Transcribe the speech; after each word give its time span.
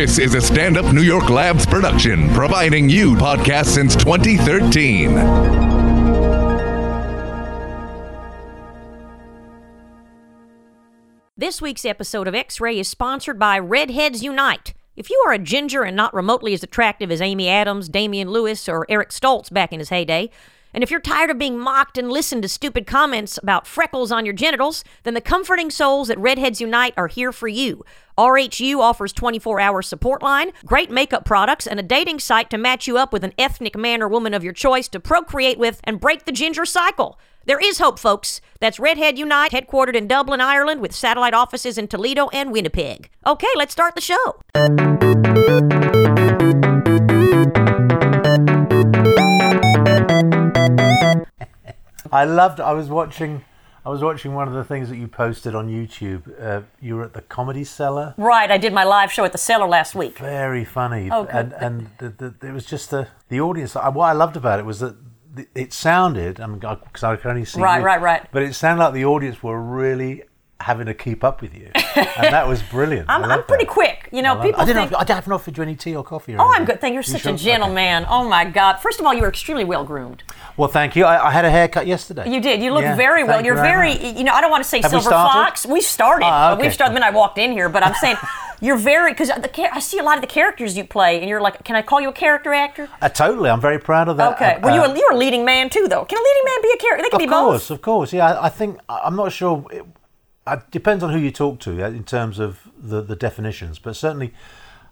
This 0.00 0.18
is 0.18 0.34
a 0.34 0.40
stand 0.40 0.78
up 0.78 0.94
New 0.94 1.02
York 1.02 1.28
Labs 1.28 1.66
production, 1.66 2.30
providing 2.30 2.88
you 2.88 3.16
podcasts 3.16 3.66
since 3.66 3.94
2013. 3.94 5.14
This 11.36 11.60
week's 11.60 11.84
episode 11.84 12.26
of 12.26 12.34
X 12.34 12.62
Ray 12.62 12.78
is 12.78 12.88
sponsored 12.88 13.38
by 13.38 13.58
Redheads 13.58 14.22
Unite. 14.22 14.72
If 14.96 15.10
you 15.10 15.22
are 15.26 15.34
a 15.34 15.38
ginger 15.38 15.82
and 15.82 15.94
not 15.94 16.14
remotely 16.14 16.54
as 16.54 16.62
attractive 16.62 17.10
as 17.10 17.20
Amy 17.20 17.50
Adams, 17.50 17.90
Damian 17.90 18.30
Lewis, 18.30 18.70
or 18.70 18.86
Eric 18.88 19.10
Stoltz 19.10 19.52
back 19.52 19.70
in 19.70 19.80
his 19.80 19.90
heyday, 19.90 20.30
and 20.72 20.82
if 20.82 20.90
you're 20.90 21.00
tired 21.00 21.30
of 21.30 21.38
being 21.38 21.58
mocked 21.58 21.98
and 21.98 22.10
listened 22.10 22.42
to 22.42 22.48
stupid 22.48 22.86
comments 22.86 23.38
about 23.38 23.66
freckles 23.66 24.12
on 24.12 24.24
your 24.24 24.34
genitals, 24.34 24.84
then 25.02 25.14
the 25.14 25.20
comforting 25.20 25.70
souls 25.70 26.10
at 26.10 26.18
Redheads 26.18 26.60
Unite 26.60 26.94
are 26.96 27.08
here 27.08 27.32
for 27.32 27.48
you. 27.48 27.84
RHU 28.16 28.78
offers 28.78 29.12
24 29.12 29.60
hour 29.60 29.82
support 29.82 30.22
line, 30.22 30.52
great 30.64 30.90
makeup 30.90 31.24
products, 31.24 31.66
and 31.66 31.80
a 31.80 31.82
dating 31.82 32.20
site 32.20 32.50
to 32.50 32.58
match 32.58 32.86
you 32.86 32.98
up 32.98 33.12
with 33.12 33.24
an 33.24 33.32
ethnic 33.38 33.76
man 33.76 34.02
or 34.02 34.08
woman 34.08 34.34
of 34.34 34.44
your 34.44 34.52
choice 34.52 34.88
to 34.88 35.00
procreate 35.00 35.58
with 35.58 35.80
and 35.84 36.00
break 36.00 36.24
the 36.24 36.32
ginger 36.32 36.66
cycle. 36.66 37.18
There 37.46 37.58
is 37.58 37.78
hope, 37.78 37.98
folks. 37.98 38.42
That's 38.60 38.78
Redhead 38.78 39.18
Unite, 39.18 39.52
headquartered 39.52 39.94
in 39.94 40.06
Dublin, 40.06 40.42
Ireland, 40.42 40.82
with 40.82 40.94
satellite 40.94 41.34
offices 41.34 41.78
in 41.78 41.88
Toledo 41.88 42.28
and 42.28 42.52
Winnipeg. 42.52 43.08
Okay, 43.26 43.48
let's 43.56 43.72
start 43.72 43.94
the 43.94 44.02
show. 44.02 44.42
I 52.12 52.24
loved. 52.24 52.60
I 52.60 52.72
was 52.72 52.88
watching. 52.88 53.44
I 53.84 53.88
was 53.88 54.02
watching 54.02 54.34
one 54.34 54.46
of 54.46 54.52
the 54.52 54.62
things 54.64 54.90
that 54.90 54.96
you 54.96 55.08
posted 55.08 55.54
on 55.54 55.68
YouTube. 55.68 56.22
Uh, 56.42 56.62
you 56.82 56.96
were 56.96 57.04
at 57.04 57.14
the 57.14 57.22
Comedy 57.22 57.64
Cellar. 57.64 58.14
Right, 58.18 58.50
I 58.50 58.58
did 58.58 58.74
my 58.74 58.84
live 58.84 59.10
show 59.10 59.24
at 59.24 59.32
the 59.32 59.38
cellar 59.38 59.66
last 59.66 59.94
week. 59.94 60.18
Very 60.18 60.64
funny. 60.66 61.08
Oh, 61.10 61.24
good. 61.24 61.34
And 61.34 61.52
and 61.54 61.90
the, 61.98 62.08
the, 62.40 62.46
it 62.48 62.52
was 62.52 62.66
just 62.66 62.90
the 62.90 63.08
the 63.28 63.40
audience. 63.40 63.76
I- 63.76 63.88
What 63.88 64.06
I 64.06 64.12
loved 64.12 64.36
about 64.36 64.58
it 64.58 64.66
was 64.66 64.80
that 64.80 64.96
it 65.54 65.72
sounded. 65.72 66.40
I 66.40 66.46
mean, 66.46 66.58
because 66.58 67.04
I 67.04 67.16
could 67.16 67.30
only 67.30 67.44
see. 67.46 67.60
Right, 67.60 67.78
you, 67.78 67.84
right, 67.86 68.00
right. 68.02 68.26
But 68.32 68.42
it 68.42 68.54
sounded 68.54 68.84
like 68.84 68.92
the 68.94 69.04
audience 69.06 69.42
were 69.42 69.60
really 69.60 70.24
having 70.60 70.86
to 70.86 70.94
keep 70.94 71.24
up 71.24 71.40
with 71.40 71.54
you, 71.54 71.70
and 71.74 72.32
that 72.32 72.46
was 72.46 72.62
brilliant. 72.62 73.08
I'm, 73.10 73.24
I'm 73.24 73.42
pretty 73.44 73.64
that. 73.64 73.72
quick. 73.72 74.08
You 74.12 74.22
know, 74.22 74.38
I 74.38 74.42
people 74.46 74.60
I 74.60 74.64
didn't. 74.66 74.88
think. 74.88 74.98
Have, 74.98 75.10
I 75.10 75.14
haven't 75.14 75.32
offered 75.32 75.56
you 75.56 75.62
any 75.62 75.74
tea 75.76 75.96
or 75.96 76.04
coffee. 76.04 76.34
Or 76.34 76.40
Oh, 76.42 76.52
I'm 76.52 76.64
good. 76.64 76.80
Thank 76.80 76.92
you. 76.92 76.94
You're 76.96 77.02
You 77.02 77.12
such 77.12 77.22
sure? 77.22 77.34
a 77.34 77.36
gentleman. 77.36 78.06
Oh 78.08 78.28
my 78.28 78.44
God! 78.44 78.76
First 78.80 79.00
of 79.00 79.06
all, 79.06 79.14
you 79.14 79.22
were 79.22 79.28
extremely 79.28 79.64
well 79.64 79.84
groomed. 79.84 80.22
Well, 80.56 80.68
thank 80.68 80.94
you. 80.96 81.04
I, 81.04 81.28
I 81.28 81.30
had 81.30 81.44
a 81.44 81.50
haircut 81.50 81.86
yesterday. 81.86 82.30
You 82.30 82.40
did. 82.40 82.62
You 82.62 82.72
look 82.72 82.82
Yeah, 82.82 82.94
very 82.96 83.24
well. 83.24 83.44
You're 83.44 83.56
you 83.56 83.62
very. 83.62 83.92
You 84.18 84.24
know, 84.24 84.32
I 84.32 84.40
don't 84.40 84.50
want 84.50 84.62
to 84.62 84.68
say 84.68 84.80
Have 84.82 84.90
silver 84.90 85.04
started? 85.08 85.32
fox. 85.32 85.66
We 85.66 85.80
started. 85.80 86.26
Ah, 86.26 86.52
okay. 86.52 86.62
We've 86.62 86.74
started 86.74 86.90
the 86.92 87.00
minute 87.00 87.06
I 87.06 87.16
walked 87.16 87.38
in 87.38 87.52
here. 87.52 87.68
But 87.68 87.82
I'm 87.82 87.94
saying, 87.94 88.16
you're 88.60 88.76
very 88.76 89.12
because 89.12 89.30
I 89.30 89.78
see 89.80 89.98
a 89.98 90.02
lot 90.02 90.16
of 90.18 90.20
the 90.20 90.26
characters 90.26 90.76
you 90.76 90.84
play, 90.84 91.20
and 91.20 91.28
you're 91.28 91.40
like, 91.40 91.64
can 91.64 91.76
I 91.76 91.82
call 91.82 92.00
you 92.00 92.10
a 92.10 92.12
character 92.12 92.52
actor? 92.52 92.88
Uh, 93.00 93.08
totally. 93.08 93.48
I'm 93.48 93.60
very 93.60 93.78
proud 93.78 94.08
of 94.08 94.16
that. 94.18 94.34
Okay. 94.34 94.54
Uh, 94.56 94.60
well, 94.62 94.74
you 94.74 94.82
uh, 94.82 94.88
were 94.92 94.96
you're 94.98 95.12
a 95.12 95.16
leading 95.16 95.44
man 95.46 95.70
too, 95.70 95.86
though. 95.88 96.04
Can 96.04 96.18
a 96.18 96.22
leading 96.22 96.44
man 96.44 96.62
be 96.62 96.70
a 96.74 96.76
character? 96.78 97.02
They 97.04 97.10
can 97.10 97.18
be 97.20 97.26
course, 97.26 97.68
both. 97.68 97.70
of 97.70 97.82
course. 97.82 98.10
of 98.10 98.10
course. 98.10 98.12
Yeah, 98.12 98.32
I, 98.40 98.46
I 98.46 98.48
think 98.50 98.78
I'm 98.88 99.16
not 99.16 99.32
sure. 99.32 99.64
It, 99.70 99.84
it 100.46 100.70
depends 100.70 101.04
on 101.04 101.12
who 101.12 101.18
you 101.18 101.30
talk 101.30 101.60
to 101.60 101.84
in 101.84 102.04
terms 102.04 102.38
of 102.38 102.68
the, 102.76 103.00
the 103.02 103.16
definitions, 103.16 103.78
but 103.78 103.94
certainly 103.94 104.32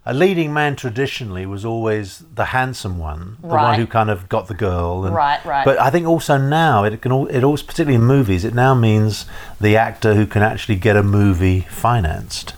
a 0.05 0.15
leading 0.15 0.55
man 0.55 0.75
traditionally 0.77 1.45
was 1.45 1.65
always 1.65 2.25
the 2.35 2.47
handsome 2.47 2.99
one, 2.99 3.37
the 3.43 3.49
Right. 3.49 3.63
one 3.63 3.75
who 3.79 3.87
kind 3.87 4.09
of 4.09 4.29
got 4.29 4.47
the 4.49 4.55
girl. 4.55 5.05
And, 5.05 5.15
Right, 5.15 5.45
right. 5.45 5.65
But 5.65 5.79
I 5.81 5.91
think 5.91 6.07
also 6.07 6.39
now 6.39 6.85
it 6.85 7.01
can 7.03 7.13
all, 7.13 7.27
it 7.27 7.45
also 7.45 7.65
particularly 7.67 7.97
in 7.97 8.05
movies 8.05 8.45
it 8.45 8.55
now 8.55 8.75
means 8.75 9.27
the 9.61 9.77
actor 9.77 10.15
who 10.15 10.27
can 10.27 10.43
actually 10.43 10.77
get 10.77 10.97
a 10.97 11.03
movie 11.03 11.61
financed 11.69 12.55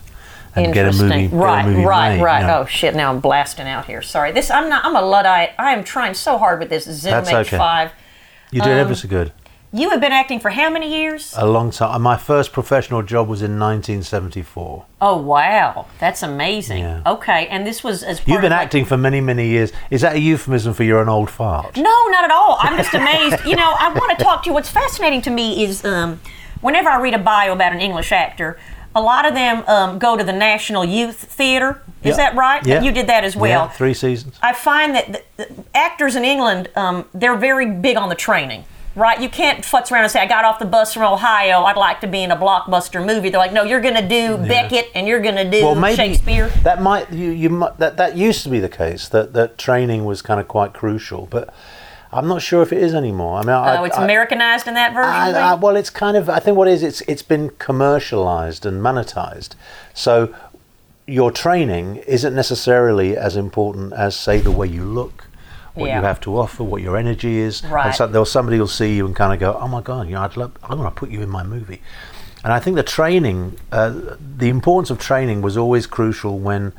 and 0.54 0.72
get 0.74 0.86
a 0.86 0.92
movie, 0.92 1.28
get 1.28 1.32
a 1.32 1.36
right, 1.36 1.64
movie 1.64 1.84
right, 1.84 2.16
made, 2.16 2.22
right. 2.22 2.40
you 2.40 2.46
know. 2.46 2.58
Oh 2.60 2.66
shit! 2.66 2.94
Now 2.94 3.10
I'm 3.10 3.20
blasting 3.20 3.68
out 3.68 3.86
here. 3.86 4.02
Sorry. 4.02 4.32
This 4.32 4.50
I'm 4.50 4.68
not. 4.68 4.84
I'm 4.84 4.96
a 4.96 5.02
luddite. 5.02 5.50
I 5.58 5.72
am 5.72 5.84
trying 5.84 6.14
so 6.14 6.38
hard 6.38 6.58
with 6.58 6.70
this 6.70 6.84
Zoom 6.84 7.12
That's 7.12 7.32
okay. 7.32 7.56
H5. 7.56 7.90
You 8.50 8.60
did 8.60 8.72
um, 8.72 8.78
ever 8.78 8.94
so 8.94 9.08
good. 9.08 9.32
You 9.72 9.90
have 9.90 10.00
been 10.00 10.10
acting 10.10 10.40
for 10.40 10.50
how 10.50 10.68
many 10.68 10.92
years? 10.92 11.32
A 11.36 11.46
long 11.46 11.70
time. 11.70 12.02
My 12.02 12.16
first 12.16 12.52
professional 12.52 13.02
job 13.02 13.28
was 13.28 13.40
in 13.40 13.52
1974. 13.58 14.84
Oh 15.00 15.16
wow, 15.16 15.86
that's 16.00 16.24
amazing. 16.24 16.78
Yeah. 16.82 17.02
Okay, 17.06 17.46
and 17.46 17.64
this 17.64 17.84
was 17.84 18.02
as 18.02 18.18
You've 18.18 18.40
been 18.40 18.46
of, 18.46 18.50
like- 18.50 18.62
acting 18.66 18.84
for 18.84 18.96
many, 18.96 19.20
many 19.20 19.46
years. 19.48 19.70
Is 19.90 20.00
that 20.00 20.16
a 20.16 20.18
euphemism 20.18 20.74
for 20.74 20.82
you're 20.82 21.00
an 21.00 21.08
old 21.08 21.30
fart? 21.30 21.76
No, 21.76 22.06
not 22.08 22.24
at 22.24 22.32
all. 22.32 22.56
I'm 22.60 22.76
just 22.76 22.94
amazed. 22.94 23.44
you 23.46 23.54
know, 23.54 23.72
I 23.78 23.92
want 23.92 24.18
to 24.18 24.24
talk 24.24 24.42
to 24.42 24.50
you. 24.50 24.54
What's 24.54 24.68
fascinating 24.70 25.22
to 25.22 25.30
me 25.30 25.62
is 25.64 25.84
um, 25.84 26.20
whenever 26.62 26.88
I 26.88 27.00
read 27.00 27.14
a 27.14 27.18
bio 27.18 27.52
about 27.52 27.72
an 27.72 27.80
English 27.80 28.10
actor, 28.10 28.58
a 28.96 29.00
lot 29.00 29.24
of 29.24 29.34
them 29.34 29.62
um, 29.68 30.00
go 30.00 30.16
to 30.16 30.24
the 30.24 30.32
National 30.32 30.84
Youth 30.84 31.16
Theatre. 31.16 31.80
Is 32.02 32.16
Yeah. 32.18 32.30
that 32.30 32.34
right? 32.34 32.66
Yeah. 32.66 32.82
You 32.82 32.90
did 32.90 33.06
that 33.06 33.22
as 33.22 33.36
well. 33.36 33.66
Yeah, 33.66 33.68
three 33.68 33.94
seasons. 33.94 34.36
I 34.42 34.52
find 34.52 34.96
that 34.96 35.12
the, 35.12 35.22
the 35.36 35.64
actors 35.76 36.16
in 36.16 36.24
England, 36.24 36.70
um, 36.74 37.04
they're 37.14 37.36
very 37.36 37.70
big 37.70 37.96
on 37.96 38.08
the 38.08 38.14
training. 38.16 38.64
Right, 38.96 39.20
you 39.20 39.28
can't 39.28 39.64
futz 39.64 39.92
around 39.92 40.02
and 40.02 40.10
say, 40.10 40.20
"I 40.20 40.26
got 40.26 40.44
off 40.44 40.58
the 40.58 40.64
bus 40.64 40.92
from 40.92 41.04
Ohio. 41.04 41.62
I'd 41.62 41.76
like 41.76 42.00
to 42.00 42.08
be 42.08 42.22
in 42.22 42.32
a 42.32 42.36
blockbuster 42.36 43.04
movie." 43.04 43.30
They're 43.30 43.38
like, 43.38 43.52
"No, 43.52 43.62
you're 43.62 43.80
going 43.80 43.94
to 43.94 44.06
do 44.06 44.36
Beckett 44.36 44.90
and 44.94 45.06
you're 45.06 45.20
going 45.20 45.36
to 45.36 45.48
do 45.48 45.62
Well, 45.64 45.74
maybe 45.76 45.96
Shakespeare." 45.96 46.48
that 46.64 46.82
might 46.82 47.12
you, 47.12 47.30
you 47.30 47.50
might, 47.50 47.78
that 47.78 47.96
that 47.98 48.16
used 48.16 48.42
to 48.42 48.48
be 48.48 48.58
the 48.58 48.68
case 48.68 49.08
that 49.08 49.32
that 49.34 49.58
training 49.58 50.04
was 50.04 50.22
kind 50.22 50.40
of 50.40 50.48
quite 50.48 50.72
crucial, 50.72 51.26
but 51.26 51.54
I'm 52.12 52.26
not 52.26 52.42
sure 52.42 52.62
if 52.62 52.72
it 52.72 52.82
is 52.82 52.94
anymore. 52.94 53.38
I 53.38 53.42
mean, 53.42 53.50
I, 53.50 53.76
oh, 53.76 53.84
it's 53.84 53.96
I, 53.96 54.04
Americanized 54.04 54.66
in 54.66 54.74
that 54.74 54.92
version. 54.92 55.10
I. 55.10 55.52
I, 55.52 55.54
well, 55.54 55.76
it's 55.76 55.90
kind 55.90 56.16
of. 56.16 56.28
I 56.28 56.40
think 56.40 56.56
what 56.56 56.66
it 56.66 56.72
is 56.72 56.82
it's 56.82 57.00
it's 57.02 57.22
been 57.22 57.50
commercialized 57.58 58.66
and 58.66 58.82
monetized. 58.82 59.50
So 59.94 60.34
your 61.06 61.30
training 61.30 61.96
isn't 62.06 62.34
necessarily 62.34 63.16
as 63.16 63.36
important 63.36 63.92
as 63.92 64.16
say 64.16 64.40
the 64.40 64.50
way 64.50 64.66
you 64.66 64.84
look, 64.84 65.26
what 65.80 65.88
Yeah. 65.88 65.98
you 66.00 66.04
have 66.06 66.20
to 66.20 66.38
offer, 66.38 66.62
what 66.62 66.82
your 66.82 66.96
energy 66.96 67.38
is. 67.38 67.64
Right. 67.64 67.86
And 67.86 67.94
so 67.94 68.06
there'll 68.06 68.24
somebody 68.24 68.58
will 68.60 68.66
see 68.68 68.94
you 68.96 69.06
and 69.06 69.14
kind 69.16 69.32
of 69.32 69.40
go, 69.40 69.58
"Oh 69.60 69.66
my 69.68 69.80
god, 69.80 70.06
you 70.08 70.14
know, 70.14 70.22
I'd 70.22 70.36
love, 70.36 70.52
I 70.62 70.74
want 70.74 70.94
to 70.94 70.98
put 70.98 71.10
you 71.10 71.20
in 71.22 71.28
my 71.30 71.42
movie." 71.42 71.80
And 72.44 72.52
I 72.52 72.58
think 72.58 72.76
the 72.76 72.82
training, 72.82 73.56
uh, 73.72 73.92
the 74.38 74.48
importance 74.48 74.90
of 74.90 74.98
training 74.98 75.42
was 75.42 75.56
always 75.56 75.86
crucial 75.86 76.38
when 76.38 76.72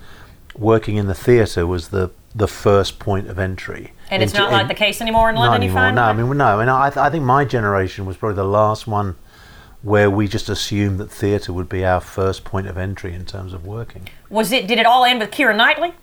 working 0.57 0.95
in 0.97 1.07
the 1.07 1.13
theatre 1.13 1.65
was 1.67 1.89
the 1.89 2.09
the 2.33 2.47
first 2.47 2.97
point 2.97 3.27
of 3.27 3.37
entry. 3.37 3.91
and 4.09 4.23
it's 4.23 4.31
into- 4.33 4.41
not 4.43 4.51
like 4.53 4.67
the 4.69 4.73
case 4.73 5.01
anymore 5.01 5.29
in 5.29 5.35
London. 5.35 5.61
You 5.61 5.67
anymore. 5.67 5.83
find 5.83 5.95
No, 5.97 6.03
I 6.03 6.13
mean 6.13 6.37
no. 6.37 6.59
And 6.61 6.69
I, 6.69 6.89
th- 6.89 6.97
I 6.97 7.09
think 7.09 7.23
my 7.25 7.43
generation 7.45 8.05
was 8.05 8.15
probably 8.17 8.35
the 8.37 8.43
last 8.45 8.87
one 8.87 9.15
where 9.83 10.09
we 10.11 10.27
just 10.27 10.47
assumed 10.47 10.99
that 10.99 11.09
theatre 11.09 11.51
would 11.51 11.67
be 11.67 11.83
our 11.83 11.99
first 11.99 12.43
point 12.43 12.67
of 12.67 12.77
entry 12.77 13.13
in 13.15 13.25
terms 13.25 13.51
of 13.51 13.65
working. 13.65 14.07
Was 14.29 14.51
it? 14.51 14.67
Did 14.67 14.77
it 14.77 14.85
all 14.85 15.03
end 15.05 15.19
with 15.19 15.31
Keira 15.31 15.55
Knightley? 15.55 15.93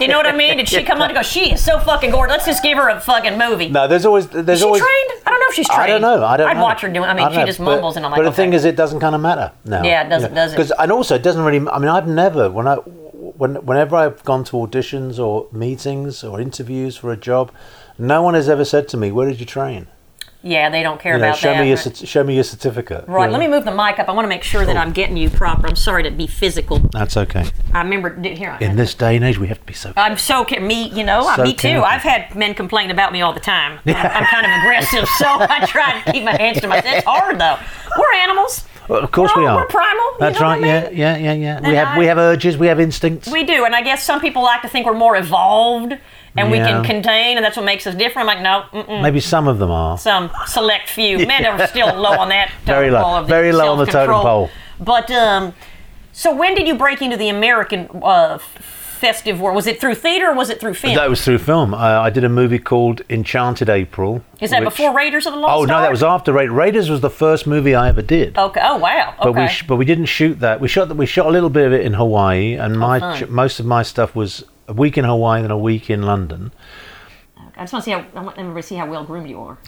You 0.00 0.08
know 0.08 0.16
what 0.16 0.26
I 0.26 0.32
mean? 0.36 0.56
Did 0.56 0.68
she 0.68 0.82
come 0.82 1.00
on 1.00 1.08
to 1.08 1.14
go? 1.14 1.22
She 1.22 1.52
is 1.52 1.64
so 1.64 1.78
fucking 1.78 2.10
gorgeous. 2.10 2.32
Let's 2.32 2.46
just 2.46 2.62
give 2.62 2.76
her 2.78 2.88
a 2.88 3.00
fucking 3.00 3.38
movie. 3.38 3.68
No, 3.68 3.86
there's 3.86 4.04
always 4.04 4.26
there's 4.28 4.48
is 4.48 4.58
she 4.58 4.64
always. 4.64 4.82
trained? 4.82 5.22
I 5.24 5.30
don't 5.30 5.40
know 5.40 5.46
if 5.48 5.54
she's 5.54 5.68
trained. 5.68 5.82
I 5.82 5.86
don't 5.86 6.00
know. 6.02 6.24
I 6.24 6.36
don't. 6.36 6.48
I'd 6.48 6.56
know. 6.56 6.62
watch 6.64 6.80
her 6.82 6.88
doing. 6.88 7.08
I 7.08 7.14
mean, 7.14 7.24
don't 7.24 7.32
she 7.32 7.38
know, 7.38 7.46
just 7.46 7.58
but- 7.58 7.64
mumbles, 7.66 7.96
and 7.96 8.04
I'm 8.04 8.10
like, 8.12 8.18
But 8.18 8.22
the 8.24 8.28
okay. 8.30 8.36
thing 8.36 8.52
is, 8.54 8.64
it 8.64 8.76
doesn't 8.76 9.00
kind 9.00 9.14
of 9.14 9.20
matter 9.20 9.52
now. 9.64 9.82
Yeah, 9.84 10.04
it 10.04 10.08
doesn't- 10.10 10.34
does 10.34 10.52
it? 10.52 10.56
Because 10.56 10.72
and 10.78 10.90
also 10.90 11.14
it 11.14 11.22
doesn't 11.22 11.42
really. 11.44 11.66
I 11.68 11.78
mean, 11.78 11.88
I've 11.88 12.08
never 12.08 12.50
when 12.50 12.66
I 12.66 12.76
when 12.76 13.54
whenever 13.66 13.94
I've 13.96 14.22
gone 14.24 14.42
to 14.44 14.52
auditions 14.56 15.18
or 15.18 15.46
meetings 15.52 16.24
or 16.24 16.40
interviews 16.40 16.96
for 16.96 17.12
a 17.12 17.16
job, 17.16 17.52
no 17.98 18.22
one 18.22 18.34
has 18.34 18.48
ever 18.48 18.64
said 18.64 18.88
to 18.88 18.96
me, 18.96 19.12
"Where 19.12 19.28
did 19.28 19.38
you 19.38 19.46
train?" 19.46 19.86
Yeah, 20.42 20.70
they 20.70 20.82
don't 20.82 21.00
care 21.00 21.14
You 21.14 21.20
know, 21.20 21.28
about 21.28 21.38
show 21.38 21.52
that. 21.52 21.60
me 21.60 21.68
your 21.68 21.76
show 21.76 22.24
me 22.24 22.34
your 22.34 22.44
certificate. 22.44 23.04
Right, 23.06 23.30
let 23.30 23.40
me 23.40 23.48
move 23.48 23.64
the 23.64 23.70
mic 23.74 23.98
up. 23.98 24.08
I 24.08 24.12
want 24.12 24.24
to 24.24 24.28
make 24.28 24.42
sure 24.42 24.64
that 24.64 24.76
I'm 24.76 24.92
getting 24.92 25.16
you 25.16 25.28
proper. 25.30 25.66
I'm 25.66 25.76
sorry 25.76 26.02
to 26.04 26.10
be 26.10 26.26
physical. 26.26 26.78
That's 26.92 27.16
okay. 27.16 27.44
I 27.74 27.82
remember 27.82 28.18
here. 28.22 28.56
I 28.58 28.64
In 28.64 28.76
this 28.76 28.94
day 28.94 29.16
and 29.16 29.24
age, 29.24 29.38
we 29.38 29.48
have 29.48 29.58
to 29.60 29.66
be 29.66 29.74
so. 29.74 29.92
I'm 29.96 30.16
so 30.16 30.44
me, 30.60 30.88
you 30.90 31.04
know, 31.04 31.30
So 31.36 31.42
me 31.42 31.52
too. 31.52 31.58
careful. 31.68 31.84
I've 31.84 32.02
had 32.02 32.34
men 32.34 32.54
complain 32.54 32.90
about 32.90 33.12
me 33.12 33.20
all 33.22 33.32
the 33.32 33.40
time. 33.40 33.78
I'm, 33.86 33.94
I'm 33.96 34.24
kind 34.24 34.46
of 34.46 34.52
aggressive, 34.62 35.08
so 35.18 35.26
I 35.28 35.66
try 35.66 36.00
to 36.02 36.12
keep 36.12 36.24
my 36.24 36.36
hands 36.36 36.60
to 36.60 36.68
myself. 36.68 36.96
It's 36.96 37.06
hard 37.06 37.38
though. 37.38 37.58
We're 37.98 38.14
animals. 38.20 38.64
Well, 38.90 39.04
of 39.04 39.10
course 39.12 39.30
We're 39.36 39.42
we 39.42 39.46
all- 39.46 39.58
are. 39.58 39.62
we're 39.62 39.66
primal, 39.68 40.04
you 40.04 40.16
That's 40.18 40.40
right. 40.40 40.56
I 40.56 40.60
mean? 40.90 40.96
Yeah, 40.98 41.16
yeah, 41.16 41.16
yeah, 41.16 41.32
yeah. 41.60 41.68
We 41.68 41.74
have 41.76 41.88
I- 41.88 41.98
we 41.98 42.06
have 42.06 42.18
urges. 42.18 42.58
We 42.58 42.66
have 42.66 42.80
instincts. 42.80 43.28
We 43.28 43.44
do, 43.44 43.64
and 43.64 43.74
I 43.74 43.82
guess 43.82 44.02
some 44.02 44.20
people 44.20 44.42
like 44.42 44.62
to 44.62 44.68
think 44.68 44.84
we're 44.86 44.94
more 44.94 45.16
evolved 45.16 45.94
and 46.36 46.50
we 46.50 46.58
can 46.58 46.84
contain, 46.84 47.36
and 47.36 47.44
that's 47.44 47.56
what 47.56 47.66
makes 47.66 47.86
us 47.86 47.94
different. 47.94 48.28
I'm 48.28 48.36
like, 48.36 48.42
no, 48.72 48.82
mm-mm. 48.82 49.02
Maybe 49.02 49.20
some 49.20 49.46
of 49.48 49.58
them 49.58 49.70
are. 49.70 49.96
some 49.98 50.30
select 50.46 50.88
few. 50.88 51.24
Men 51.32 51.44
are 51.46 51.66
still 51.68 51.94
low 51.94 52.18
on 52.18 52.28
that. 52.30 52.50
Very 52.64 52.90
low. 52.90 53.02
pole 53.02 53.14
of 53.16 53.26
the 53.26 53.30
Very 53.34 53.52
low 53.52 53.72
on 53.72 53.78
the 53.78 53.86
totem 53.86 54.14
pole. 54.22 54.50
But 54.80 55.10
um, 55.10 55.54
so 56.12 56.34
when 56.34 56.54
did 56.54 56.66
you 56.66 56.74
break 56.74 57.00
into 57.02 57.16
the 57.16 57.28
American 57.28 57.88
uh, 58.02 58.38
festive 59.00 59.40
world? 59.40 59.56
Was 59.56 59.66
it 59.66 59.80
through 59.80 59.94
theater 59.96 60.28
or 60.30 60.34
was 60.34 60.50
it 60.50 60.60
through 60.60 60.74
film? 60.74 60.94
That 60.94 61.08
was 61.10 61.24
through 61.24 61.38
film. 61.38 61.74
Uh, 61.74 61.78
I 61.78 62.10
did 62.10 62.22
a 62.24 62.28
movie 62.28 62.58
called 62.58 63.02
Enchanted 63.10 63.68
April. 63.68 64.22
Is 64.40 64.50
that 64.50 64.60
which- 64.60 64.70
before 64.76 64.94
Raiders 64.94 65.26
of 65.26 65.32
the 65.32 65.38
Lost 65.40 65.58
Oh 65.58 65.64
no, 65.64 65.74
Ark? 65.74 65.84
that 65.84 65.90
was 65.90 66.02
after 66.02 66.32
Raiders. 66.32 66.54
Raiders 66.54 66.90
was 66.90 67.00
the 67.00 67.10
first 67.10 67.46
movie 67.46 67.74
I 67.74 67.88
ever 67.88 68.02
did. 68.02 68.36
Okay. 68.38 68.60
Oh 68.62 68.76
wow. 68.76 69.14
Okay. 69.18 69.24
But 69.24 69.32
we 69.34 69.48
sh- 69.48 69.66
but 69.66 69.76
we 69.76 69.84
didn't 69.84 70.06
shoot 70.06 70.38
that. 70.40 70.60
We 70.60 70.68
shot 70.68 70.88
that. 70.88 70.96
we 70.96 71.06
shot 71.06 71.26
a 71.26 71.30
little 71.30 71.50
bit 71.50 71.66
of 71.66 71.72
it 71.72 71.84
in 71.84 71.94
Hawaii, 71.94 72.54
and 72.54 72.78
my 72.78 73.00
Oh, 73.00 73.16
ch- 73.16 73.28
most 73.28 73.58
of 73.60 73.66
my 73.66 73.82
stuff 73.82 74.14
was 74.14 74.44
a 74.68 74.72
week 74.72 74.96
in 74.98 75.04
Hawaii 75.04 75.42
and 75.42 75.50
a 75.50 75.58
week 75.58 75.90
in 75.90 76.02
London. 76.02 76.52
I 77.56 77.64
just 77.64 77.72
want 77.72 77.84
to 77.84 77.90
see 77.90 77.92
how 77.92 78.04
I 78.14 78.22
want 78.22 78.38
everybody 78.38 78.62
to 78.62 78.68
see 78.68 78.76
how 78.76 78.86
well 78.86 79.04
groomed 79.04 79.28
you 79.28 79.40
are. 79.40 79.58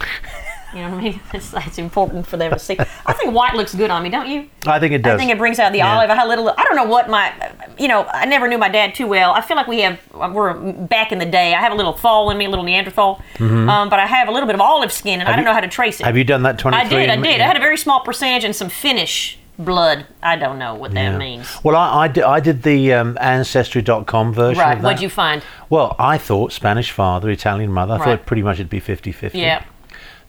You 0.74 0.80
know 0.80 0.90
what 0.90 0.98
I 1.00 1.02
mean? 1.02 1.20
It's, 1.34 1.52
it's 1.54 1.78
important 1.78 2.26
for 2.26 2.38
them 2.38 2.50
to 2.52 2.58
see. 2.58 2.78
I 3.04 3.12
think 3.12 3.34
white 3.34 3.54
looks 3.54 3.74
good 3.74 3.90
on 3.90 4.02
me, 4.02 4.08
don't 4.08 4.26
you? 4.28 4.48
I 4.66 4.78
think 4.78 4.94
it 4.94 5.02
does. 5.02 5.14
I 5.14 5.18
think 5.18 5.30
it 5.30 5.36
brings 5.36 5.58
out 5.58 5.72
the 5.72 5.78
Yeah. 5.78 5.94
olive. 5.98 6.08
I 6.08 6.14
had 6.14 6.24
a 6.24 6.28
little. 6.28 6.48
I 6.56 6.64
don't 6.64 6.76
know 6.76 6.84
what 6.86 7.10
my 7.10 7.51
you 7.78 7.88
know, 7.88 8.04
I 8.04 8.26
never 8.26 8.48
knew 8.48 8.58
my 8.58 8.68
dad 8.68 8.94
too 8.94 9.06
well. 9.06 9.32
I 9.32 9.40
feel 9.40 9.56
like 9.56 9.66
we 9.66 9.80
have, 9.80 9.98
we're 10.12 10.54
back 10.72 11.12
in 11.12 11.18
the 11.18 11.26
day. 11.26 11.54
I 11.54 11.60
have 11.60 11.72
a 11.72 11.74
little 11.76 11.92
fall 11.92 12.30
in 12.30 12.38
me, 12.38 12.46
a 12.46 12.50
little 12.50 12.64
Neanderthal, 12.64 13.20
um, 13.40 13.66
but 13.88 13.98
I 13.98 14.06
have 14.06 14.28
a 14.28 14.30
little 14.32 14.46
bit 14.46 14.54
of 14.54 14.60
olive 14.60 14.92
skin, 14.92 15.20
and 15.20 15.28
I 15.28 15.32
don't 15.32 15.40
you- 15.40 15.44
know 15.46 15.52
how 15.54 15.60
to 15.60 15.68
trace 15.68 16.00
it. 16.00 16.04
Have 16.06 16.16
you 16.16 16.24
done 16.24 16.42
that 16.44 16.58
23? 16.58 16.84
I 16.84 17.00
did, 17.00 17.10
I 17.10 17.16
did. 17.16 17.40
I 17.40 17.46
had 17.46 17.56
a 17.56 17.60
very 17.60 17.76
small 17.76 18.00
percentage 18.00 18.44
and 18.44 18.54
some 18.54 18.68
Finnish 18.68 19.38
blood. 19.58 20.06
I 20.22 20.36
don't 20.36 20.58
know 20.58 20.74
what 20.74 20.92
that 20.94 21.12
Yeah. 21.12 21.18
means. 21.18 21.46
Well, 21.62 21.76
I, 21.76 22.04
I, 22.04 22.08
did, 22.08 22.24
I 22.24 22.40
did 22.40 22.62
the 22.62 22.92
um, 22.94 23.18
Ancestry.com 23.20 24.32
version 24.32 24.60
Right. 24.60 24.72
of 24.76 24.78
that. 24.82 24.84
What'd 24.84 25.02
you 25.02 25.10
find? 25.10 25.42
Well, 25.70 25.94
I 25.98 26.18
thought 26.18 26.52
Spanish 26.52 26.90
father, 26.90 27.28
Italian 27.30 27.70
mother. 27.70 27.94
I 27.94 27.96
Right. 27.98 28.04
thought 28.04 28.26
pretty 28.26 28.42
much 28.42 28.56
it'd 28.56 28.70
be 28.70 28.80
50 28.80 29.12
50. 29.12 29.38
Yeah. 29.38 29.62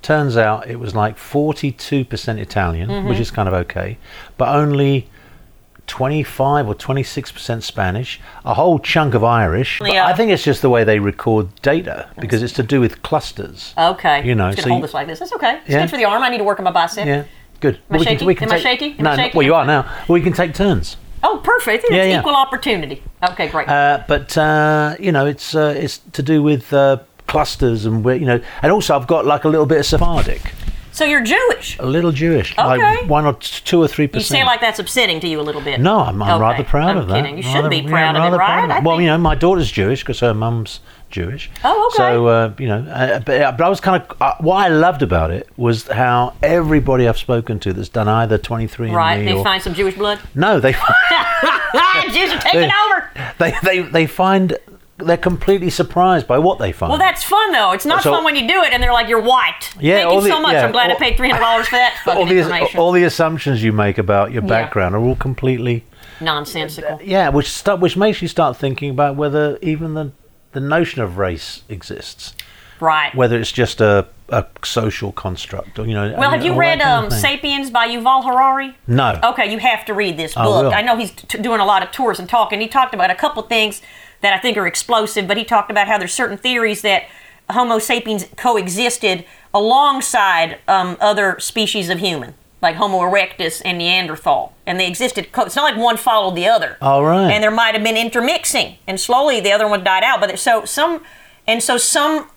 Turns 0.01 0.35
out 0.35 0.67
it 0.67 0.79
was 0.79 0.93
like 0.93 1.17
42% 1.17 2.37
Italian, 2.39 2.89
Mm-hmm. 2.89 3.07
which 3.07 3.19
is 3.19 3.31
kind 3.31 3.47
of 3.47 3.53
okay, 3.53 3.97
but 4.37 4.49
only 4.49 5.07
25 5.87 6.67
or 6.67 6.75
26% 6.75 7.61
Spanish, 7.63 8.19
a 8.45 8.53
whole 8.53 8.79
chunk 8.79 9.13
of 9.13 9.23
Irish. 9.23 9.79
But 9.79 9.93
Yeah. 9.93 10.07
I 10.07 10.13
think 10.13 10.31
it's 10.31 10.43
just 10.43 10.61
the 10.61 10.69
way 10.69 10.83
they 10.83 10.99
record 10.99 11.49
data 11.61 12.07
because 12.19 12.41
it's 12.41 12.53
to 12.53 12.63
do 12.63 12.79
with 12.79 13.01
clusters. 13.03 13.73
Okay. 13.77 14.23
You 14.25 14.35
know, 14.35 14.51
Just 14.51 14.63
so 14.63 14.69
hold 14.69 14.79
you- 14.79 14.87
this 14.87 14.93
like 14.93 15.07
this. 15.07 15.19
That's 15.19 15.33
okay. 15.33 15.59
It's 15.65 15.69
Yeah. 15.69 15.81
good 15.81 15.89
for 15.89 15.97
the 15.97 16.05
arm. 16.05 16.23
I 16.23 16.29
need 16.29 16.37
to 16.39 16.43
work 16.43 16.59
on 16.59 16.65
my 16.65 16.71
bicep. 16.71 17.05
Yeah, 17.05 17.23
good. 17.59 17.75
Am 17.89 17.95
I 17.95 17.99
we 17.99 18.05
shaky? 18.05 18.37
Am 18.43 18.51
I 18.51 18.59
shaky? 18.59 18.95
Am 18.97 19.03
no, 19.03 19.11
I 19.11 19.15
shaky? 19.15 19.37
well, 19.37 19.45
you 19.45 19.53
are 19.55 19.65
now. 19.65 19.85
Well, 20.07 20.17
you 20.17 20.23
can 20.23 20.33
take 20.33 20.53
turns. 20.53 20.97
Oh, 21.25 21.39
perfect. 21.43 21.85
It's 21.85 21.93
yeah. 21.93 22.19
equal 22.19 22.35
opportunity. 22.35 23.01
Okay, 23.29 23.47
great. 23.47 23.69
Uh, 23.69 23.99
but 24.07 24.37
uh, 24.37 24.95
you 24.99 25.11
know, 25.11 25.25
it's 25.25 25.55
uh, 25.55 25.73
it's 25.77 25.99
to 26.13 26.21
do 26.23 26.41
with 26.43 26.73
uh, 26.73 26.97
clusters 27.27 27.85
and 27.85 28.03
where 28.03 28.15
you 28.15 28.25
know, 28.25 28.41
and 28.61 28.71
also 28.71 28.95
I've 28.95 29.07
got 29.07 29.25
like 29.25 29.43
a 29.45 29.49
little 29.49 29.65
bit 29.65 29.79
of 29.79 29.85
Sephardic, 29.85 30.41
so 31.03 31.09
you're 31.09 31.21
Jewish. 31.23 31.77
a 31.79 31.85
little 31.85 32.11
Jewish, 32.11 32.53
Okay. 32.57 32.77
like 32.77 33.09
one 33.09 33.25
or 33.25 33.33
two 33.33 33.81
or 33.81 33.87
three 33.87 34.07
percent. 34.07 34.39
You 34.39 34.43
say 34.43 34.45
like 34.45 34.61
that's 34.61 34.79
upsetting 34.79 35.19
to 35.21 35.27
you 35.27 35.39
a 35.39 35.43
little 35.43 35.61
bit. 35.61 35.79
no, 35.79 35.99
I'm, 35.99 36.21
I'm 36.21 36.33
Okay, 36.35 36.41
rather 36.41 36.63
proud 36.63 36.89
I'm 36.91 36.97
of 36.97 37.07
that. 37.09 37.15
kidding. 37.21 37.37
You 37.37 37.43
should 37.43 37.55
Rather- 37.55 37.69
be 37.69 37.77
yeah, 37.77 37.89
proud 37.89 38.15
of 38.15 38.33
it, 38.33 38.37
right? 38.37 38.69
I 38.71 38.79
well, 38.79 38.95
think- 38.97 39.01
you 39.03 39.07
know, 39.07 39.17
my 39.17 39.35
daughter's 39.35 39.71
Jewish 39.71 40.01
because 40.01 40.19
her 40.21 40.33
mum's 40.33 40.79
Jewish. 41.09 41.51
Oh, 41.63 41.87
okay. 41.93 41.97
So 41.97 42.27
uh, 42.27 42.53
you 42.57 42.67
know, 42.67 42.79
uh, 42.89 43.19
but, 43.19 43.41
uh, 43.41 43.51
but 43.51 43.63
I 43.65 43.69
was 43.69 43.79
kind 43.79 44.01
of 44.01 44.17
uh, 44.21 44.33
what 44.39 44.55
I 44.55 44.67
loved 44.69 45.03
about 45.03 45.29
it 45.31 45.47
was 45.57 45.87
how 45.87 46.33
everybody 46.41 47.07
I've 47.07 47.19
spoken 47.19 47.59
to 47.59 47.73
that's 47.73 47.89
done 47.89 48.07
either 48.07 48.37
23 48.39 48.89
Right. 48.89 49.19
and 49.19 49.27
They 49.27 49.33
or, 49.33 49.43
find 49.43 49.61
some 49.61 49.73
Jewish 49.75 49.95
blood. 49.95 50.19
no, 50.33 50.59
they 50.59 50.71
Jews 52.11 52.31
are 52.33 52.39
taking 52.39 52.61
They- 52.61 52.71
over. 52.85 53.09
they 53.39 53.53
they 53.63 53.79
they 53.81 54.05
find 54.07 54.57
they're 55.05 55.17
completely 55.17 55.69
surprised 55.69 56.27
by 56.27 56.37
what 56.39 56.59
they 56.59 56.71
find. 56.71 56.89
Well, 56.89 56.99
that's 56.99 57.23
fun 57.23 57.51
though. 57.51 57.71
It's 57.71 57.85
not 57.85 58.03
So- 58.03 58.11
fun 58.11 58.23
when 58.23 58.35
you 58.35 58.47
do 58.47 58.61
it 58.63 58.73
and 58.73 58.81
they're 58.81 58.93
like, 58.93 59.07
"You're 59.07 59.21
white." 59.21 59.71
Yeah, 59.79 60.01
Thank 60.03 60.13
you 60.13 60.21
the- 60.21 60.29
so 60.29 60.41
much. 60.41 60.53
yeah, 60.53 60.65
I'm 60.65 60.71
glad 60.71 60.91
I 60.91 60.95
paid 60.95 61.17
three 61.17 61.29
hundred 61.29 61.41
dollars 61.43 61.67
for 61.67 61.75
that 61.77 61.93
all 62.07 62.25
the 62.25 62.37
information. 62.39 62.79
all 62.79 62.91
the 62.91 63.03
assumptions 63.03 63.63
you 63.63 63.71
make 63.73 63.97
about 63.97 64.31
your 64.31 64.43
Yeah. 64.43 64.49
background 64.49 64.95
are 64.95 64.99
all 64.99 65.15
completely 65.15 65.83
Nonsensical. 66.21 66.99
yeah, 67.03 67.29
which 67.29 67.49
which 67.79 67.97
makes 67.97 68.21
you 68.21 68.27
start 68.27 68.57
thinking 68.57 68.89
about 68.89 69.15
whether 69.15 69.57
even 69.61 69.93
the 69.93 70.11
the 70.53 70.59
notion 70.59 71.01
of 71.01 71.17
race 71.17 71.63
exists, 71.67 72.33
Right. 72.79 73.13
whether 73.15 73.39
it's 73.39 73.51
just 73.51 73.81
a, 73.81 74.05
a 74.29 74.45
social 74.63 75.11
construct 75.11 75.79
or 75.79 75.85
you 75.87 75.95
know. 75.95 76.13
Well, 76.17 76.29
have 76.29 76.43
you 76.45 76.53
read 76.53 76.79
um, 76.81 77.09
*Sapiens* 77.09 77.71
by 77.71 77.87
Yuval 77.87 78.23
Harari? 78.23 78.75
No. 78.85 79.19
Okay, 79.23 79.51
you 79.51 79.57
have 79.57 79.83
to 79.85 79.93
read 79.95 80.15
this 80.17 80.37
I 80.37 80.43
book. 80.43 80.65
will. 80.65 80.73
I 80.73 80.81
know 80.83 80.95
he's 80.95 81.09
t- 81.11 81.39
doing 81.39 81.59
a 81.59 81.65
lot 81.65 81.81
of 81.81 81.91
tours 81.91 82.19
and 82.19 82.29
talking. 82.29 82.61
He 82.61 82.67
talked 82.67 82.93
about 82.93 83.09
a 83.09 83.15
couple 83.15 83.41
things 83.43 83.81
that 84.23 84.33
I 84.33 84.39
think 84.39 84.57
are 84.57 84.65
explosive, 84.65 85.27
but 85.27 85.37
he 85.37 85.43
talked 85.43 85.69
about 85.69 85.87
how 85.87 85.99
there's 85.99 86.13
certain 86.13 86.37
theories 86.37 86.81
that 86.81 87.03
Homo 87.51 87.77
sapiens 87.77 88.25
coexisted 88.35 89.25
alongside 89.53 90.57
um, 90.67 90.97
other 90.99 91.39
species 91.39 91.89
of 91.89 91.99
human, 91.99 92.33
like 92.61 92.75
Homo 92.77 92.99
erectus 92.99 93.61
and 93.63 93.77
Neanderthal, 93.77 94.53
and 94.65 94.79
they 94.79 94.87
existed. 94.87 95.31
Co- 95.31 95.43
it's 95.43 95.55
not 95.55 95.63
like 95.63 95.77
one 95.77 95.97
followed 95.97 96.35
the 96.35 96.47
other. 96.47 96.77
All 96.81 97.03
right. 97.03 97.29
And 97.31 97.43
there 97.43 97.51
might 97.51 97.75
have 97.75 97.83
been 97.83 97.97
intermixing, 97.97 98.77
and 98.87 98.99
slowly 98.99 99.39
the 99.39 99.51
other 99.51 99.67
one 99.67 99.83
died 99.83 100.03
out. 100.03 100.19
But 100.19 100.27
there- 100.27 100.37
so 100.37 100.65
some, 100.65 101.03
and 101.45 101.61
so 101.61 101.77
some 101.77 102.29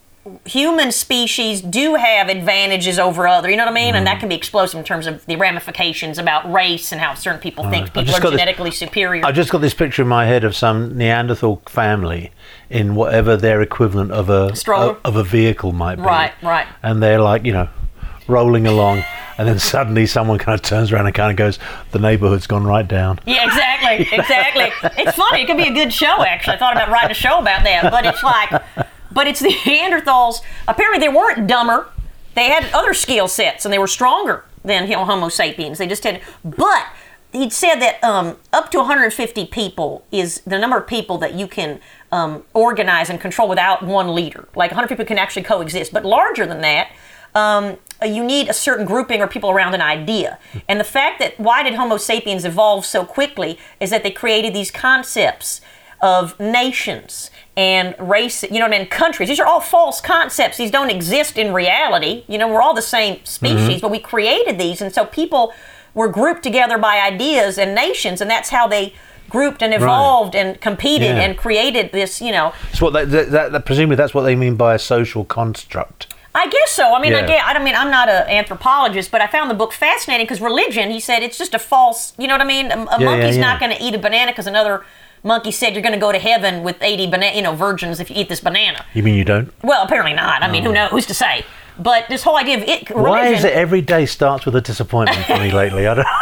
human 0.45 0.91
species 0.93 1.61
do 1.61 1.95
have 1.95 2.29
advantages 2.29 2.99
over 2.99 3.27
other. 3.29 3.51
You 3.51 3.57
know 3.57 3.65
what 3.65 3.71
I 3.73 3.75
mean? 3.75 3.95
And 3.95 4.03
Mm. 4.07 4.11
that 4.11 4.21
can 4.21 4.29
be 4.29 4.35
explosive 4.35 4.79
in 4.79 4.85
terms 4.85 5.07
of 5.07 5.25
the 5.27 5.37
ramifications 5.37 6.19
about 6.19 6.51
race 6.53 6.91
and 6.93 7.01
how 7.01 7.15
certain 7.15 7.41
people 7.41 7.65
think 7.71 7.87
I've 7.87 7.93
people 7.95 8.15
are 8.15 8.21
got 8.21 8.31
this- 8.31 8.41
genetically 8.41 8.71
superior. 8.73 9.25
I 9.25 9.33
just 9.33 9.51
got 9.51 9.61
this 9.61 9.75
picture 9.75 10.03
in 10.03 10.09
my 10.09 10.27
head 10.27 10.43
of 10.45 10.57
some 10.57 10.97
Neanderthal 10.97 11.63
family 11.69 12.33
in 12.71 12.95
whatever 12.95 13.37
their 13.37 13.61
equivalent 13.63 14.11
of 14.13 14.29
a 14.29 14.55
Stroller? 14.57 14.97
of 15.05 15.17
a 15.17 15.23
vehicle 15.23 15.73
might 15.73 15.97
be. 15.97 16.03
Right, 16.03 16.33
right. 16.43 16.67
And 16.83 17.03
they're 17.03 17.21
like, 17.21 17.45
you 17.45 17.53
know, 17.53 17.69
rolling 18.29 18.67
along, 18.67 19.05
and 19.39 19.47
then 19.47 19.59
suddenly 19.61 20.05
someone 20.07 20.39
kind 20.39 20.55
of 20.57 20.63
turns 20.63 20.91
around 20.91 21.07
and 21.07 21.15
kind 21.15 21.31
of 21.31 21.37
goes, 21.37 21.61
"The 21.93 22.01
neighborhood's 22.01 22.49
gone 22.49 22.65
right 22.65 22.89
down." 22.89 23.21
Yeah, 23.25 23.45
exactly, 23.45 24.09
exactly. 24.19 24.73
it's 24.99 25.17
funny. 25.17 25.43
It 25.43 25.47
could 25.47 25.57
be 25.57 25.69
a 25.69 25.73
good 25.73 25.93
show. 25.93 26.25
Actually, 26.25 26.55
I 26.55 26.59
thought 26.59 26.73
about 26.73 26.91
writing 26.91 27.13
a 27.13 27.15
show 27.15 27.39
about 27.39 27.63
that, 27.63 27.89
but 27.93 28.05
it's 28.05 28.23
like, 28.25 28.51
but 29.17 29.27
it's 29.27 29.41
the 29.41 29.49
Neanderthals. 29.65 30.43
Apparently, 30.69 31.01
they 31.01 31.13
weren't 31.13 31.49
dumber. 31.49 31.89
They 32.35 32.51
had 32.51 32.71
other 32.73 32.95
skill 32.95 33.27
sets, 33.27 33.65
and 33.65 33.73
they 33.73 33.79
were 33.79 33.89
stronger 33.89 34.45
than 34.63 34.89
Homo 34.93 35.31
sapiens. 35.31 35.79
They 35.79 35.87
just 35.87 36.05
had, 36.05 36.21
but 36.45 36.87
he 37.33 37.49
said 37.49 37.77
that 37.77 38.03
um, 38.05 38.37
up 38.53 38.71
to 38.73 38.79
150 38.79 39.47
people 39.47 40.05
is 40.13 40.43
the 40.47 40.59
number 40.59 40.77
of 40.77 40.87
people 40.87 41.17
that 41.19 41.35
you 41.35 41.49
can 41.49 41.81
um, 42.13 42.45
organize 42.53 43.09
and 43.09 43.21
control 43.21 43.49
without 43.49 43.83
one 43.83 44.15
leader. 44.15 44.49
Like 44.55 44.71
100 44.71 44.89
people 44.89 45.07
can 45.07 45.19
actually 45.19 45.43
coexist, 45.43 45.93
but 45.93 46.05
larger 46.05 46.47
than 46.47 46.61
that. 46.61 46.91
Um, 47.35 47.79
you 48.03 48.25
need 48.25 48.49
a 48.49 48.55
certain 48.55 48.85
grouping 48.85 49.21
or 49.21 49.27
people 49.27 49.51
around 49.51 49.75
an 49.75 49.83
idea. 49.83 50.39
And 50.69 50.79
the 50.79 50.85
fact 50.85 51.19
that 51.21 51.39
why 51.41 51.63
did 51.63 51.75
Homo 51.75 51.97
sapiens 51.97 52.45
evolve 52.45 52.85
so 52.85 53.05
quickly 53.05 53.59
is 53.81 53.91
that 53.91 54.03
they 54.03 54.11
created 54.11 54.55
these 54.55 54.71
concepts 54.71 55.61
of 56.01 56.39
nations 56.39 57.31
and 57.57 57.95
race, 57.99 58.43
you 58.43 58.59
know, 58.59 58.67
and 58.67 58.91
countries. 58.91 59.29
These 59.29 59.41
are 59.41 59.47
all 59.47 59.61
false 59.61 60.01
concepts. 60.01 60.59
These 60.59 60.71
don't 60.71 60.91
exist 60.91 61.39
in 61.39 61.55
reality. 61.55 62.25
You 62.29 62.37
know, 62.37 62.49
we're 62.49 62.61
all 62.61 62.75
the 62.75 62.83
same 62.83 63.25
species, 63.25 63.59
mm-hmm. 63.59 63.81
but 63.81 63.91
we 63.91 63.99
created 63.99 64.59
these. 64.59 64.83
And 64.83 64.93
so 64.93 65.07
people 65.07 65.55
were 65.95 66.09
grouped 66.09 66.43
together 66.43 66.77
by 66.77 67.01
ideas 67.01 67.57
and 67.57 67.75
nations, 67.75 68.21
and 68.21 68.31
that's 68.31 68.51
how 68.51 68.69
they 68.69 68.93
grouped 69.31 69.63
and 69.63 69.75
evolved 69.75 70.37
and 70.37 70.61
competed 70.61 71.17
Yeah. 71.17 71.23
and 71.23 71.37
created 71.37 71.91
this, 71.93 72.21
you 72.21 72.31
know, 72.31 72.53
That's 72.67 72.81
what 72.81 72.93
that, 72.93 73.11
that, 73.11 73.53
that, 73.53 73.65
presumably 73.65 73.97
that's 73.97 74.15
what 74.15 74.23
they 74.23 74.37
mean 74.37 74.55
by 74.57 74.75
a 74.75 74.79
social 74.79 75.25
construct. 75.25 76.15
I 76.35 76.47
guess 76.49 76.71
so. 76.71 76.95
I 76.95 77.01
mean, 77.01 77.15
I 77.15 77.27
Yeah. 77.27 77.43
I 77.47 77.55
don't 77.55 77.65
mean 77.65 77.75
I'm 77.75 77.91
not 77.91 78.09
an 78.11 78.29
anthropologist, 78.29 79.11
but 79.11 79.23
I 79.23 79.27
found 79.27 79.51
the 79.51 79.55
book 79.55 79.73
fascinating 79.73 80.27
because 80.27 80.41
religion. 80.41 80.91
He 80.91 81.01
said 81.01 81.23
it's 81.23 81.39
just 81.39 81.55
a 81.55 81.59
false. 81.59 82.13
You 82.19 82.29
know 82.29 82.35
what 82.35 82.43
I 82.43 82.45
mean? 82.45 82.71
A, 82.71 82.75
a 82.75 83.01
Yeah, 83.01 83.05
monkey's 83.07 83.39
not 83.39 83.59
going 83.59 83.75
to 83.75 83.83
eat 83.83 83.95
a 83.95 83.99
banana 83.99 84.33
because 84.33 84.47
another 84.47 84.85
monkey 85.27 85.51
said 85.51 85.75
you're 85.75 85.83
going 85.83 85.95
to 85.95 86.01
go 86.01 86.13
to 86.13 86.19
heaven 86.19 86.63
with 86.63 86.81
80 86.81 87.09
banana, 87.09 87.37
you 87.37 87.43
know, 87.43 87.55
virgins 87.55 88.01
if 88.01 88.09
you 88.09 88.17
eat 88.17 88.29
this 88.29 88.41
banana. 88.41 88.85
You 88.95 89.03
mean 89.03 89.17
you 89.17 89.25
don't? 89.25 89.53
Well, 89.63 89.85
apparently 89.85 90.15
not. 90.15 90.43
I 90.43 90.51
mean, 90.51 90.63
who 90.63 90.71
oh. 90.71 90.73
knows? 90.73 90.91
Who's 90.91 91.07
to 91.07 91.15
say? 91.15 91.45
But 91.79 92.09
this 92.09 92.23
whole 92.23 92.37
idea 92.37 92.57
of 92.57 92.63
it, 92.63 92.89
religion. 92.89 92.97
Oh. 92.97 93.03
Why 93.03 93.29
is 93.29 93.45
it 93.45 93.53
every 93.53 93.83
day 93.83 94.07
starts 94.07 94.47
with 94.47 94.57
a 94.57 94.63
disappointment 94.63 95.27
for 95.27 95.39
me 95.39 95.53
lately? 95.53 95.87
I 95.87 95.95
don't. 95.95 96.07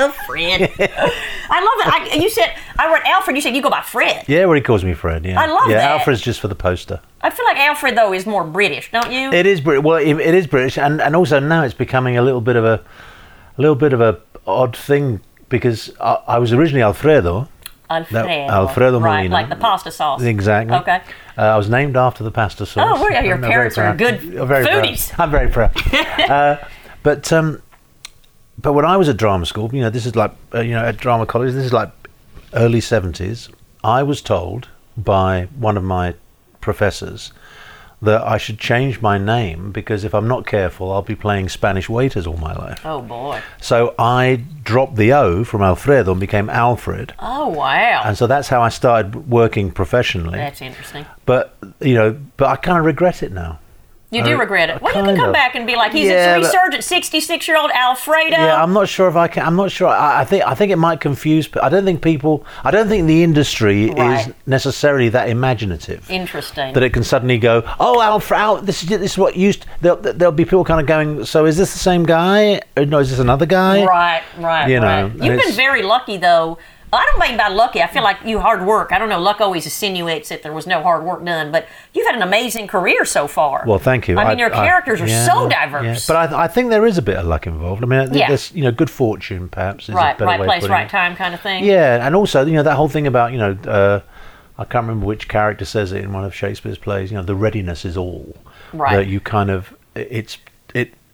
Oh, 0.00 0.12
Fred. 0.26 0.60
I 0.62 0.64
love 0.68 0.78
it. 0.78 2.12
I, 2.12 2.18
you 2.20 2.30
said 2.30 2.54
I 2.78 2.92
wrote 2.92 3.02
Alfred. 3.04 3.34
You 3.34 3.42
said 3.42 3.56
you 3.56 3.62
go 3.62 3.70
by 3.70 3.80
Fred. 3.80 4.24
Yeah, 4.28 4.44
well, 4.44 4.54
he 4.54 4.60
calls 4.60 4.84
me 4.84 4.94
Fred. 4.94 5.24
Yeah, 5.24 5.40
I 5.40 5.46
love 5.46 5.68
yeah, 5.68 5.78
that. 5.78 5.90
Alfred's 5.90 6.20
just 6.20 6.38
for 6.38 6.46
the 6.46 6.54
poster. 6.54 7.00
I 7.20 7.30
feel 7.30 7.44
like 7.44 7.56
Alfred 7.56 7.96
though 7.96 8.12
is 8.12 8.24
more 8.24 8.44
British, 8.44 8.92
don't 8.92 9.10
you? 9.10 9.32
It 9.32 9.44
is 9.44 9.60
Brit. 9.60 9.82
Well, 9.82 9.96
it, 9.96 10.14
it 10.20 10.34
is 10.34 10.46
British, 10.46 10.78
and, 10.78 11.00
and 11.00 11.16
also 11.16 11.40
now 11.40 11.64
it's 11.64 11.74
becoming 11.74 12.16
a 12.16 12.22
little 12.22 12.40
bit 12.40 12.54
of 12.54 12.64
a, 12.64 12.74
a 12.74 13.60
little 13.60 13.74
bit 13.74 13.92
of 13.92 14.00
a 14.00 14.20
odd 14.46 14.76
thing 14.76 15.20
because 15.48 15.92
I, 16.00 16.22
I 16.28 16.38
was 16.38 16.52
originally 16.52 16.82
Alfredo. 16.82 17.48
Alfredo. 17.90 18.28
Alfredo 18.28 19.00
right, 19.00 19.16
Molina. 19.16 19.34
like 19.34 19.48
the 19.48 19.56
pasta 19.56 19.90
sauce. 19.90 20.22
Exactly. 20.22 20.76
Okay. 20.76 21.00
Uh, 21.36 21.42
I 21.42 21.56
was 21.56 21.68
named 21.70 21.96
after 21.96 22.24
the 22.24 22.30
pasta 22.30 22.66
sauce. 22.66 22.98
Oh, 22.98 23.00
well, 23.00 23.10
yeah, 23.10 23.22
your 23.22 23.34
I'm 23.34 23.40
very 23.40 23.52
parents 23.52 23.78
are 23.78 23.94
proud. 23.94 23.98
good 23.98 24.20
very 24.20 24.64
proud. 24.64 24.84
foodies. 24.84 25.14
I'm 25.18 25.30
very 25.30 25.48
proud. 25.48 25.72
uh, 26.30 26.58
but 27.02 27.32
um, 27.32 27.62
but 28.60 28.72
when 28.72 28.84
I 28.84 28.96
was 28.96 29.08
at 29.08 29.16
drama 29.16 29.46
school, 29.46 29.70
you 29.72 29.80
know, 29.80 29.90
this 29.90 30.04
is 30.04 30.16
like 30.16 30.32
uh, 30.54 30.60
you 30.60 30.72
know 30.72 30.84
at 30.84 30.96
drama 30.96 31.26
college, 31.26 31.54
this 31.54 31.64
is 31.64 31.72
like 31.72 31.90
early 32.54 32.80
seventies. 32.80 33.48
I 33.84 34.02
was 34.02 34.20
told 34.20 34.68
by 34.96 35.44
one 35.58 35.76
of 35.76 35.84
my 35.84 36.14
professors 36.60 37.32
that 38.00 38.22
I 38.22 38.38
should 38.38 38.58
change 38.58 39.00
my 39.00 39.18
name 39.18 39.72
because 39.72 40.04
if 40.04 40.14
I'm 40.14 40.28
not 40.28 40.46
careful, 40.46 40.92
I'll 40.92 41.02
be 41.02 41.16
playing 41.16 41.48
Spanish 41.48 41.88
waiters 41.88 42.26
all 42.26 42.36
my 42.36 42.54
life. 42.54 42.80
Oh 42.84 43.02
boy. 43.02 43.40
So 43.60 43.94
I 43.98 44.44
dropped 44.62 44.96
the 44.96 45.12
O 45.12 45.42
from 45.44 45.62
Alfredo 45.62 46.12
and 46.12 46.20
became 46.20 46.48
Alfred. 46.48 47.14
Oh 47.18 47.48
wow. 47.48 48.02
And 48.04 48.16
so 48.16 48.26
that's 48.26 48.48
how 48.48 48.62
I 48.62 48.68
started 48.68 49.28
working 49.28 49.72
professionally. 49.72 50.38
That's 50.38 50.62
interesting. 50.62 51.06
But 51.26 51.56
you 51.80 51.94
know, 51.94 52.18
but 52.36 52.48
I 52.48 52.56
kind 52.56 52.78
of 52.78 52.84
regret 52.84 53.22
it 53.22 53.32
now. 53.32 53.58
You 54.10 54.24
do 54.24 54.30
I- 54.30 54.40
regret 54.40 54.70
it. 54.70 54.80
Well, 54.80 54.96
you 54.96 55.04
can 55.04 55.16
come 55.16 55.28
of. 55.28 55.32
back 55.34 55.54
and 55.54 55.66
be 55.66 55.76
like, 55.76 55.92
he's 55.92 56.08
Yeah, 56.08 56.36
a 56.36 56.38
resurgent 56.38 56.82
66 56.82 57.46
year 57.46 57.58
old 57.58 57.70
Alfredo. 57.72 58.36
Yeah, 58.38 58.62
I'm 58.62 58.72
not 58.72 58.88
sure 58.88 59.06
if 59.08 59.16
I 59.16 59.28
can. 59.28 59.44
I'm 59.44 59.56
not 59.56 59.70
sure. 59.70 59.88
I, 59.88 60.20
I 60.20 60.24
think 60.24 60.44
I 60.46 60.54
think 60.54 60.72
it 60.72 60.76
might 60.76 61.00
confuse. 61.00 61.46
pe- 61.46 61.60
I 61.60 61.68
don't 61.68 61.84
think 61.84 62.00
people. 62.00 62.46
I 62.64 62.70
don't 62.70 62.88
think 62.88 63.06
the 63.06 63.22
industry 63.22 63.90
Right. 63.90 64.26
is 64.26 64.34
necessarily 64.46 65.10
that 65.10 65.28
imaginative. 65.28 66.10
Interesting. 66.10 66.72
that 66.72 66.82
it 66.82 66.94
can 66.94 67.04
suddenly 67.04 67.36
go, 67.38 67.62
oh, 67.78 68.00
Alfredo. 68.00 68.38
Al, 68.42 68.56
this 68.62 68.82
is 68.82 68.88
this 68.88 69.12
is 69.12 69.18
what 69.18 69.36
used. 69.36 69.66
There'll, 69.82 69.98
there'll 69.98 70.32
be 70.32 70.44
people 70.44 70.64
kind 70.64 70.80
of 70.80 70.86
going. 70.86 71.24
So 71.26 71.44
is 71.44 71.56
this 71.58 71.72
the 71.72 71.78
same 71.78 72.04
guy? 72.04 72.62
Or 72.76 72.86
no, 72.86 72.98
is 73.00 73.10
this 73.10 73.18
another 73.18 73.46
guy? 73.46 73.84
right, 73.84 74.22
right, 74.38 74.68
You 74.70 74.80
know, 74.80 74.86
right. 75.08 75.22
You've 75.22 75.38
been 75.40 75.52
very 75.54 75.82
lucky, 75.82 76.16
though. 76.16 76.56
I 76.92 77.04
don't 77.04 77.28
mean 77.28 77.36
by 77.36 77.48
lucky. 77.48 77.82
I 77.82 77.86
feel 77.86 78.02
like 78.02 78.18
you 78.24 78.40
hard 78.40 78.64
work. 78.64 78.92
I 78.92 78.98
don't 78.98 79.08
know. 79.08 79.20
Luck 79.20 79.40
always 79.40 79.64
insinuates 79.64 80.30
that 80.30 80.42
there 80.42 80.52
was 80.52 80.66
no 80.66 80.82
hard 80.82 81.04
work 81.04 81.24
done, 81.24 81.52
but 81.52 81.66
you've 81.92 82.06
had 82.06 82.14
an 82.14 82.22
amazing 82.22 82.66
career 82.66 83.04
so 83.04 83.26
far. 83.26 83.64
Well, 83.66 83.78
thank 83.78 84.08
you. 84.08 84.18
I 84.18 84.28
mean, 84.28 84.38
your 84.38 84.50
characters 84.50 85.00
are 85.00 85.06
yeah, 85.06 85.26
so 85.26 85.48
yeah. 85.48 85.66
diverse. 85.66 86.06
But 86.06 86.32
I, 86.32 86.44
I 86.44 86.48
think 86.48 86.70
there 86.70 86.86
is 86.86 86.96
a 86.96 87.02
bit 87.02 87.16
of 87.16 87.26
luck 87.26 87.46
involved. 87.46 87.82
I 87.82 87.86
mean, 87.86 88.14
Yeah. 88.14 88.28
there's 88.28 88.52
you 88.52 88.64
know 88.64 88.72
good 88.72 88.90
fortune 88.90 89.48
perhaps 89.48 89.84
is 89.84 89.90
a 89.90 89.92
right, 89.94 90.16
better 90.16 90.26
right 90.26 90.40
place, 90.40 90.68
right 90.68 90.88
time, 90.88 91.14
kind 91.14 91.34
of 91.34 91.40
thing. 91.40 91.64
Yeah, 91.64 92.06
and 92.06 92.16
also 92.16 92.46
you 92.46 92.54
know 92.54 92.62
that 92.62 92.76
whole 92.76 92.88
thing 92.88 93.06
about 93.06 93.32
you 93.32 93.38
know 93.38 93.52
uh, 93.66 94.00
I 94.58 94.64
can't 94.64 94.86
remember 94.86 95.06
which 95.06 95.28
character 95.28 95.64
says 95.64 95.92
it 95.92 96.02
in 96.02 96.12
one 96.12 96.24
of 96.24 96.34
Shakespeare's 96.34 96.78
plays. 96.78 97.10
You 97.10 97.18
know, 97.18 97.22
the 97.22 97.36
readiness 97.36 97.84
is 97.84 97.96
all. 97.96 98.34
Right. 98.72 98.96
That 98.96 99.06
you 99.06 99.20
kind 99.20 99.50
of 99.50 99.74
it's 99.94 100.34
it 100.34 100.40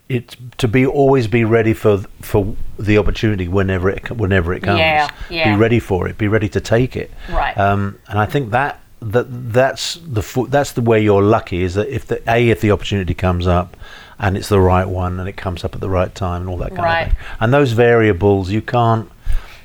it's 0.08 0.37
to 0.58 0.68
be 0.68 0.84
always 0.84 1.26
be 1.26 1.44
ready 1.44 1.73
for 1.73 1.99
for 2.20 2.54
the 2.78 2.99
opportunity 2.99 3.49
whenever 3.49 3.88
it 3.88 4.11
whenever 4.11 4.52
it 4.52 4.62
comes. 4.62 4.78
Yeah, 4.78 5.08
yeah. 5.30 5.54
Be 5.54 5.61
ready 5.61 5.80
for 5.80 6.06
it. 6.08 6.18
Be 6.18 6.28
ready 6.28 6.49
to 6.50 6.61
take 6.61 6.94
it. 6.96 7.11
Right. 7.30 7.56
Um, 7.56 7.99
and 8.08 8.18
I 8.18 8.26
think 8.26 8.50
that 8.50 8.80
that 9.00 9.26
that's 9.52 9.94
the 9.96 10.23
fo- 10.23 10.46
that's 10.46 10.73
the 10.73 10.82
way 10.82 11.02
you're 11.02 11.23
lucky 11.23 11.62
is 11.62 11.75
that 11.75 11.88
if 11.88 12.06
the 12.06 12.23
a 12.30 12.50
if 12.50 12.61
the 12.61 12.70
opportunity 12.70 13.14
comes 13.14 13.46
up 13.46 13.76
and 14.18 14.37
it's 14.37 14.49
the 14.49 14.61
right 14.61 14.88
one 14.88 15.18
and 15.20 15.28
it 15.28 15.37
comes 15.37 15.64
up 15.64 15.75
at 15.75 15.80
the 15.80 15.90
right 15.90 16.14
time 16.14 16.42
and 16.42 16.50
all 16.50 16.58
that 16.58 16.70
kind 16.70 16.82
Right. 16.82 17.02
of 17.02 17.08
thing. 17.08 17.16
And 17.40 17.52
those 17.54 17.73
variables 17.73 18.50
you 18.50 18.61
can't 18.62 19.11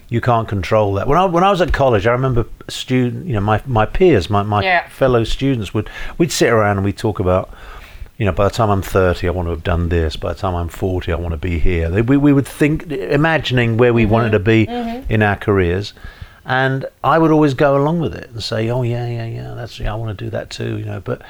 you 0.10 0.22
can't 0.22 0.48
control 0.48 0.94
that. 0.96 1.08
When 1.08 1.18
I 1.20 1.26
when 1.26 1.44
I 1.44 1.52
was 1.52 1.62
at 1.62 1.72
college, 1.74 2.08
I 2.08 2.12
remember 2.14 2.46
student, 2.70 3.28
you 3.28 3.34
know, 3.34 3.42
my 3.42 3.62
my 3.66 3.86
peers, 3.86 4.30
my 4.30 4.42
my 4.44 4.64
Yeah. 4.64 4.88
fellow 4.90 5.24
students 5.24 5.74
would 5.74 5.90
we'd 6.18 6.32
sit 6.32 6.50
around 6.50 6.78
and 6.78 6.86
we'd 6.86 6.98
talk 6.98 7.20
about, 7.20 7.50
you 8.20 8.26
know, 8.26 8.34
by 8.34 8.44
the 8.44 8.54
time 8.54 8.70
I'm 8.70 8.82
30, 8.82 9.28
I 9.28 9.32
want 9.32 9.46
to 9.48 9.52
have 9.52 9.64
done 9.64 9.88
this. 9.88 10.18
By 10.18 10.34
the 10.34 10.40
time 10.40 10.54
I'm 10.54 10.68
40, 10.68 11.12
I 11.14 11.16
want 11.16 11.32
to 11.32 11.38
be 11.38 11.58
here. 11.58 11.90
We 12.04 12.18
we 12.18 12.34
would 12.34 12.48
think, 12.48 12.92
imagining 12.92 13.78
where 13.78 13.94
we 13.94 14.06
wanted 14.06 14.32
to 14.32 14.40
be 14.40 14.68
mm-hmm. 14.68 14.90
Mm-hmm. 14.90 15.12
in 15.12 15.24
our 15.24 15.38
careers. 15.38 15.94
And 16.46 16.86
I 17.02 17.18
would 17.18 17.32
always 17.32 17.54
go 17.54 17.78
along 17.78 18.02
with 18.02 18.14
it 18.14 18.30
and 18.30 18.44
say, 18.44 18.70
"Oh 18.70 18.82
yeah, 18.82 19.08
yeah, 19.08 19.26
yeah, 19.26 19.54
that's 19.54 19.80
yeah, 19.80 19.94
I 19.94 19.96
want 19.96 20.18
to 20.18 20.26
do 20.26 20.30
that 20.32 20.50
too," 20.50 20.78
you 20.78 20.86
know. 20.86 21.00
But 21.00 21.22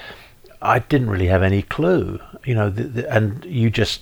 I 0.61 0.79
didn't 0.79 1.11
really 1.11 1.27
have 1.27 1.43
any 1.43 1.61
clue, 1.61 2.19
you 2.43 2.55
know. 2.55 2.71
The, 2.71 2.83
the, 2.83 3.13
and 3.13 3.45
you 3.45 3.69
just 3.69 4.01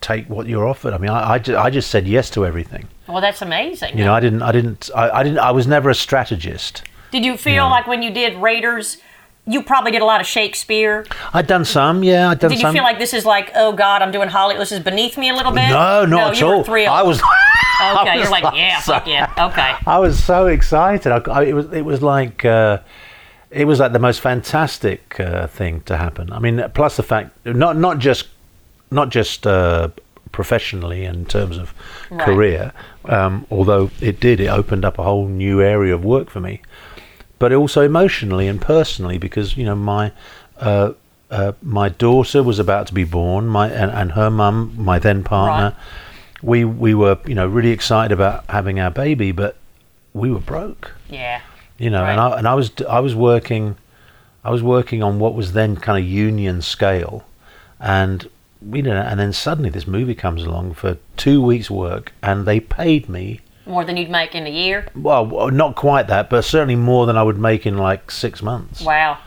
take 0.00 0.28
what 0.28 0.46
you're 0.46 0.66
offered. 0.66 0.94
I 0.94 0.98
mean, 0.98 1.10
I, 1.10 1.32
I, 1.32 1.38
just, 1.38 1.58
I 1.58 1.70
just 1.70 1.90
said 1.90 2.06
yes 2.06 2.30
to 2.30 2.46
everything. 2.46 2.88
Well, 3.06 3.20
that's 3.20 3.42
amazing. 3.42 3.96
You 3.96 4.04
know, 4.04 4.12
I 4.12 4.20
didn't, 4.20 4.42
I 4.42 4.52
didn't, 4.52 4.90
I, 4.94 5.10
I 5.10 5.22
didn't, 5.22 5.38
I 5.38 5.50
was 5.50 5.66
never 5.66 5.88
a 5.90 5.94
strategist. 5.94 6.82
Did 7.10 7.24
you 7.24 7.36
feel 7.36 7.68
like 7.70 7.86
when 7.86 8.02
you 8.02 8.10
did 8.10 8.36
Raiders, 8.36 8.98
you 9.46 9.62
probably 9.62 9.90
did 9.90 10.02
a 10.02 10.04
lot 10.06 10.20
of 10.20 10.26
Shakespeare? 10.26 11.04
I'd 11.32 11.46
done 11.46 11.64
some, 11.64 12.02
yeah, 12.02 12.30
I'd 12.30 12.38
done 12.38 12.50
Did 12.50 12.58
you 12.60 12.62
some. 12.62 12.74
feel 12.74 12.82
like 12.84 12.98
this 12.98 13.12
is 13.12 13.26
like, 13.26 13.50
oh 13.54 13.72
God, 13.72 14.00
I'm 14.02 14.10
doing 14.10 14.28
Hollywood. 14.28 14.60
This 14.62 14.72
is 14.72 14.80
beneath 14.80 15.18
me 15.18 15.28
a 15.30 15.34
little 15.34 15.52
bit? 15.52 15.68
no, 15.68 16.04
not 16.04 16.08
no, 16.08 16.18
at 16.30 16.40
you 16.40 16.46
all. 16.46 16.58
Were 16.58 16.64
thrilled. 16.64 16.88
I 16.88 17.02
was. 17.02 17.20
I 17.80 17.98
Okay, 18.02 18.18
was 18.18 18.22
you're 18.24 18.30
like, 18.40 18.54
yeah, 18.54 18.80
so- 18.80 18.92
fuck 18.94 19.06
yeah. 19.06 19.32
Okay. 19.36 19.74
I 19.90 19.98
was 19.98 20.22
so 20.22 20.46
excited. 20.46 21.10
I, 21.10 21.18
I- 21.30 21.42
it 21.44 21.52
was, 21.54 21.72
it 21.72 21.84
was 21.84 22.02
like, 22.02 22.44
uh, 22.44 22.78
it 23.50 23.66
was 23.66 23.80
like 23.80 23.92
the 23.92 23.98
most 23.98 24.20
fantastic 24.20 25.18
uh, 25.20 25.46
thing 25.48 25.80
to 25.82 25.96
happen. 25.96 26.32
I 26.32 26.38
mean, 26.38 26.64
plus 26.74 26.96
the 26.96 27.02
fact, 27.02 27.30
not 27.46 27.76
not 27.76 27.98
just, 27.98 28.28
not 28.90 29.10
just 29.10 29.46
uh, 29.46 29.88
professionally 30.32 31.04
in 31.04 31.24
terms 31.26 31.56
of 31.58 31.72
Right. 32.10 32.20
career, 32.24 32.72
um, 33.06 33.46
although 33.50 33.90
it 34.00 34.20
did, 34.20 34.40
it 34.40 34.46
opened 34.48 34.84
up 34.84 34.98
a 34.98 35.02
whole 35.02 35.26
new 35.28 35.60
area 35.62 35.94
of 35.94 36.04
work 36.04 36.30
for 36.30 36.40
me. 36.40 36.60
But 37.44 37.52
also 37.52 37.82
emotionally 37.82 38.48
and 38.48 38.58
personally 38.58 39.18
because 39.18 39.54
you 39.54 39.66
know 39.66 39.74
my 39.74 40.10
uh, 40.56 40.92
uh, 41.30 41.52
my 41.60 41.90
daughter 41.90 42.42
was 42.42 42.58
about 42.58 42.86
to 42.86 42.94
be 42.94 43.04
born, 43.04 43.46
my 43.46 43.68
and, 43.68 43.90
and 43.90 44.12
her 44.12 44.30
mum, 44.30 44.72
my 44.78 44.98
then 44.98 45.22
partner, 45.22 45.76
we 46.40 46.64
we 46.64 46.94
were 46.94 47.18
you 47.26 47.34
know 47.34 47.46
really 47.46 47.68
excited 47.68 48.12
about 48.12 48.46
having 48.48 48.80
our 48.80 48.90
baby, 48.90 49.30
but 49.30 49.56
we 50.14 50.30
were 50.30 50.38
broke, 50.40 50.92
Yeah. 51.10 51.42
you 51.76 51.90
know, 51.90 52.02
and 52.02 52.18
I 52.18 52.38
and 52.38 52.48
I 52.48 52.54
was 52.54 52.72
I 52.88 53.00
was 53.00 53.14
working, 53.14 53.76
I 54.42 54.50
was 54.50 54.62
working 54.62 55.02
on 55.02 55.18
what 55.18 55.34
was 55.34 55.52
then 55.52 55.76
kind 55.76 56.02
of 56.02 56.10
union 56.10 56.62
scale, 56.62 57.26
and 57.78 58.26
we 58.66 58.80
know, 58.80 58.96
and 58.96 59.20
then 59.20 59.34
suddenly 59.34 59.68
this 59.68 59.86
movie 59.86 60.14
comes 60.14 60.44
along 60.44 60.72
for 60.72 60.96
two 61.18 61.42
weeks' 61.42 61.70
work, 61.70 62.14
and 62.22 62.46
they 62.46 62.58
paid 62.58 63.06
me 63.06 63.42
More 63.66 63.84
than 63.84 63.96
you'd 63.96 64.10
make 64.10 64.34
in 64.34 64.46
a 64.46 64.50
year. 64.50 64.86
well, 64.94 65.50
not 65.50 65.74
quite 65.74 66.06
that, 66.08 66.28
but 66.28 66.44
certainly 66.44 66.76
more 66.76 67.06
than 67.06 67.16
I 67.16 67.22
would 67.22 67.38
make 67.38 67.66
in 67.66 67.78
like 67.78 68.10
six 68.10 68.42
months. 68.42 68.82
Wow. 68.82 69.18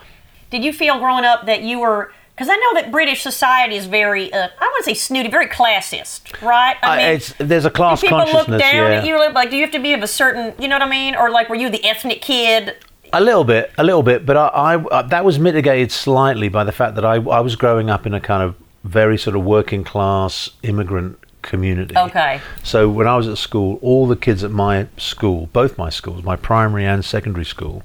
Did 0.50 0.64
you 0.64 0.72
feel 0.72 1.00
growing 1.00 1.26
up 1.26 1.46
that 1.46 1.62
you 1.64 1.80
were? 1.80 2.14
Because 2.36 2.50
I 2.50 2.56
know 2.56 2.82
that 2.82 2.92
British 2.92 3.24
society 3.24 3.76
is 3.76 3.88
very, 3.88 4.32
uh, 4.32 4.48
I 4.60 4.64
want 4.64 4.86
to 4.86 4.92
say 4.92 4.94
snooty, 4.94 5.28
very 5.30 5.48
classist, 5.48 6.40
right? 6.42 6.78
I- 6.84 7.14
it's, 7.14 7.34
there's 7.40 7.66
a 7.66 7.72
class 7.72 8.00
do 8.00 8.10
people 8.10 8.26
look 8.32 8.48
down 8.48 8.60
yeah. 8.60 9.00
at 9.00 9.06
you? 9.06 9.18
Like, 9.34 9.50
do 9.50 9.56
you 9.56 9.64
have 9.64 9.72
to 9.72 9.80
be 9.80 9.94
of 9.94 10.04
a 10.04 10.08
certain, 10.08 10.54
you 10.62 10.68
know 10.68 10.76
what 10.76 10.84
I 10.84 10.90
mean? 10.90 11.16
Or 11.16 11.32
like, 11.32 11.50
were 11.50 11.56
you 11.56 11.70
the 11.70 11.84
ethnic 11.84 12.22
kid? 12.22 12.76
A 13.12 13.22
little 13.22 13.44
bit, 13.44 13.72
a 13.78 13.84
little 13.84 14.04
bit, 14.04 14.26
but 14.26 14.38
I, 14.38 14.48
I 14.48 14.76
uh, 14.76 15.02
that 15.04 15.26
was 15.26 15.40
mitigated 15.40 15.92
slightly 15.92 16.50
by 16.50 16.64
the 16.64 16.74
fact 16.74 16.96
that 16.96 17.06
I, 17.06 17.16
I 17.16 17.40
was 17.40 17.56
growing 17.56 17.90
up 17.90 18.06
in 18.06 18.14
a 18.14 18.20
kind 18.20 18.44
of 18.44 18.56
very 18.84 19.18
sort 19.18 19.36
of 19.36 19.44
working 19.44 19.84
class 19.84 20.50
immigrant 20.62 21.18
community. 21.48 21.98
Okay. 21.98 22.40
So 22.64 22.88
when 22.90 23.08
I 23.08 23.18
was 23.18 23.28
at 23.28 23.38
school, 23.38 23.80
all 23.82 24.06
the 24.06 24.16
kids 24.16 24.44
at 24.44 24.52
my 24.52 24.88
school, 24.98 25.48
both 25.54 25.78
my 25.78 25.90
schools, 25.90 26.24
my 26.24 26.36
primary 26.36 26.86
and 26.86 27.04
secondary 27.04 27.46
school, 27.46 27.82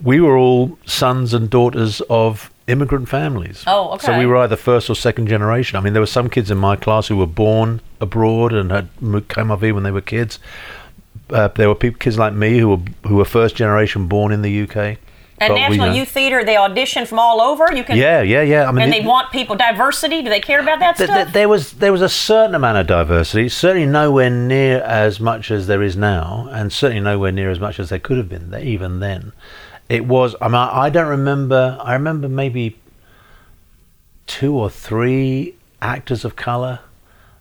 we 0.00 0.20
were 0.20 0.36
all 0.36 0.78
sons 0.84 1.34
and 1.34 1.50
daughters 1.50 2.00
of 2.08 2.52
immigrant 2.68 3.08
families. 3.08 3.64
Oh, 3.66 3.90
okay. 3.94 4.06
So 4.06 4.18
we 4.18 4.26
were 4.26 4.36
either 4.36 4.56
first 4.56 4.88
or 4.88 4.94
second 4.94 5.26
generation. 5.26 5.76
I 5.76 5.80
mean, 5.80 5.92
there 5.92 6.02
were 6.02 6.06
some 6.06 6.28
kids 6.30 6.50
in 6.50 6.58
my 6.58 6.76
class 6.76 7.08
who 7.08 7.16
were 7.16 7.26
born 7.26 7.80
abroad 8.00 8.52
and 8.52 8.70
had 8.70 8.88
came 9.28 9.50
over 9.50 9.66
here 9.66 9.74
when 9.74 9.82
they 9.82 9.90
were 9.90 10.00
kids. 10.00 10.38
Uh, 11.30 11.48
there 11.48 11.68
were 11.68 11.74
people, 11.74 11.98
kids 11.98 12.18
like 12.18 12.34
me 12.34 12.58
who 12.58 12.68
were 12.68 12.82
who 13.08 13.16
were 13.16 13.24
first 13.24 13.56
generation 13.56 14.06
born 14.06 14.32
in 14.32 14.42
the 14.42 14.62
UK. 14.62 14.98
At 15.42 15.48
But 15.48 15.54
we, 15.56 15.60
National 15.76 15.88
uh, 15.90 15.94
Youth 15.94 16.08
Theater, 16.10 16.44
they 16.44 16.56
audition 16.56 17.04
from 17.04 17.18
all 17.18 17.40
over. 17.40 17.66
You 17.74 17.82
can, 17.82 17.96
Yeah, 17.96 18.22
yeah, 18.22 18.42
yeah. 18.42 18.68
I 18.68 18.72
mean, 18.72 18.82
and 18.82 18.92
the- 18.92 19.00
they 19.00 19.06
want 19.06 19.32
people 19.32 19.56
diversity. 19.56 20.22
Do 20.22 20.28
they 20.30 20.40
care 20.40 20.60
about 20.60 20.78
that 20.78 20.96
th- 20.96 21.08
stuff? 21.08 21.24
th- 21.24 21.34
there 21.34 21.48
was 21.48 21.72
there 21.74 21.90
was 21.92 22.02
a 22.02 22.08
certain 22.08 22.54
amount 22.54 22.78
of 22.78 22.86
diversity, 22.86 23.48
certainly 23.48 23.86
nowhere 23.86 24.30
near 24.30 24.80
as 24.82 25.18
much 25.18 25.50
as 25.50 25.66
there 25.66 25.82
is 25.82 25.96
now, 25.96 26.48
and 26.52 26.72
certainly 26.72 27.02
nowhere 27.02 27.32
near 27.32 27.50
as 27.50 27.58
much 27.58 27.80
as 27.80 27.88
there 27.88 27.98
could 27.98 28.18
have 28.18 28.28
been 28.28 28.54
even 28.54 29.00
then. 29.00 29.32
It 29.88 30.06
was. 30.06 30.36
I 30.40 30.46
mean, 30.46 30.54
I 30.54 30.82
I 30.86 30.90
don't 30.90 31.08
remember. 31.08 31.76
I 31.82 31.92
remember 31.94 32.28
maybe 32.28 32.78
two 34.26 34.56
or 34.56 34.70
three 34.70 35.56
actors 35.80 36.24
of 36.24 36.36
color 36.36 36.78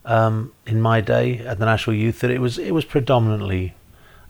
um, 0.05 0.51
in 0.65 0.81
my 0.81 0.99
day 1.01 1.37
at 1.39 1.59
the 1.59 1.65
National 1.65 1.95
Youth 1.95 2.17
Theatre. 2.17 2.33
It 2.35 2.41
was 2.41 2.57
it 2.57 2.71
was 2.71 2.85
predominantly 2.85 3.73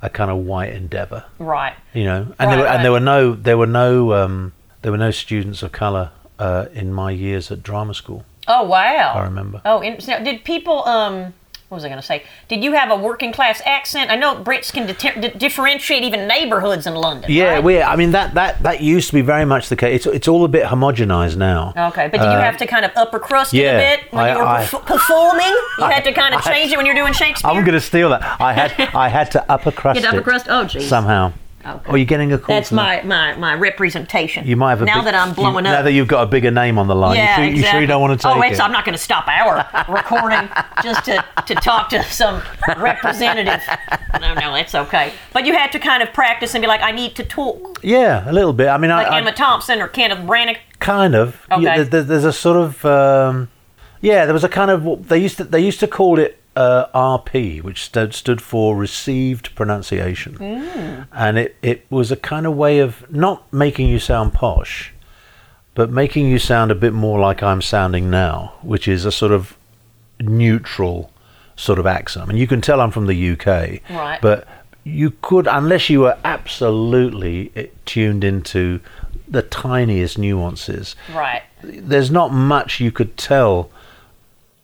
a 0.01 0.09
kind 0.09 0.31
of 0.31 0.37
white 0.37 0.73
endeavour 0.73 1.25
right. 1.39 1.75
you 1.93 2.03
know 2.03 2.33
and 2.39 2.51
there 2.51 2.57
were, 2.57 2.63
Right, 2.65 2.75
and 2.75 2.85
there 2.85 2.91
were 2.91 2.99
no 2.99 3.33
there 3.33 3.57
were 3.57 3.67
no 3.67 4.13
um, 4.13 4.53
there 4.81 4.91
were 4.91 4.97
no 4.97 5.11
students 5.11 5.63
of 5.63 5.71
color 5.71 6.11
uh, 6.39 6.65
in 6.73 6.93
my 6.93 7.11
years 7.11 7.51
at 7.51 7.61
drama 7.63 7.93
school 7.93 8.25
Oh 8.47 8.63
wow. 8.63 9.13
I 9.15 9.23
remember. 9.23 9.61
Oh, 9.65 9.81
and 9.81 10.01
so 10.01 10.23
did 10.23 10.43
people? 10.43 10.83
Um, 10.85 11.33
what 11.71 11.77
was 11.77 11.85
I 11.85 11.87
going 11.87 12.01
to 12.01 12.05
say? 12.05 12.23
Did 12.49 12.65
you 12.65 12.73
have 12.73 12.91
a 12.91 12.97
working 12.97 13.31
class 13.31 13.61
accent? 13.65 14.11
I 14.11 14.17
know 14.17 14.35
Brits 14.35 14.73
can 14.73 14.87
di- 14.87 15.21
di- 15.21 15.37
differentiate 15.37 16.03
even 16.03 16.27
neighborhoods 16.27 16.85
in 16.85 16.95
London. 16.95 17.31
yeah 17.31 17.53
right? 17.53 17.63
we 17.63 17.81
I 17.81 17.95
mean 17.95 18.11
that 18.11 18.33
that 18.33 18.61
that 18.63 18.81
used 18.81 19.07
to 19.07 19.13
be 19.13 19.21
very 19.21 19.45
much 19.45 19.69
the 19.69 19.77
case 19.77 20.05
it's, 20.05 20.15
it's 20.17 20.27
all 20.27 20.43
a 20.43 20.49
bit 20.49 20.65
homogenized 20.65 21.37
now 21.37 21.71
Okay, 21.77 22.09
but 22.09 22.17
did 22.19 22.25
you 22.25 22.39
have 22.39 22.57
to 22.57 22.67
kind 22.67 22.83
of 22.83 22.91
upper 22.97 23.19
crust 23.19 23.53
it 23.53 23.65
Uh, 23.65 23.69
a 23.69 23.77
bit 23.77 24.11
when 24.11 24.25
I- 24.25 24.31
you 24.33 24.37
were 24.39 24.45
I- 24.45 24.65
perf- 24.65 24.85
performing? 24.85 25.55
You 25.79 25.85
had 25.85 26.03
to 26.03 26.11
kind 26.11 26.35
of 26.35 26.45
I- 26.45 26.51
change 26.51 26.73
it 26.73 26.75
when 26.75 26.85
you're 26.85 26.93
doing 26.95 27.13
Shakespeare. 27.13 27.49
I'm 27.49 27.61
going 27.63 27.73
to 27.73 27.79
steal 27.79 28.09
that 28.09 28.21
I 28.41 28.51
had 28.51 28.73
I 28.93 29.07
had 29.07 29.31
to 29.31 29.49
upper 29.49 29.71
crust 29.79 30.01
Get 30.01 30.09
upper 30.09 30.19
it 30.19 30.23
crust? 30.25 30.47
Oh, 30.49 30.65
geez. 30.65 30.89
somehow 30.89 31.31
Okay. 31.63 31.91
oh 31.91 31.95
you're 31.95 32.05
getting 32.05 32.33
a 32.33 32.37
call 32.39 32.55
That's 32.55 32.71
my, 32.71 33.01
my, 33.03 33.35
my 33.35 33.53
representation. 33.53 34.47
you 34.47 34.55
might 34.55 34.71
have 34.71 34.81
a 34.81 34.85
now 34.85 34.95
big- 34.95 35.05
that 35.05 35.15
I'm 35.15 35.33
blowing 35.33 35.65
you, 35.65 35.71
up. 35.71 35.75
now 35.77 35.81
that 35.83 35.91
you've 35.91 36.07
got 36.07 36.23
a 36.23 36.25
bigger 36.25 36.49
name 36.49 36.79
on 36.79 36.87
the 36.87 36.95
line 36.95 37.15
yeah, 37.17 37.39
you, 37.41 37.49
sure, 37.49 37.55
you 37.57 37.63
sure 37.63 37.81
you 37.81 37.87
don't 37.87 38.01
want 38.01 38.19
to 38.19 38.27
take 38.27 38.35
oh, 38.35 38.41
it 38.41 38.59
I'm 38.59 38.71
not 38.71 38.83
going 38.85 38.93
to 38.97 39.03
stop 39.03 39.27
our 39.27 39.67
recording 39.93 40.49
just 40.83 41.05
to, 41.05 41.23
to 41.45 41.55
talk 41.55 41.89
to 41.89 42.01
some 42.03 42.41
representative. 42.77 43.61
No, 44.19 44.33
no, 44.33 44.55
it's 44.55 44.75
okay. 44.75 45.13
But 45.33 45.45
you 45.45 45.53
had 45.53 45.71
to 45.73 45.79
kind 45.79 46.01
of 46.03 46.13
practice 46.13 46.53
and 46.55 46.61
be 46.61 46.67
like, 46.67 46.81
I 46.81 46.91
need 46.91 47.15
to 47.15 47.23
talk. 47.23 47.79
yeah 47.83 48.29
a 48.29 48.33
little 48.33 48.53
bit 48.53 48.67
I 48.67 48.77
mean 48.77 48.89
Like 48.91 49.07
I, 49.07 49.17
I 49.17 49.19
Emma 49.19 49.31
Thompson 49.31 49.81
or 49.81 49.87
Kenneth 49.87 50.19
Branagh. 50.27 50.57
kind 50.79 51.15
of 51.15 51.45
Okay. 51.51 51.63
yeah, 51.63 51.83
there- 51.83 52.03
there's 52.03 52.25
a 52.25 52.33
sort 52.33 52.57
of 52.57 52.83
um, 52.85 53.49
yeah 54.01 54.25
there 54.25 54.33
was 54.33 54.43
a 54.43 54.49
kind 54.49 54.71
of 54.71 55.07
they 55.07 55.19
used 55.19 55.37
to 55.37 55.43
they 55.43 55.59
used 55.59 55.79
to 55.81 55.87
call 55.87 56.17
it 56.19 56.40
uh, 56.55 56.85
RP 56.93 57.61
which 57.63 57.81
stood 57.83 58.13
stood 58.13 58.41
for 58.41 58.75
received 58.75 59.55
pronunciation 59.55 60.35
and 61.13 61.37
it 61.37 61.55
it 61.61 61.85
was 61.89 62.11
a 62.11 62.17
kind 62.17 62.45
of 62.45 62.55
way 62.55 62.79
of 62.79 63.09
not 63.11 63.51
making 63.53 63.87
you 63.87 63.99
sound 63.99 64.33
posh 64.33 64.93
but 65.75 65.89
making 65.89 66.27
you 66.27 66.37
sound 66.37 66.69
a 66.71 66.75
bit 66.75 66.91
more 66.93 67.19
like 67.19 67.41
I'm 67.41 67.61
sounding 67.61 68.09
now 68.09 68.53
which 68.61 68.87
is 68.87 69.05
a 69.05 69.11
sort 69.11 69.31
of 69.31 69.55
neutral 70.19 71.11
sort 71.55 71.79
of 71.79 71.85
accent 71.87 72.25
I 72.25 72.27
mean 72.27 72.37
you 72.37 72.47
can 72.47 72.61
tell 72.61 72.81
I'm 72.81 72.91
from 72.91 73.07
the 73.07 73.29
UK 73.31 73.79
Right. 73.89 74.19
but 74.21 74.47
you 74.83 75.11
could 75.21 75.47
unless 75.47 75.89
you 75.89 76.01
were 76.01 76.17
absolutely 76.25 77.51
eh, 77.55 77.67
tuned 77.85 78.23
into 78.23 78.79
the 79.27 79.41
tiniest 79.41 80.17
nuances 80.17 80.95
Right. 81.13 81.43
there's 81.63 82.11
not 82.11 82.33
much 82.33 82.79
you 82.79 82.91
could 82.91 83.15
tell 83.17 83.69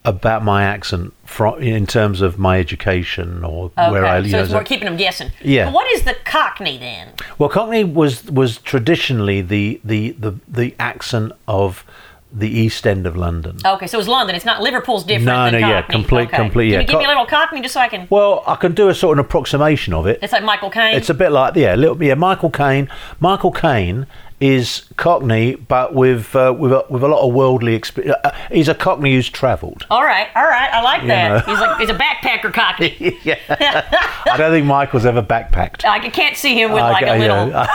about 0.08 0.42
my 0.42 0.64
accent 0.64 1.14
from 1.26 1.62
in 1.62 1.86
terms 1.86 2.22
of 2.22 2.40
my 2.40 2.60
education 2.60 3.44
or 3.44 3.70
where 3.76 4.06
I. 4.06 4.18
Okay, 4.18 4.26
You 4.28 4.32
so 4.32 4.38
know, 4.38 4.44
it's 4.44 4.54
more 4.54 4.64
keeping 4.64 4.86
them 4.86 4.96
guessing. 4.98 5.32
Yeah. 5.44 5.66
But 5.66 5.74
what 5.74 5.92
is 5.92 6.04
the 6.04 6.16
Cockney 6.26 6.78
then? 6.78 7.10
well, 7.38 7.50
Cockney 7.50 7.84
was 7.84 8.24
was 8.26 8.58
traditionally 8.60 9.42
the 9.42 9.82
the 9.84 10.12
the, 10.12 10.40
the 10.48 10.76
accent 10.80 11.34
of 11.48 11.84
the 12.32 12.50
East 12.50 12.86
End 12.88 13.06
of 13.08 13.16
London. 13.16 13.58
Okay, 13.66 13.88
so 13.88 14.00
it's 14.00 14.08
London. 14.08 14.36
It's 14.36 14.46
not 14.46 14.62
Liverpool's 14.62 15.04
different. 15.04 15.26
No, 15.26 15.50
no, 15.50 15.58
yeah, 15.58 15.82
Cockney. 15.82 15.94
complete- 15.96 16.28
okay. 16.28 16.38
complete, 16.38 16.72
Can 16.72 16.82
you 16.82 16.88
give 16.88 17.00
me 17.00 17.06
a 17.06 17.08
little 17.08 17.26
Cockney 17.26 17.62
just 17.62 17.74
so 17.74 17.80
I 17.80 17.88
can? 17.88 18.08
Well, 18.10 18.44
I 18.46 18.56
can 18.56 18.74
do 18.74 18.90
a 18.90 18.96
sort 18.96 19.18
of 19.18 19.20
an 19.20 19.26
approximation 19.26 19.94
of 19.94 20.08
it. 20.08 20.20
It's 20.22 20.34
like 20.34 20.44
Michael 20.44 20.70
Caine. 20.70 20.96
It's 20.96 21.10
a 21.10 21.14
bit 21.14 21.32
like 21.32 21.56
yeah, 21.56 21.76
a 21.76 21.78
little 21.78 22.02
yeah. 22.02 22.16
Michael 22.16 22.50
Caine. 22.50 22.90
Michael 23.20 23.52
Caine 23.52 24.08
is 24.40 24.84
Cockney, 24.98 25.56
but 25.56 25.94
with 25.96 26.36
uh, 26.36 26.54
with 26.58 26.72
a, 26.72 26.86
with 26.90 27.02
a 27.04 27.08
lot 27.08 27.28
of 27.28 27.34
worldly 27.34 27.74
experience. 27.74 28.18
Uh, 28.24 28.32
he's 28.52 28.68
a 28.68 28.76
Cockney 28.76 29.14
who's 29.16 29.30
travelled. 29.30 29.86
all 29.90 30.04
right, 30.04 30.28
all 30.36 30.44
right. 30.46 30.70
I 30.72 30.82
like 30.82 31.08
that. 31.08 31.46
He's 31.46 31.60
like 31.60 31.80
he's 31.80 31.90
a 31.90 31.94
backpacker 31.96 32.54
Cockney. 32.54 33.18
yeah. 33.24 33.40
I 34.26 34.38
don't 34.38 34.52
think 34.52 34.66
Michael's 34.68 35.06
ever 35.06 35.24
backpacked. 35.24 35.86
I 35.86 36.08
can't 36.10 36.38
see 36.38 36.60
him 36.62 36.72
with 36.72 36.82
like 36.82 37.04
a 37.04 37.10
I- 37.10 37.16
you 37.16 37.22
little 37.22 37.48
know, 37.48 37.66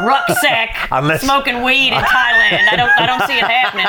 rucksack, 0.06 0.88
Unless- 0.90 1.22
smoking 1.22 1.62
weed 1.62 1.88
in 1.88 1.94
Thailand. 2.02 2.68
I 2.70 2.76
don't, 2.76 2.90
I 2.98 3.06
don't 3.06 3.26
see 3.26 3.38
it 3.38 3.44
happening. 3.44 3.86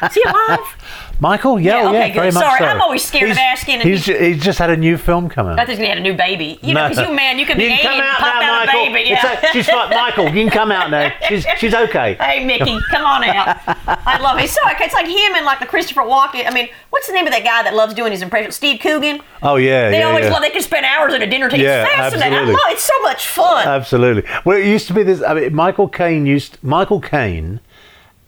Is 0.08 0.14
he 0.14 0.22
alive? 0.22 1.03
Michael, 1.20 1.60
yeah, 1.60 1.82
Yeah, 1.82 1.88
okay, 1.88 2.08
yeah, 2.08 2.14
very 2.14 2.28
good. 2.30 2.34
much 2.34 2.44
Sorry, 2.44 2.58
so. 2.58 2.64
I'm 2.64 2.80
always 2.80 3.04
scared 3.04 3.30
of 3.30 3.36
asking, 3.38 3.80
He's, 3.80 4.04
ju- 4.04 4.18
he's 4.18 4.42
just 4.42 4.58
had 4.58 4.70
a 4.70 4.76
new 4.76 4.96
film 4.98 5.28
coming. 5.28 5.58
I 5.58 5.64
think 5.64 5.78
he 5.80 5.86
had 5.86 5.96
a 5.98 6.00
new 6.00 6.14
baby. 6.14 6.58
You 6.62 6.74
know, 6.74 6.88
because 6.88 7.08
you 7.08 7.14
man, 7.14 7.38
you 7.38 7.46
can 7.46 7.56
be 7.56 7.64
You 7.64 7.70
80 7.70 7.82
can 7.82 7.90
come 7.92 8.00
and 8.00 8.16
pop 8.18 8.40
now, 8.40 8.54
out 8.60 8.66
Michael. 8.66 8.80
a 8.82 8.92
baby. 8.92 9.10
Yeah. 9.10 9.40
a- 9.40 9.52
she's 9.52 9.66
fine, 9.68 9.90
Michael. 9.90 10.24
You 10.26 10.42
can 10.44 10.50
come 10.50 10.72
out 10.72 10.90
now. 10.90 11.12
She's 11.28 11.46
she's 11.58 11.74
okay. 11.74 12.14
Hey 12.20 12.44
Mickey, 12.44 12.78
come 12.90 13.04
on 13.04 13.24
out. 13.24 13.58
I 13.86 14.18
love 14.20 14.38
it. 14.38 14.44
It's 14.44 14.54
so 14.54 14.60
it's 14.64 14.94
like 14.94 15.06
him 15.06 15.34
and 15.36 15.44
like 15.46 15.60
the 15.60 15.66
Christopher 15.66 16.02
Walken. 16.02 16.46
I 16.46 16.50
mean, 16.52 16.68
what's 16.90 17.06
the 17.06 17.12
name 17.12 17.26
of 17.26 17.32
that 17.32 17.44
guy 17.44 17.62
that 17.62 17.74
loves 17.74 17.94
doing 17.94 18.12
his 18.12 18.20
impressions? 18.22 18.56
Steve 18.56 18.80
Coogan. 18.80 19.20
Oh 19.42 19.56
yeah, 19.56 19.90
They 19.90 20.00
yeah, 20.00 20.08
always 20.08 20.24
yeah. 20.24 20.32
love. 20.32 20.42
They 20.42 20.50
can 20.50 20.62
spend 20.62 20.84
hours 20.84 21.12
at 21.14 21.22
a 21.22 21.26
dinner 21.26 21.48
table. 21.48 21.64
Yeah, 21.64 21.84
it's 21.84 21.90
fascinating. 21.94 22.32
I 22.32 22.36
absolutely. 22.40 22.52
love. 22.54 22.62
It's 22.72 22.84
so 22.84 23.02
much 23.02 23.26
fun. 23.28 23.68
Absolutely. 23.68 24.22
Well, 24.44 24.58
it 24.58 24.66
used 24.66 24.86
to 24.88 24.94
be 24.94 25.02
this. 25.02 25.22
I 25.22 25.34
mean, 25.34 25.54
Michael 25.54 25.88
Caine 25.88 26.26
used. 26.26 26.58
Michael 26.62 27.00
Caine 27.00 27.60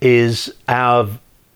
is 0.00 0.52
our, 0.68 1.08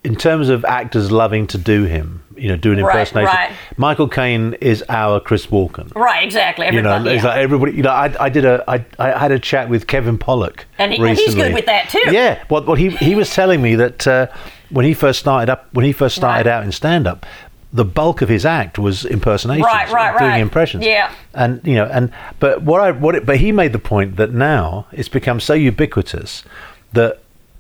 in 0.04 0.16
terms 0.16 0.49
of 0.49 0.64
actors 0.64 1.11
loving 1.12 1.47
to 1.49 1.59
do 1.59 1.85
him. 1.85 2.23
You 2.37 2.49
know, 2.49 2.57
do 2.57 2.73
an 2.73 2.83
Right, 2.83 2.95
impersonation. 2.97 3.26
right. 3.37 3.50
Michael 3.76 4.09
Caine 4.09 4.54
is 4.62 4.83
our 4.88 5.21
Chris 5.21 5.47
Walken. 5.49 5.95
right. 5.95 6.25
Exactly. 6.25 6.64
Everybody, 6.66 6.99
You 7.00 7.04
know, 7.04 7.11
it's 7.11 7.23
yeah. 7.23 7.28
like 7.28 7.38
everybody. 7.38 7.73
You 7.73 7.83
know, 7.83 7.90
I, 7.90 8.14
I 8.19 8.28
did 8.30 8.47
a. 8.47 8.64
I, 8.66 8.83
I 8.99 9.19
had 9.19 9.30
a 9.30 9.38
chat 9.38 9.69
with 9.69 9.87
Kevin 9.87 10.16
Pollak 10.16 10.61
And 10.78 10.90
he- 10.90 10.99
and 11.07 11.19
he's 11.19 11.35
good 11.35 11.52
with 11.52 11.66
that 11.66 11.90
too. 11.90 12.00
Yeah. 12.11 12.42
Well, 12.49 12.64
well 12.64 12.76
he 12.76 12.88
he 12.90 13.14
was 13.14 13.28
telling 13.28 13.61
me 13.61 13.75
that 13.75 14.07
uh, 14.07 14.26
when 14.71 14.87
he 14.87 14.95
first 14.95 15.21
started 15.21 15.50
up, 15.52 15.69
when 15.75 15.85
he 15.85 15.92
first 15.92 16.16
started 16.16 16.47
Right. 16.49 16.54
out 16.57 16.64
in 16.64 16.73
stand 16.73 17.07
up, 17.07 17.26
the 17.75 17.85
bulk 17.85 18.23
of 18.23 18.30
his 18.30 18.47
act 18.47 18.78
was 18.78 19.04
impersonations, 19.04 19.66
Right, 19.66 19.90
right, 19.92 20.19
doing 20.19 20.30
right. 20.30 20.40
impressions. 20.40 20.83
Yeah. 20.83 21.12
And 21.35 21.61
you 21.62 21.75
know, 21.75 21.85
and 21.85 22.11
but 22.38 22.62
what 22.62 22.80
I 22.80 22.92
what 22.92 23.16
it, 23.16 23.26
but 23.26 23.37
he 23.37 23.52
made 23.52 23.75
the 23.75 23.78
point 23.78 24.16
that 24.16 24.33
now 24.33 24.87
it's 24.92 25.11
become 25.11 25.40
so 25.40 25.52
ubiquitous 25.52 26.42
that 26.95 27.19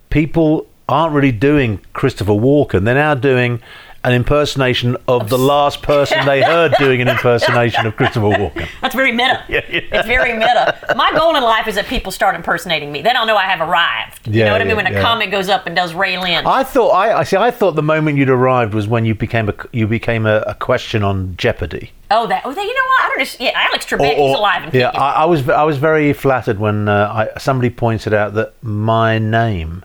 people 0.08 0.66
aren't 0.90 1.14
really 1.14 1.32
doing 1.32 1.80
Christopher 1.92 2.32
Walken; 2.32 2.84
they're 2.84 2.94
now 2.94 3.14
doing 3.14 3.60
an 4.02 4.14
impersonation 4.14 4.96
of 5.08 5.28
the 5.28 5.36
last 5.36 5.82
person 5.82 6.24
they 6.24 6.40
heard 6.42 6.72
doing 6.78 7.02
an 7.02 7.08
impersonation 7.08 7.84
of 7.84 7.94
Christopher 7.96 8.28
Walken. 8.28 8.66
That's 8.80 8.94
very 8.94 9.12
meta. 9.12 9.44
It's 9.48 10.06
very 10.06 10.32
meta. 10.32 10.94
My 10.96 11.10
goal 11.12 11.36
in 11.36 11.42
life 11.42 11.68
is 11.68 11.74
that 11.74 11.84
people 11.84 12.10
start 12.10 12.34
impersonating 12.34 12.90
me. 12.90 13.02
Then 13.02 13.14
I'll 13.14 13.26
know 13.26 13.36
I 13.36 13.44
have 13.44 13.60
arrived. 13.60 14.26
you 14.26 14.40
Yeah, 14.40 14.46
know 14.46 14.52
what 14.52 14.62
I 14.62 14.64
mean? 14.64 14.76
When 14.76 14.86
a 14.86 14.92
yeah. 14.92 15.02
comic 15.02 15.30
goes 15.30 15.50
up 15.50 15.66
and 15.66 15.76
does 15.76 15.92
Ray 15.92 16.16
Lynn. 16.18 16.46
I 16.46 16.64
thought 16.64 16.90
I, 16.92 17.18
I 17.18 17.24
see. 17.24 17.36
I 17.36 17.50
thought 17.50 17.72
the 17.76 17.82
moment 17.82 18.16
you'd 18.16 18.30
arrived 18.30 18.72
was 18.72 18.88
when 18.88 19.04
you 19.04 19.14
became 19.14 19.50
a 19.50 19.54
you 19.70 19.86
became 19.86 20.24
a, 20.24 20.38
a 20.46 20.54
question 20.54 21.02
on 21.02 21.36
Jeopardy. 21.36 21.92
oh, 22.10 22.26
that. 22.26 22.40
Oh, 22.46 22.54
that, 22.54 22.64
you 22.64 22.74
know 22.74 22.86
what? 22.88 23.04
I 23.04 23.08
don't 23.08 23.18
just. 23.18 23.38
Yeah, 23.38 23.50
Alex 23.54 23.84
Trebek. 23.84 24.14
he's 24.14 24.34
alive 24.34 24.64
and 24.64 24.72
yeah. 24.72 24.88
I, 24.94 25.10
I 25.10 25.24
was 25.26 25.46
I 25.46 25.64
was 25.64 25.76
very 25.76 26.14
flattered 26.14 26.58
when 26.58 26.88
uh, 26.88 27.28
I, 27.34 27.38
somebody 27.38 27.68
pointed 27.68 28.14
out 28.14 28.32
that 28.32 28.54
my 28.62 29.18
name 29.18 29.84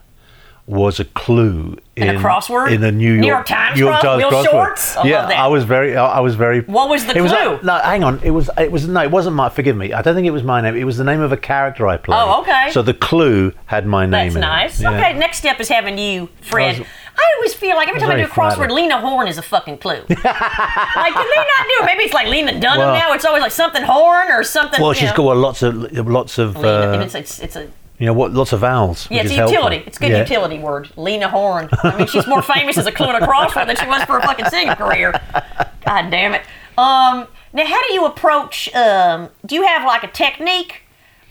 was 0.67 0.99
a 0.99 1.05
clue 1.05 1.77
In 1.95 2.09
a 2.09 2.19
crossword? 2.19 2.71
in 2.71 2.83
a 2.83 2.91
New 2.91 3.11
York, 3.13 3.21
New 3.21 3.27
York 3.27 3.45
Times 3.45 3.79
New 3.79 3.85
York 3.85 4.01
Times 4.01 4.23
Will 4.23 4.31
crossword. 4.31 4.75
Shortz? 4.75 4.97
I 4.97 5.07
yeah. 5.07 5.27
I 5.43 5.47
was 5.47 5.63
very 5.63 5.95
I 5.95 6.19
was 6.21 6.33
very. 6.35 6.61
What 6.61 6.89
was 6.89 7.05
the 7.05 7.15
it 7.15 7.21
Was, 7.21 7.31
clue? 7.31 7.59
no, 7.61 7.77
hang 7.77 8.03
on. 8.03 8.19
It 8.23 8.31
was 8.31 8.49
it 8.57 8.71
was 8.71 8.87
no. 8.87 9.01
It 9.03 9.11
wasn't 9.11 9.35
my. 9.35 9.49
Forgive 9.49 9.75
me. 9.77 9.93
I 9.93 10.01
don't 10.01 10.15
think 10.15 10.25
it 10.25 10.31
was 10.31 10.41
my 10.43 10.61
name. 10.61 10.75
It 10.75 10.83
was 10.85 10.97
the 10.97 11.03
name 11.03 11.21
of 11.21 11.31
a 11.31 11.37
character 11.37 11.87
I 11.87 11.97
played. 11.97 12.17
Oh, 12.19 12.41
okay. 12.41 12.69
So 12.71 12.81
the 12.81 12.95
clue 12.95 13.53
had 13.67 13.85
my 13.85 14.05
name. 14.07 14.33
That's 14.33 14.35
in 14.35 14.41
nice. 14.41 14.81
Yeah. 14.81 14.91
Okay, 14.97 15.13
next 15.13 15.37
step 15.37 15.59
is 15.59 15.69
having 15.69 15.97
you, 15.99 16.29
Fred. 16.41 16.75
I 16.75 16.79
was- 16.79 16.87
I 17.17 17.23
always 17.37 17.53
feel 17.53 17.77
like 17.77 17.87
every 17.87 18.01
time 18.01 18.11
I 18.11 18.17
do 18.17 18.23
a 18.23 18.27
crossword, 18.27 18.55
flattered. 18.55 18.71
Lena 18.73 18.99
Horne 18.99 19.29
is 19.29 19.37
a 19.37 19.41
fucking 19.41 19.77
clue. 19.77 19.93
like, 20.09 20.09
did 20.09 20.17
they 20.17 20.25
not 20.25 20.33
do 20.35 21.83
it? 21.83 21.85
Maybe 21.85 22.03
it's 22.03 22.13
like 22.13 22.27
Lena 22.27 22.59
Dunham 22.59 22.79
Well- 22.79 22.93
now. 22.93 23.13
It's 23.13 23.23
always 23.23 23.41
like 23.41 23.53
something 23.53 23.83
Horn 23.83 24.29
or 24.31 24.43
something. 24.43 24.81
Well, 24.81 24.91
she's 24.91 25.11
know. 25.11 25.15
got 25.17 25.23
well, 25.27 25.35
lots 25.37 25.61
of 25.63 25.75
lots 26.07 26.37
of 26.39 26.57
Lena. 26.57 26.67
uh, 26.67 26.99
it's, 27.05 27.15
it's, 27.15 27.39
it's 27.39 27.55
a 27.55 27.69
you 27.99 28.05
know 28.05 28.13
what 28.13 28.33
lots 28.33 28.51
of 28.53 28.59
vowels. 28.61 29.07
yeah, 29.09 29.21
it's 29.21 29.31
a 29.31 29.35
helpful. 29.35 29.53
utility. 29.55 29.83
It's 29.87 29.97
a 29.97 29.99
good 29.99 30.11
Yeah. 30.11 30.19
utility 30.19 30.59
word. 30.59 30.89
Lena 30.97 31.29
Horne. 31.29 31.69
I 31.83 31.97
mean, 31.97 32.07
she's 32.07 32.27
more 32.27 32.41
famous 32.41 32.77
as 32.77 32.85
a 32.87 32.91
clue 32.91 33.09
in 33.09 33.15
a 33.15 33.25
crossword 33.27 33.67
than 33.67 33.75
she 33.75 33.87
was 33.87 34.03
for 34.03 34.17
a 34.17 34.21
fucking 34.21 34.45
singing 34.47 34.75
career. 34.75 35.11
God 35.85 36.09
damn 36.09 36.33
it. 36.33 36.41
Um, 36.77 37.27
now, 37.53 37.65
how 37.65 37.87
do 37.87 37.93
you 37.93 38.05
approach? 38.05 38.73
Um, 38.75 39.29
do 39.45 39.55
you 39.55 39.63
have 39.65 39.85
like 39.85 40.03
a 40.03 40.07
technique, 40.09 40.81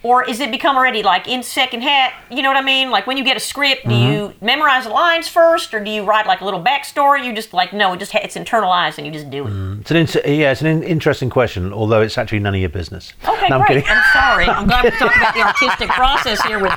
or 0.05 0.23
is 0.29 0.39
it 0.39 0.51
become 0.51 0.75
already 0.77 1.01
like 1.03 1.27
in 1.27 1.41
second 1.41 1.81
hat? 1.81 2.13
You 2.29 2.41
know 2.43 2.49
what 2.49 2.57
I 2.57 2.61
mean? 2.63 2.91
Like 2.91 3.07
when 3.07 3.17
you 3.17 3.23
get 3.23 3.35
a 3.37 3.39
script, 3.39 3.83
do 3.85 3.89
Mm-hmm. 3.89 4.11
you 4.13 4.33
memorize 4.41 4.83
the 4.83 4.91
lines 4.91 5.27
first, 5.27 5.73
or 5.73 5.83
do 5.83 5.89
you 5.89 6.03
write 6.03 6.27
like 6.27 6.41
a 6.41 6.45
little 6.45 6.63
backstory? 6.63 7.25
You 7.25 7.33
just 7.33 7.53
like 7.53 7.73
no, 7.73 7.93
it 7.93 7.97
just 7.99 8.11
ha- 8.11 8.19
it's 8.23 8.35
internalized 8.37 8.97
and 8.99 9.07
you 9.07 9.11
just 9.13 9.29
do 9.29 9.47
it. 9.47 9.53
It's 9.81 9.91
an 9.91 9.97
in- 9.97 10.39
yeah, 10.39 10.51
it's 10.51 10.61
an 10.61 10.67
in- 10.67 10.83
interesting 10.83 11.29
question, 11.29 11.73
although 11.73 12.01
it's 12.01 12.17
actually 12.17 12.39
none 12.39 12.53
of 12.53 12.59
your 12.61 12.69
business. 12.69 13.13
Okay, 13.27 13.47
no, 13.49 13.57
I'm 13.59 13.65
great. 13.65 13.83
I'm 13.89 14.03
sorry. 14.13 14.45
I'm 14.45 14.67
glad 14.67 14.83
we 14.85 14.91
talked 14.91 15.17
about 15.17 15.33
the 15.33 15.41
artistic 15.51 15.89
process 15.89 16.41
here 16.43 16.59
with 16.59 16.73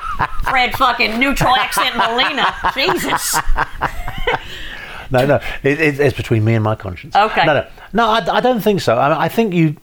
Fred 0.48 0.72
fucking 0.76 1.18
neutral 1.20 1.54
accent 1.54 1.96
Molina. 1.96 2.46
Jesus. 2.74 3.36
No, 5.10 5.24
no, 5.24 5.36
it, 5.62 5.80
it, 5.80 6.00
it's 6.00 6.14
between 6.16 6.44
me 6.44 6.52
and 6.54 6.62
my 6.62 6.74
conscience. 6.74 7.16
Okay. 7.16 7.46
No, 7.46 7.54
no, 7.54 7.66
no. 7.94 8.08
I, 8.10 8.36
I 8.36 8.40
don't 8.40 8.60
think 8.60 8.82
so. 8.82 8.98
I, 8.98 9.08
mean, 9.08 9.16
I 9.18 9.28
think 9.28 9.54
you, 9.54 9.76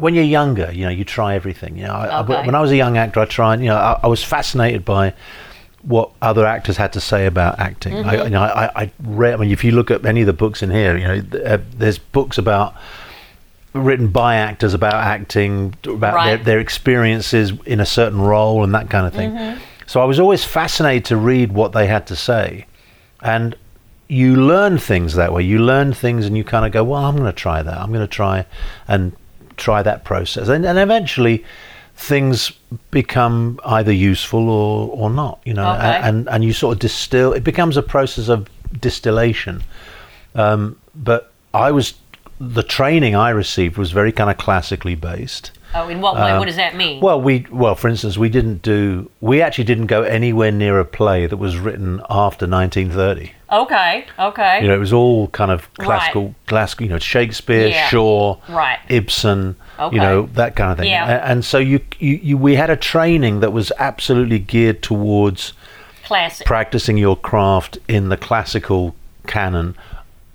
when 0.00 0.14
you're 0.14 0.24
younger, 0.24 0.70
you 0.72 0.84
know, 0.84 0.90
you 0.90 1.04
try 1.04 1.34
everything. 1.34 1.76
You 1.76 1.84
know, 1.84 1.94
I, 1.94 2.20
I- 2.20 2.46
when 2.46 2.54
I 2.54 2.60
was 2.60 2.70
a 2.70 2.76
young 2.76 2.96
actor, 2.96 3.20
I 3.20 3.24
tried. 3.26 3.60
You 3.60 3.66
know, 3.68 3.76
I, 3.76 4.00
I 4.02 4.06
was 4.06 4.22
fascinated 4.24 4.84
by 4.84 5.14
what 5.82 6.10
other 6.20 6.44
actors 6.46 6.76
had 6.76 6.92
to 6.92 7.00
say 7.00 7.26
about 7.26 7.58
acting. 7.58 7.94
Mm-hmm. 7.94 8.08
I, 8.10 8.24
you 8.24 8.30
know, 8.30 8.42
I, 8.42 8.82
I 8.82 8.90
read. 9.02 9.34
I 9.34 9.36
mean, 9.38 9.50
if 9.50 9.64
you 9.64 9.72
look 9.72 9.90
at 9.90 10.04
any 10.04 10.20
of 10.20 10.26
the 10.26 10.32
books 10.32 10.62
in 10.62 10.70
here, 10.70 10.96
you 10.96 11.04
know, 11.06 11.20
th- 11.20 11.44
uh, 11.44 11.58
there's 11.76 11.98
books 11.98 12.38
about 12.38 12.74
written 13.72 14.08
by 14.08 14.34
actors 14.36 14.74
about 14.74 14.94
acting, 14.94 15.74
about 15.84 16.24
their, 16.24 16.36
their 16.38 16.58
experiences 16.60 17.52
in 17.66 17.78
a 17.80 17.86
certain 17.86 18.20
role 18.20 18.64
and 18.64 18.74
that 18.74 18.90
kind 18.90 19.06
of 19.06 19.12
thing. 19.14 19.30
Mm-hmm. 19.30 19.62
So 19.86 20.00
I 20.00 20.04
was 20.04 20.18
always 20.20 20.44
fascinated 20.44 21.04
to 21.06 21.16
read 21.16 21.52
what 21.52 21.72
they 21.72 21.86
had 21.86 22.06
to 22.08 22.16
say, 22.16 22.66
and 23.22 23.56
you 24.08 24.34
learn 24.36 24.76
things 24.78 25.14
that 25.14 25.32
way. 25.32 25.42
You 25.44 25.60
learn 25.60 25.92
things, 25.92 26.26
and 26.26 26.36
you 26.36 26.44
kind 26.44 26.66
of 26.66 26.72
go, 26.72 26.84
"Well, 26.84 27.04
I'm 27.04 27.16
going 27.16 27.26
to 27.30 27.32
try 27.32 27.62
that. 27.62 27.78
I'm 27.78 27.92
going 27.92 28.06
to 28.06 28.12
try 28.12 28.44
and 28.86 29.12
try 29.60 29.82
that 29.82 30.04
process," 30.04 30.48
and, 30.48 30.64
and 30.66 30.78
eventually 30.78 31.44
things 31.96 32.52
become 32.90 33.60
either 33.64 33.92
useful 33.92 34.48
or, 34.48 34.88
or 34.92 35.10
not. 35.10 35.38
You 35.44 35.54
know, 35.54 35.70
Okay. 35.74 36.00
and 36.02 36.28
and 36.28 36.42
you 36.44 36.52
sort 36.52 36.72
of 36.74 36.78
distill. 36.80 37.32
It 37.32 37.44
becomes 37.44 37.76
a 37.76 37.82
process 37.82 38.28
of 38.28 38.48
distillation. 38.80 39.62
Um, 40.34 40.76
but 40.94 41.30
I 41.52 41.70
was 41.72 41.94
the 42.40 42.62
training 42.62 43.14
I 43.14 43.30
received 43.30 43.76
was 43.76 43.92
very 43.92 44.12
kind 44.12 44.30
of 44.30 44.38
classically 44.38 44.94
based. 44.94 45.50
Oh, 45.74 45.88
in 45.88 46.00
what 46.00 46.16
way? 46.16 46.36
what 46.38 46.46
does 46.46 46.56
that 46.56 46.74
mean? 46.74 46.96
Um, 46.96 47.02
Well, 47.02 47.20
we 47.20 47.46
well, 47.50 47.74
for 47.74 47.88
instance, 47.88 48.16
we 48.18 48.28
didn't 48.28 48.62
do. 48.62 49.10
We 49.20 49.42
actually 49.42 49.64
didn't 49.64 49.86
go 49.86 50.02
anywhere 50.02 50.50
near 50.50 50.80
a 50.80 50.84
play 50.84 51.26
that 51.26 51.36
was 51.36 51.58
written 51.58 52.00
after 52.08 52.46
1930. 52.46 53.32
Okay, 53.52 54.06
okay. 54.18 54.62
You 54.62 54.68
know, 54.68 54.74
it 54.74 54.78
was 54.78 54.92
all 54.92 55.28
kind 55.28 55.50
of 55.50 55.68
Right. 55.78 55.86
classical, 55.86 56.34
classical. 56.46 56.86
You 56.86 56.92
know, 56.92 56.98
Shakespeare, 56.98 57.68
Yeah. 57.68 57.88
Shaw, 57.88 58.36
Right. 58.48 58.78
Ibsen. 58.88 59.56
Okay. 59.78 59.96
You 59.96 60.00
know 60.02 60.28
that 60.34 60.56
kind 60.56 60.72
of 60.72 60.78
thing. 60.78 60.90
Yeah. 60.90 61.20
And 61.24 61.44
so 61.44 61.58
you, 61.58 61.80
you, 61.98 62.20
you, 62.22 62.36
we 62.38 62.54
had 62.56 62.68
a 62.70 62.76
training 62.76 63.40
that 63.40 63.52
was 63.52 63.72
absolutely 63.78 64.38
geared 64.38 64.82
towards 64.82 65.52
Classic. 66.04 66.46
practicing 66.46 66.98
your 66.98 67.16
craft 67.16 67.78
in 67.88 68.08
the 68.10 68.16
classical 68.16 68.94
canon 69.26 69.76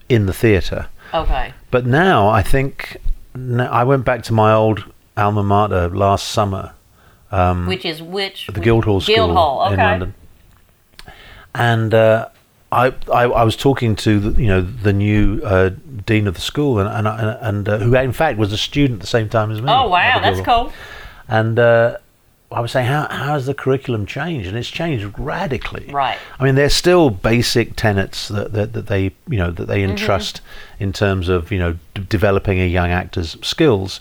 in 0.10 0.26
the 0.26 0.34
theatre. 0.34 0.88
okay. 1.14 1.54
But 1.72 1.86
now 1.86 2.28
I 2.30 2.42
think 2.42 2.98
I 3.36 3.84
went 3.84 4.06
back 4.06 4.24
to 4.24 4.34
my 4.34 4.54
old 4.54 4.86
alma 5.18 5.44
mater 5.44 5.90
last 5.90 6.30
summer, 6.30 6.74
which 7.68 7.86
is 7.86 8.02
which? 8.02 8.48
the 8.48 8.60
Guildhall 8.62 9.02
School 9.02 9.16
Guildhall. 9.16 9.64
Okay. 9.66 9.74
in 9.74 9.80
London, 9.80 10.14
and 11.54 11.94
uh, 11.94 12.30
I, 12.82 12.94
I 13.12 13.24
I 13.42 13.44
was 13.44 13.56
talking 13.56 13.96
to 13.98 14.20
the, 14.20 14.42
you 14.42 14.48
know 14.48 14.62
the 14.62 14.94
new 14.94 15.42
uh, 15.44 15.70
dean 16.06 16.28
of 16.28 16.36
the 16.36 16.42
school 16.42 16.80
and 16.80 16.90
and, 17.08 17.08
and 17.08 17.70
uh, 17.70 17.78
who 17.78 17.96
in 17.96 18.12
fact 18.14 18.38
was 18.38 18.52
a 18.54 18.58
student 18.58 18.98
at 18.98 19.02
the 19.02 19.08
same 19.18 19.30
time 19.30 19.50
as 19.52 19.62
me. 19.62 19.70
Oh 19.70 19.88
wow, 19.90 20.20
that's 20.20 20.42
cool. 20.42 20.72
And 21.28 21.58
uh, 21.58 21.98
I 22.52 22.60
was 22.62 22.72
saying, 22.72 22.88
how, 22.88 23.08
how 23.10 23.34
has 23.34 23.48
the 23.48 23.54
curriculum 23.56 24.06
changed? 24.06 24.48
And 24.48 24.56
it's 24.58 24.70
changed 24.70 25.18
radically. 25.18 25.88
Right. 25.92 26.18
I 26.40 26.44
mean, 26.44 26.54
there's 26.56 26.76
still 26.76 27.10
basic 27.10 27.76
tenets 27.76 28.28
that, 28.28 28.54
that, 28.54 28.74
that 28.74 28.86
they, 28.88 29.04
you 29.28 29.38
know, 29.38 29.50
that 29.52 29.66
they 29.66 29.82
Mm-hmm. 29.82 29.92
entrust 29.92 30.42
in 30.80 30.94
terms 30.94 31.28
of, 31.28 31.52
you 31.52 31.58
know, 31.58 31.74
d- 31.96 32.06
developing 32.08 32.60
a 32.62 32.68
young 32.68 32.92
actor's 32.92 33.36
skills, 33.42 34.00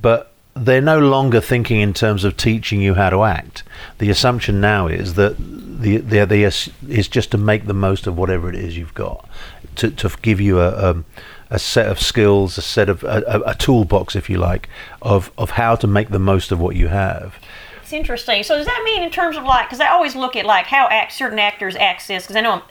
but 0.00 0.31
they're 0.54 0.82
no 0.82 0.98
longer 0.98 1.40
thinking 1.40 1.80
in 1.80 1.94
terms 1.94 2.24
of 2.24 2.36
teaching 2.36 2.82
you 2.82 2.94
how 2.94 3.10
to 3.10 3.24
act. 3.24 3.62
The 3.98 4.10
assumption 4.10 4.60
now 4.60 4.86
is 4.86 5.14
that 5.14 5.36
the 5.38 5.96
the, 5.98 6.24
the 6.26 6.42
is 6.42 7.08
just 7.08 7.30
to 7.30 7.38
make 7.38 7.66
the 7.66 7.74
most 7.74 8.06
of 8.06 8.16
whatever 8.18 8.48
it 8.48 8.54
is 8.54 8.76
you've 8.76 8.94
got, 8.94 9.28
to 9.76 9.90
to 9.90 10.10
give 10.20 10.40
you 10.40 10.60
a 10.60 10.90
um, 10.90 11.04
a 11.50 11.58
set 11.58 11.88
of 11.88 12.00
skills, 12.00 12.58
a 12.58 12.62
set 12.62 12.88
of 12.88 13.02
a, 13.04 13.22
a, 13.26 13.40
a 13.50 13.54
toolbox, 13.54 14.14
if 14.14 14.28
you 14.28 14.38
like, 14.38 14.68
of 15.00 15.30
of 15.38 15.50
how 15.50 15.74
to 15.76 15.86
make 15.86 16.10
the 16.10 16.18
most 16.18 16.52
of 16.52 16.60
what 16.60 16.76
you 16.76 16.88
have. 16.88 17.36
It's 17.82 17.92
interesting. 17.92 18.42
So 18.42 18.56
does 18.56 18.66
that 18.66 18.82
mean 18.84 19.02
in 19.02 19.10
terms 19.10 19.36
of 19.36 19.44
like, 19.44 19.68
because 19.68 19.80
I 19.80 19.88
always 19.88 20.14
look 20.14 20.36
at 20.36 20.46
like 20.46 20.66
how 20.66 20.88
act, 20.88 21.12
certain 21.12 21.38
actors 21.38 21.76
access, 21.76 22.24
because 22.24 22.36
I 22.36 22.40
know 22.40 22.62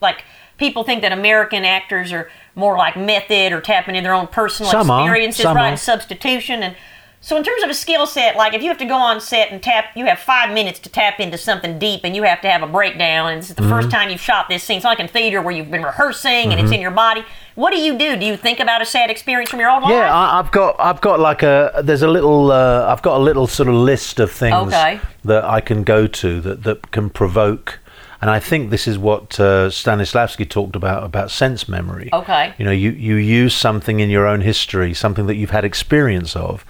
like 0.00 0.24
people 0.56 0.84
think 0.84 1.02
that 1.02 1.12
American 1.12 1.64
actors 1.64 2.12
are 2.12 2.30
more 2.54 2.76
like 2.76 2.96
method 2.96 3.52
or 3.52 3.60
tapping 3.60 3.94
in 3.94 4.02
their 4.02 4.14
own 4.14 4.26
personal 4.26 4.70
Some 4.70 4.90
experiences, 4.90 5.44
right? 5.44 5.78
Substitution 5.78 6.62
and. 6.62 6.76
So 7.24 7.36
in 7.36 7.44
terms 7.44 7.62
of 7.62 7.70
a 7.70 7.74
skill 7.74 8.04
set, 8.08 8.34
like 8.36 8.52
if 8.52 8.62
you 8.62 8.68
have 8.68 8.78
to 8.78 8.84
go 8.84 8.96
on 8.96 9.20
set 9.20 9.52
and 9.52 9.62
tap, 9.62 9.86
you 9.94 10.06
have 10.06 10.18
five 10.18 10.52
minutes 10.52 10.80
to 10.80 10.88
tap 10.88 11.20
into 11.20 11.38
something 11.38 11.78
deep, 11.78 12.00
and 12.02 12.16
you 12.16 12.24
have 12.24 12.40
to 12.40 12.50
have 12.50 12.64
a 12.64 12.66
breakdown, 12.66 13.30
and 13.32 13.40
this 13.40 13.48
is 13.50 13.54
the 13.54 13.62
Mm-hmm. 13.62 13.70
first 13.70 13.90
time 13.92 14.10
you've 14.10 14.20
shot 14.20 14.48
this 14.48 14.64
scene. 14.64 14.78
It's 14.78 14.84
like 14.84 14.98
in 14.98 15.06
theater 15.06 15.40
where 15.40 15.54
you've 15.54 15.70
been 15.70 15.84
rehearsing 15.84 16.50
and 16.52 16.60
it's 16.60 16.72
in 16.72 16.80
your 16.80 16.90
body. 16.90 17.24
What 17.54 17.70
do 17.72 17.78
you 17.78 17.96
do? 17.96 18.16
Do 18.16 18.26
you 18.26 18.36
think 18.36 18.58
about 18.58 18.82
a 18.82 18.84
sad 18.84 19.08
experience 19.08 19.50
from 19.50 19.60
your 19.60 19.70
own 19.70 19.82
life? 19.82 19.92
Yeah, 19.92 20.12
I, 20.12 20.40
I've 20.40 20.50
got 20.50 20.74
I've 20.80 21.00
got 21.00 21.20
like 21.20 21.44
a 21.44 21.80
there's 21.84 22.02
a 22.02 22.08
little 22.08 22.50
uh, 22.50 22.86
I've 22.92 23.02
got 23.02 23.18
a 23.18 23.22
little 23.22 23.46
sort 23.46 23.68
of 23.68 23.76
list 23.76 24.18
of 24.18 24.32
things 24.32 24.56
Okay. 24.74 24.98
that 25.24 25.44
I 25.44 25.60
can 25.60 25.84
go 25.84 26.08
to 26.08 26.40
that 26.40 26.64
that 26.64 26.90
can 26.90 27.08
provoke. 27.08 27.78
And 28.20 28.30
I 28.30 28.38
think 28.38 28.70
this 28.70 28.86
is 28.86 28.98
what 28.98 29.38
uh, 29.40 29.68
Stanislavski 29.68 30.48
talked 30.48 30.76
about 30.76 31.02
about 31.04 31.30
sense 31.30 31.68
memory. 31.68 32.08
Okay. 32.12 32.54
You 32.58 32.64
know, 32.64 32.70
you, 32.70 32.90
you 32.92 33.16
use 33.16 33.52
something 33.52 33.98
in 34.00 34.10
your 34.10 34.26
own 34.28 34.40
history, 34.42 34.94
something 34.94 35.26
that 35.26 35.34
you've 35.34 35.50
had 35.50 35.64
experience 35.64 36.36
of, 36.36 36.64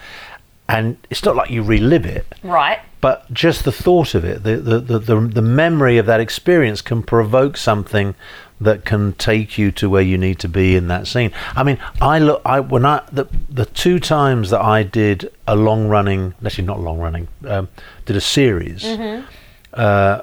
and 0.72 0.96
it's 1.10 1.24
not 1.24 1.36
like 1.36 1.50
you 1.50 1.62
relive 1.62 2.06
it, 2.06 2.26
Right. 2.42 2.78
but 3.00 3.32
just 3.32 3.64
the 3.64 3.72
thought 3.72 4.14
of 4.14 4.24
it, 4.24 4.42
the 4.42 4.56
the, 4.56 4.78
the, 4.80 4.98
the, 4.98 5.20
the 5.20 5.42
memory 5.42 5.98
of 5.98 6.06
that 6.06 6.20
experience 6.20 6.80
can 6.82 7.02
provoke 7.02 7.56
something 7.56 8.14
that 8.60 8.84
can 8.84 9.12
take 9.14 9.58
you 9.58 9.72
to 9.72 9.90
where 9.90 10.02
you 10.02 10.16
need 10.16 10.38
to 10.38 10.48
be 10.48 10.76
in 10.76 10.86
that 10.88 11.06
scene. 11.08 11.32
I 11.56 11.62
mean, 11.64 11.78
I 12.00 12.18
look, 12.20 12.40
I 12.44 12.60
when 12.60 12.84
I 12.86 13.02
the 13.12 13.26
the 13.50 13.66
two 13.66 13.98
times 13.98 14.50
that 14.50 14.60
I 14.60 14.82
did 14.84 15.32
a 15.46 15.56
long 15.56 15.88
running, 15.88 16.34
actually 16.44 16.66
not 16.66 16.80
long 16.80 16.98
running, 16.98 17.26
um, 17.46 17.68
did 18.06 18.16
a 18.16 18.20
series. 18.20 18.84
Uh, 19.74 20.22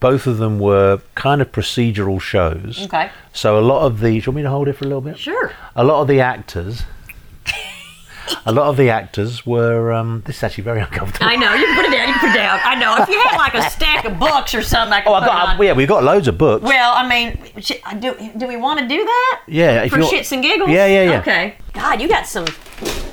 both 0.00 0.26
of 0.26 0.38
them 0.38 0.58
were 0.58 1.00
kind 1.14 1.42
of 1.42 1.52
procedural 1.52 2.18
shows. 2.20 2.84
Okay. 2.86 3.10
So 3.34 3.58
a 3.58 3.60
lot 3.60 3.84
of 3.84 4.00
the, 4.00 4.08
do 4.12 4.14
you 4.16 4.22
want 4.28 4.36
me 4.36 4.42
to 4.44 4.48
hold 4.50 4.66
it 4.68 4.74
for 4.74 4.84
a 4.84 4.88
little 4.88 5.02
bit? 5.02 5.18
Sure. 5.18 5.52
A 5.76 5.84
lot 5.84 6.00
of 6.00 6.08
the 6.08 6.20
actors. 6.20 6.84
A 8.46 8.52
lot 8.52 8.66
of 8.68 8.76
the 8.76 8.90
actors 8.90 9.44
were. 9.46 9.92
Um, 9.92 10.22
this 10.26 10.36
is 10.38 10.42
actually 10.42 10.64
very 10.64 10.80
uncomfortable. 10.86 11.26
I 11.26 11.36
know. 11.36 11.54
You 11.54 11.64
can 11.66 11.76
put 11.76 11.84
it 11.86 11.90
down. 11.96 12.08
You 12.08 12.14
can 12.14 12.20
put 12.20 12.30
it 12.30 12.38
down. 12.38 12.60
I 12.64 12.74
know. 12.74 12.96
If 13.02 13.08
you 13.08 13.18
had 13.20 13.36
like 13.36 13.54
a 13.54 13.70
stack 13.70 14.04
of 14.04 14.18
books 14.18 14.54
or 14.54 14.62
something, 14.62 14.92
I 14.92 15.00
could 15.00 15.10
Oh, 15.10 15.14
I've 15.14 15.26
got, 15.26 15.48
it 15.56 15.60
on. 15.60 15.66
yeah, 15.66 15.72
we've 15.72 15.88
got 15.88 16.04
loads 16.04 16.28
of 16.28 16.36
books. 16.38 16.62
Well, 16.64 16.92
I 16.94 17.08
mean, 17.08 17.38
do, 18.00 18.32
do 18.36 18.46
we 18.46 18.56
want 18.56 18.80
to 18.80 18.88
do 18.88 19.04
that? 19.04 19.42
Yeah, 19.48 19.82
if 19.84 19.90
For 19.92 19.98
shits 19.98 20.32
and 20.32 20.42
giggles? 20.42 20.70
Yeah, 20.70 20.86
yeah, 20.86 21.02
yeah. 21.10 21.18
Okay. 21.20 21.54
God, 21.72 22.00
you 22.00 22.08
got 22.08 22.26
some. 22.26 22.46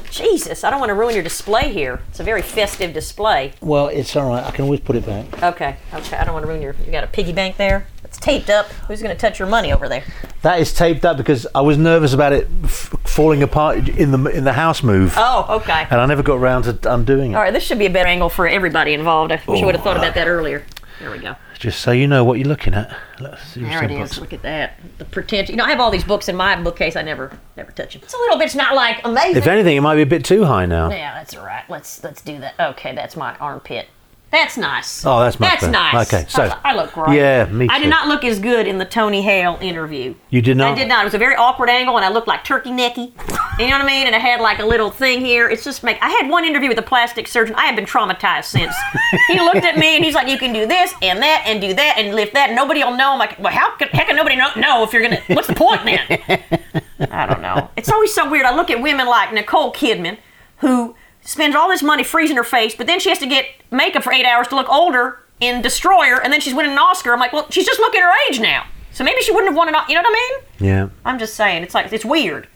Jesus, 0.09 0.63
I 0.65 0.69
don't 0.69 0.79
want 0.79 0.89
to 0.89 0.93
ruin 0.93 1.13
your 1.13 1.23
display 1.23 1.71
here. 1.71 2.01
It's 2.09 2.19
a 2.19 2.23
very 2.23 2.41
festive 2.41 2.93
display. 2.93 3.53
Well, 3.61 3.87
it's 3.87 4.13
all 4.15 4.27
right. 4.27 4.43
I 4.43 4.51
can 4.51 4.65
always 4.65 4.81
put 4.81 4.97
it 4.97 5.05
back. 5.05 5.41
Okay, 5.41 5.77
okay. 5.93 6.17
I 6.17 6.25
don't 6.25 6.33
want 6.33 6.43
to 6.43 6.49
ruin 6.49 6.61
your. 6.61 6.75
You 6.85 6.91
got 6.91 7.03
a 7.05 7.07
piggy 7.07 7.31
bank 7.31 7.55
there? 7.57 7.87
Taped 8.21 8.49
up. 8.49 8.67
Who's 8.87 9.01
going 9.01 9.13
to 9.15 9.19
touch 9.19 9.39
your 9.39 9.47
money 9.47 9.73
over 9.73 9.89
there? 9.89 10.03
That 10.43 10.59
is 10.59 10.73
taped 10.73 11.03
up 11.05 11.17
because 11.17 11.47
I 11.53 11.61
was 11.61 11.77
nervous 11.77 12.13
about 12.13 12.33
it 12.33 12.47
f- 12.63 12.95
falling 13.03 13.43
apart 13.43 13.89
in 13.89 14.11
the 14.11 14.23
in 14.29 14.43
the 14.43 14.53
house 14.53 14.83
move, 14.83 15.13
Oh, 15.17 15.45
okay. 15.61 15.87
and 15.89 15.99
I 15.99 16.05
never 16.05 16.23
got 16.23 16.35
around 16.35 16.63
to 16.63 16.93
undoing 16.93 17.31
it. 17.31 17.35
All 17.35 17.41
right, 17.41 17.51
this 17.53 17.63
should 17.63 17.79
be 17.79 17.87
a 17.87 17.89
better 17.89 18.07
angle 18.07 18.29
for 18.29 18.47
everybody 18.47 18.93
involved. 18.93 19.31
I 19.31 19.35
wish 19.47 19.59
I 19.59 19.63
oh, 19.63 19.65
would 19.65 19.75
have 19.75 19.83
thought 19.83 19.97
about 19.97 20.13
that 20.15 20.27
earlier. 20.27 20.63
There 20.99 21.09
we 21.09 21.17
go. 21.17 21.35
Just 21.57 21.81
so 21.81 21.91
you 21.91 22.07
know 22.07 22.23
what 22.23 22.37
you're 22.37 22.47
looking 22.47 22.75
at. 22.75 22.95
Let's 23.19 23.41
see 23.43 23.61
There 23.63 23.83
it 23.83 23.89
is. 23.91 23.97
books. 23.97 24.19
Look 24.19 24.33
at 24.33 24.43
that. 24.43 24.79
The 24.99 25.05
pretension. 25.05 25.53
You 25.53 25.57
know, 25.57 25.63
I 25.65 25.69
have 25.69 25.79
all 25.79 25.89
these 25.91 26.03
books 26.03 26.29
in 26.29 26.35
my 26.35 26.59
bookcase. 26.61 26.95
I 26.95 27.01
never, 27.01 27.39
never 27.57 27.71
touch 27.71 27.93
them. 27.93 28.03
It's 28.03 28.13
a 28.13 28.17
little 28.17 28.37
bit. 28.37 28.45
It's 28.45 28.55
not 28.55 28.75
like 28.75 29.03
amazing. 29.03 29.37
If 29.37 29.47
anything, 29.47 29.77
it 29.77 29.81
might 29.81 29.95
be 29.95 30.03
a 30.03 30.07
bit 30.07 30.23
too 30.23 30.45
high 30.45 30.67
now. 30.67 30.91
Yeah, 30.91 31.13
that's 31.15 31.35
all 31.35 31.45
right. 31.45 31.63
Let's 31.69 32.03
let's 32.03 32.21
do 32.21 32.39
that. 32.39 32.53
Okay, 32.59 32.93
that's 32.93 33.15
my 33.15 33.35
armpit. 33.37 33.87
That's 34.31 34.55
nice. 34.57 35.05
Oh, 35.05 35.19
that's 35.19 35.37
much 35.41 35.49
That's 35.49 35.61
better. 35.63 35.71
nice. 35.73 36.13
Okay, 36.13 36.25
so- 36.29 36.43
I, 36.63 36.71
I 36.71 36.75
look 36.75 36.93
great. 36.93 37.17
Yeah, 37.17 37.45
me 37.45 37.67
I 37.69 37.77
too. 37.77 37.83
did 37.83 37.89
not 37.89 38.07
look 38.07 38.23
as 38.23 38.39
good 38.39 38.65
in 38.65 38.77
the 38.77 38.85
Tony 38.85 39.21
Hale 39.21 39.57
interview. 39.61 40.15
You 40.29 40.41
did 40.41 40.55
not. 40.55 40.71
I 40.71 40.75
did 40.75 40.87
not. 40.87 41.01
It 41.01 41.05
was 41.05 41.13
a 41.13 41.17
very 41.17 41.35
awkward 41.35 41.69
angle, 41.69 41.97
and 41.97 42.05
I 42.05 42.09
looked 42.09 42.29
like 42.29 42.45
turkey 42.45 42.69
necky. 42.69 43.11
You 43.59 43.67
know 43.67 43.73
what 43.77 43.81
I 43.81 43.85
mean? 43.85 44.07
And 44.07 44.15
I 44.15 44.19
had 44.19 44.39
like 44.39 44.59
a 44.59 44.65
little 44.65 44.89
thing 44.89 45.19
here. 45.19 45.49
It's 45.49 45.65
just 45.65 45.83
make. 45.83 45.97
I 46.01 46.09
had 46.09 46.29
one 46.29 46.45
interview 46.45 46.69
with 46.69 46.77
a 46.79 46.81
plastic 46.83 47.27
surgeon. 47.27 47.55
I 47.55 47.65
have 47.65 47.75
been 47.75 47.85
traumatized 47.85 48.45
since. 48.45 48.73
he 49.27 49.37
looked 49.39 49.65
at 49.65 49.77
me 49.77 49.97
and 49.97 50.05
he's 50.05 50.15
like, 50.15 50.29
"You 50.29 50.37
can 50.37 50.53
do 50.53 50.65
this 50.65 50.93
and 51.01 51.21
that 51.21 51.43
and 51.45 51.59
do 51.59 51.73
that 51.73 51.95
and 51.97 52.15
lift 52.15 52.33
that. 52.33 52.49
And 52.49 52.55
nobody 52.55 52.81
will 52.85 52.95
know." 52.95 53.11
I'm 53.11 53.19
like, 53.19 53.37
"Well, 53.37 53.51
how 53.51 53.75
can, 53.75 53.89
how 53.89 54.05
can 54.05 54.15
nobody 54.15 54.37
know, 54.37 54.49
know 54.55 54.83
if 54.83 54.93
you're 54.93 55.01
gonna? 55.01 55.21
What's 55.27 55.47
the 55.47 55.55
point 55.55 55.83
then?" 55.83 56.71
I 57.11 57.25
don't 57.25 57.41
know. 57.41 57.69
It's 57.75 57.89
always 57.91 58.13
so 58.13 58.29
weird. 58.31 58.45
I 58.45 58.55
look 58.55 58.69
at 58.69 58.81
women 58.81 59.07
like 59.07 59.33
Nicole 59.33 59.73
Kidman, 59.73 60.17
who 60.59 60.95
spends 61.21 61.55
all 61.55 61.67
this 61.69 61.83
money 61.83 62.03
freezing 62.03 62.37
her 62.37 62.43
face, 62.43 62.75
but 62.75 62.87
then 62.87 62.99
she 62.99 63.09
has 63.09 63.19
to 63.19 63.27
get 63.27 63.45
makeup 63.71 64.03
for 64.03 64.11
eight 64.13 64.25
hours 64.25 64.47
to 64.49 64.55
look 64.55 64.69
older 64.69 65.19
in 65.39 65.61
Destroyer, 65.61 66.21
and 66.21 66.31
then 66.31 66.39
she's 66.41 66.53
winning 66.53 66.71
an 66.73 66.77
Oscar. 66.77 67.13
I'm 67.13 67.19
like, 67.19 67.33
well, 67.33 67.47
she's 67.49 67.65
just 67.65 67.79
looking 67.79 68.01
her 68.01 68.11
age 68.29 68.39
now. 68.39 68.65
So 68.93 69.03
maybe 69.03 69.21
she 69.21 69.31
wouldn't 69.31 69.49
have 69.51 69.57
won 69.57 69.69
an. 69.69 69.75
O- 69.75 69.85
You 69.87 69.95
know 69.95 70.01
what 70.01 70.09
I 70.11 70.39
mean? 70.59 70.67
Yeah. 70.69 70.89
I'm 71.05 71.17
just 71.17 71.35
saying, 71.35 71.63
it's 71.63 71.73
like 71.73 71.91
it's 71.91 72.05
weird. 72.05 72.47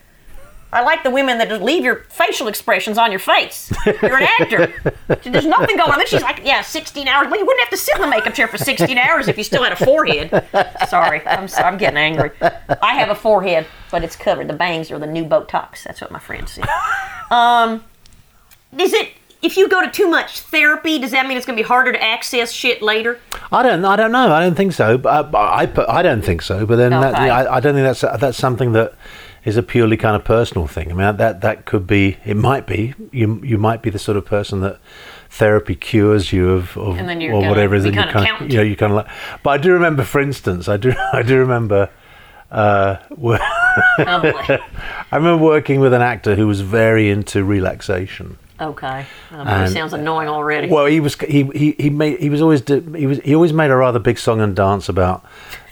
I 0.74 0.82
like 0.82 1.04
the 1.04 1.10
women 1.10 1.38
that 1.38 1.48
just 1.48 1.62
leave 1.62 1.86
your 1.86 2.04
facial 2.10 2.50
expressions 2.50 2.98
on 2.98 3.10
your 3.10 3.20
face. 3.20 3.72
You're 3.86 4.18
an 4.18 4.28
actor. 4.42 4.74
There's 5.24 5.46
nothing 5.46 5.78
going 5.78 5.90
on. 5.90 5.98
Then 5.98 6.08
she's 6.08 6.22
like, 6.22 6.42
yeah, 6.44 6.62
16 6.62 7.08
hours. 7.08 7.28
Well, 7.28 7.40
you 7.40 7.46
wouldn't 7.46 7.62
have 7.62 7.70
to 7.70 7.78
sit 7.78 7.96
in 7.96 8.02
the 8.02 8.08
makeup 8.10 8.34
chair 8.34 8.50
for 8.50 8.58
16 8.58 8.98
hours 8.98 9.30
if 9.30 9.38
you 9.38 9.46
still 9.46 9.64
had 9.64 9.72
a 9.72 9.78
forehead. 9.78 10.30
Sorry, 10.90 11.26
I'm 11.26 11.48
sorry, 11.48 11.66
I'm 11.68 11.78
getting 11.78 11.98
angry. 11.98 12.32
I 12.42 12.96
have 12.96 13.10
a 13.10 13.16
forehead, 13.16 13.66
but 13.90 14.04
it's 14.04 14.18
covered. 14.18 14.50
The 14.50 14.54
bangs 14.54 14.92
are 14.92 15.00
the 15.00 15.08
new 15.08 15.24
Botox. 15.24 15.84
That's 15.84 16.02
what 16.02 16.12
my 16.12 16.20
friends 16.20 16.52
say. 16.52 16.64
Um, 17.32 17.86
is 18.80 18.94
it? 18.94 19.10
If 19.42 19.58
you 19.58 19.70
go 19.70 19.82
to 19.82 19.92
too 19.92 20.10
much 20.10 20.40
therapy, 20.40 20.98
does 20.98 21.12
that 21.12 21.28
mean 21.28 21.38
it's 21.38 21.46
going 21.46 21.56
to 21.56 21.62
be 21.62 21.68
harder 21.68 21.92
to 21.92 22.02
access 22.04 22.52
shit 22.52 22.82
later? 22.82 23.20
I 23.52 23.62
don't. 23.62 23.86
I 23.86 23.96
don't 23.96 24.12
know. 24.12 24.34
I 24.34 24.40
don't 24.40 24.56
think 24.56 24.74
so. 24.74 24.98
But 24.98 25.36
I, 25.36 25.64
I, 25.66 26.00
I 26.00 26.02
don't 26.02 26.24
think 26.24 26.42
so. 26.42 26.66
But 26.66 26.78
then 26.78 26.92
that, 26.92 27.14
I, 27.16 27.56
I 27.58 27.60
don't 27.60 27.76
think 27.76 27.86
that's 27.86 28.02
that's 28.20 28.38
something 28.38 28.72
that 28.72 28.96
is 29.44 29.56
a 29.58 29.62
purely 29.62 29.98
kind 29.98 30.16
of 30.16 30.24
personal 30.24 30.66
thing. 30.66 30.90
I 30.92 30.96
mean, 30.96 31.18
that 31.18 31.42
that 31.42 31.66
could 31.66 31.86
be. 31.86 32.18
It 32.26 32.38
might 32.38 32.66
be. 32.66 32.96
You 33.12 33.40
you 33.44 33.60
might 33.60 33.84
be 33.84 33.92
the 33.92 34.00
sort 34.00 34.18
of 34.18 34.26
person 34.26 34.62
that 34.62 34.80
therapy 35.30 35.76
cures 35.76 36.34
you 36.34 36.50
of, 36.50 36.76
of 36.78 36.98
And 36.98 37.08
then 37.08 37.22
you're 37.22 37.34
or 37.36 37.48
whatever 37.48 37.76
is. 37.76 37.86
you 37.86 37.92
kind 37.92 38.52
you 38.52 38.58
know 38.58 38.64
you 38.64 38.76
kind 38.76 38.94
of 38.94 38.98
like. 38.98 39.08
But 39.44 39.50
I 39.52 39.58
do 39.58 39.74
remember, 39.74 40.04
for 40.04 40.20
instance, 40.22 40.68
I 40.68 40.78
do 40.78 40.94
I 41.14 41.22
do 41.22 41.38
remember. 41.38 41.90
Uh, 42.52 42.98
Oh. 43.20 43.38
I 45.12 45.16
remember 45.16 45.44
working 45.44 45.82
with 45.82 45.94
an 45.94 46.02
actor 46.02 46.36
who 46.36 46.48
was 46.48 46.62
very 46.62 47.10
into 47.10 47.44
relaxation. 47.44 48.38
Okay. 48.60 49.06
Boy, 49.32 49.38
And- 49.38 49.72
sounds 49.74 49.94
annoying 49.94 50.28
already. 50.30 50.68
Well, 50.70 50.86
he 50.86 51.00
was 51.00 51.16
he 51.16 51.44
he, 51.54 51.76
he 51.78 51.90
made 51.90 52.20
he 52.20 52.30
was 52.30 52.42
always 52.42 52.64
he 52.68 53.06
was 53.06 53.20
he 53.20 53.36
always 53.36 53.54
made 53.54 53.70
a 53.72 53.76
rather 53.76 54.00
big 54.00 54.18
song 54.18 54.40
and 54.42 54.56
dance 54.56 54.88
about 54.90 55.26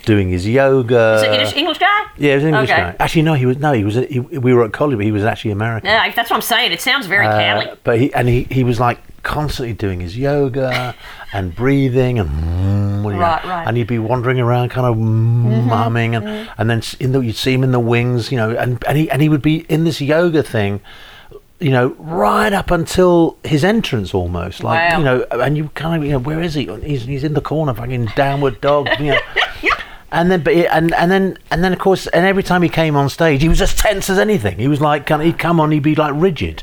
doing 0.05 0.29
his 0.29 0.45
yoga. 0.47 1.15
Is 1.15 1.23
it 1.23 1.31
English, 1.31 1.55
English 1.55 1.77
guy? 1.77 2.05
Yeah, 2.17 2.31
he 2.31 2.35
was 2.35 2.43
an 2.43 2.49
English 2.49 2.69
Okay. 2.71 2.81
guy. 2.81 2.95
Actually, 2.99 3.21
no, 3.21 3.33
he 3.35 3.45
was 3.45 3.57
no, 3.57 3.71
he 3.71 3.83
was. 3.85 3.95
He, 3.95 4.19
we 4.19 4.53
were 4.53 4.65
at 4.65 4.73
college, 4.73 4.97
but 4.97 5.05
he 5.05 5.11
was 5.13 5.23
actually 5.23 5.51
American. 5.51 5.89
Yeah, 5.89 6.11
that's 6.13 6.29
what 6.29 6.35
I'm 6.35 6.41
saying. 6.41 6.73
It 6.73 6.81
sounds 6.81 7.07
very 7.07 7.25
Uh, 7.25 7.39
Cali. 7.39 7.67
but 7.85 7.99
he 7.99 8.13
and 8.13 8.27
he, 8.27 8.43
he 8.51 8.65
was 8.65 8.79
like 8.81 8.99
constantly 9.23 9.71
doing 9.73 10.01
his 10.01 10.17
yoga 10.17 10.93
and 11.33 11.55
breathing 11.55 12.19
and 12.19 12.29
mm, 12.29 13.03
know, 13.03 13.17
Right, 13.17 13.41
right. 13.45 13.65
and 13.65 13.77
he'd 13.77 13.87
be 13.87 13.97
wandering 13.97 14.41
around 14.41 14.67
kind 14.69 14.85
of 14.85 14.97
mm, 14.97 15.69
humming 15.69 16.15
and 16.15 16.49
and 16.57 16.69
then 16.69 16.81
in 16.99 17.13
the, 17.13 17.21
you'd 17.21 17.37
see 17.37 17.53
him 17.53 17.63
in 17.63 17.71
the 17.71 17.79
wings, 17.79 18.29
you 18.29 18.37
know, 18.37 18.49
and 18.57 18.83
and 18.85 18.97
he 18.97 19.09
and 19.09 19.21
he 19.21 19.29
would 19.29 19.41
be 19.41 19.65
in 19.69 19.85
this 19.85 20.01
yoga 20.01 20.43
thing. 20.43 20.81
You 21.59 21.69
know, 21.71 21.95
right 21.99 22.51
up 22.51 22.71
until 22.71 23.37
his 23.43 23.63
entrance, 23.63 24.13
almost 24.13 24.63
like 24.63 24.91
Wow. 24.91 24.97
you 24.97 25.03
know, 25.05 25.25
and 25.31 25.55
you 25.55 25.69
kind 25.75 25.95
of, 25.95 26.05
you 26.05 26.11
know, 26.11 26.19
where 26.19 26.41
is 26.41 26.55
he? 26.55 26.65
He's, 26.81 27.03
he's 27.05 27.23
in 27.23 27.35
the 27.35 27.41
corner, 27.41 27.73
fucking 27.73 28.07
downward 28.15 28.59
dog, 28.61 28.89
you 28.99 29.11
know. 29.11 29.19
And 30.11 30.29
then, 30.31 30.43
but 30.43 30.53
and 30.53 30.93
and 30.93 31.09
then 31.11 31.39
and 31.49 31.63
then 31.63 31.73
of 31.73 31.79
course, 31.79 32.05
and 32.05 32.23
every 32.23 32.43
time 32.43 32.61
he 32.61 32.69
came 32.69 32.95
on 32.95 33.09
stage, 33.09 33.41
he 33.41 33.49
was 33.49 33.59
as 33.63 33.73
tense 33.73 34.11
as 34.11 34.19
anything. 34.19 34.59
He 34.59 34.67
was 34.67 34.79
like, 34.79 35.07
kind 35.07 35.19
of, 35.23 35.25
he'd 35.25 35.39
come 35.39 35.59
on, 35.59 35.71
he'd 35.71 35.81
be 35.81 35.95
like 35.95 36.13
rigid, 36.15 36.61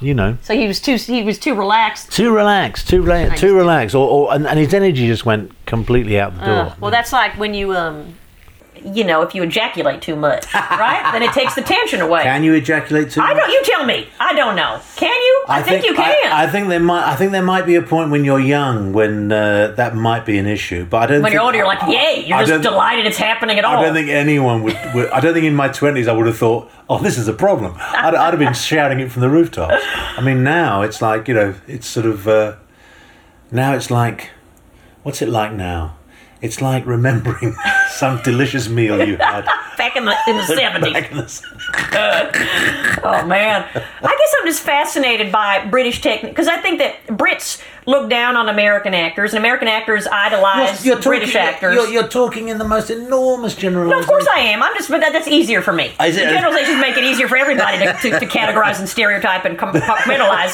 you 0.00 0.14
know, 0.14 0.38
So 0.40 0.54
he 0.54 0.66
was 0.66 0.80
too 0.80 0.96
he 0.96 1.22
was 1.22 1.38
too 1.38 1.54
relaxed. 1.54 2.10
too 2.10 2.34
relaxed, 2.34 2.88
too 2.88 3.02
relaxed, 3.02 3.38
too 3.42 3.54
relaxed, 3.54 3.94
or, 3.94 4.08
or 4.08 4.34
and, 4.34 4.46
and 4.46 4.58
his 4.58 4.72
energy 4.72 5.06
just 5.08 5.26
went 5.26 5.52
completely 5.66 6.18
out 6.18 6.38
the 6.38 6.46
door. 6.46 6.54
Uh, 6.54 6.74
well, 6.80 6.90
that's 6.90 7.12
like 7.12 7.36
when 7.36 7.52
you 7.52 7.74
um, 7.76 8.14
you 8.94 9.04
know, 9.04 9.22
if 9.22 9.34
you 9.34 9.42
ejaculate 9.42 10.00
too 10.00 10.16
much, 10.16 10.52
right? 10.54 11.10
then 11.12 11.22
it 11.22 11.32
takes 11.32 11.54
the 11.54 11.62
tension 11.62 12.00
away. 12.00 12.22
Can 12.22 12.44
you 12.44 12.54
ejaculate 12.54 13.10
too 13.10 13.20
I 13.20 13.34
much? 13.34 13.42
don't. 13.42 13.50
You 13.50 13.62
tell 13.64 13.84
me. 13.84 14.08
I 14.20 14.34
don't 14.34 14.56
know. 14.56 14.80
Can 14.96 15.08
you? 15.10 15.44
I, 15.48 15.62
think, 15.62 15.84
you 15.84 15.94
can. 15.94 16.32
I, 16.32 16.44
I 16.44 16.46
think 16.46 16.68
there 16.68 16.80
might. 16.80 17.04
I 17.04 17.16
think 17.16 17.32
there 17.32 17.42
might 17.42 17.66
be 17.66 17.74
a 17.74 17.82
point 17.82 18.10
when 18.10 18.24
you're 18.24 18.40
young 18.40 18.92
when 18.92 19.32
uh, 19.32 19.72
that 19.76 19.94
might 19.94 20.24
be 20.24 20.38
an 20.38 20.46
issue. 20.46 20.84
But 20.84 20.96
I 20.98 21.06
don't. 21.06 21.22
when 21.22 21.24
think, 21.24 21.34
you're 21.34 21.42
older, 21.42 21.58
you're 21.58 21.66
like, 21.66 21.82
yay! 21.88 22.24
You're 22.26 22.38
I 22.38 22.44
just 22.44 22.62
delighted 22.62 23.06
it's 23.06 23.18
happening 23.18 23.58
at 23.58 23.64
all. 23.64 23.76
I 23.78 23.82
don't 23.82 23.94
think 23.94 24.08
anyone 24.08 24.62
would, 24.62 24.78
would. 24.94 25.10
I 25.10 25.20
don't 25.20 25.34
think 25.34 25.46
in 25.46 25.54
my 25.54 25.68
twenties 25.68 26.08
I 26.08 26.12
would 26.12 26.26
have 26.26 26.38
thought, 26.38 26.70
"Oh, 26.88 26.98
this 26.98 27.18
is 27.18 27.28
a 27.28 27.32
problem." 27.32 27.74
I'd, 27.78 28.14
I'd 28.14 28.30
have 28.30 28.38
been 28.38 28.54
shouting 28.70 29.00
it 29.00 29.10
from 29.10 29.22
the 29.22 29.30
rooftops. 29.30 29.82
I 29.84 30.20
mean, 30.22 30.44
now 30.44 30.82
it's 30.82 31.02
like 31.02 31.28
you 31.28 31.34
know, 31.34 31.54
it's 31.66 31.86
sort 31.86 32.06
of. 32.06 32.28
Uh, 32.28 32.56
now 33.50 33.74
it's 33.74 33.90
like, 33.90 34.30
what's 35.02 35.22
it 35.22 35.28
like 35.28 35.52
now? 35.52 35.96
It's 36.42 36.60
like 36.60 36.84
remembering 36.86 37.54
some 37.90 38.20
delicious 38.22 38.68
meal 38.68 39.06
you 39.06 39.16
had 39.16 39.46
back 39.78 39.96
in 39.96 40.04
the 40.04 40.14
in 40.28 40.36
the 40.36 40.42
seventies. 40.44 41.42
Oh 43.08 43.24
man, 43.26 43.64
I 43.74 43.80
guess 44.00 44.34
I'm 44.40 44.46
just 44.46 44.62
fascinated 44.62 45.30
by 45.30 45.64
British 45.66 46.00
technique 46.00 46.32
because 46.32 46.48
I 46.48 46.56
think 46.58 46.78
that 46.80 47.06
Brits 47.06 47.62
look 47.86 48.10
down 48.10 48.36
on 48.36 48.48
American 48.48 48.94
actors, 48.94 49.32
and 49.32 49.38
American 49.38 49.68
actors 49.68 50.06
idolize 50.06 50.82
British 50.82 51.32
talking, 51.32 51.36
actors. 51.36 51.74
You're, 51.74 51.88
you're 51.88 52.08
talking 52.08 52.48
in 52.48 52.58
the 52.58 52.64
most 52.64 52.90
enormous 52.90 53.54
generalization. 53.54 53.96
No, 53.96 54.00
of 54.00 54.06
course 54.06 54.26
I 54.34 54.40
am. 54.40 54.62
I'm 54.62 54.74
just, 54.74 54.88
but 54.90 55.00
that, 55.00 55.12
that's 55.12 55.28
easier 55.28 55.62
for 55.62 55.72
me. 55.72 55.92
Is 56.00 56.16
it- 56.16 56.28
Generalizations 56.28 56.80
make 56.80 56.96
it 56.96 57.04
easier 57.04 57.28
for 57.28 57.36
everybody 57.36 57.78
to, 57.78 57.92
to, 57.92 58.20
to 58.20 58.26
categorize 58.26 58.78
and 58.78 58.88
stereotype 58.88 59.44
and 59.44 59.56
compartmentalize. 59.58 60.52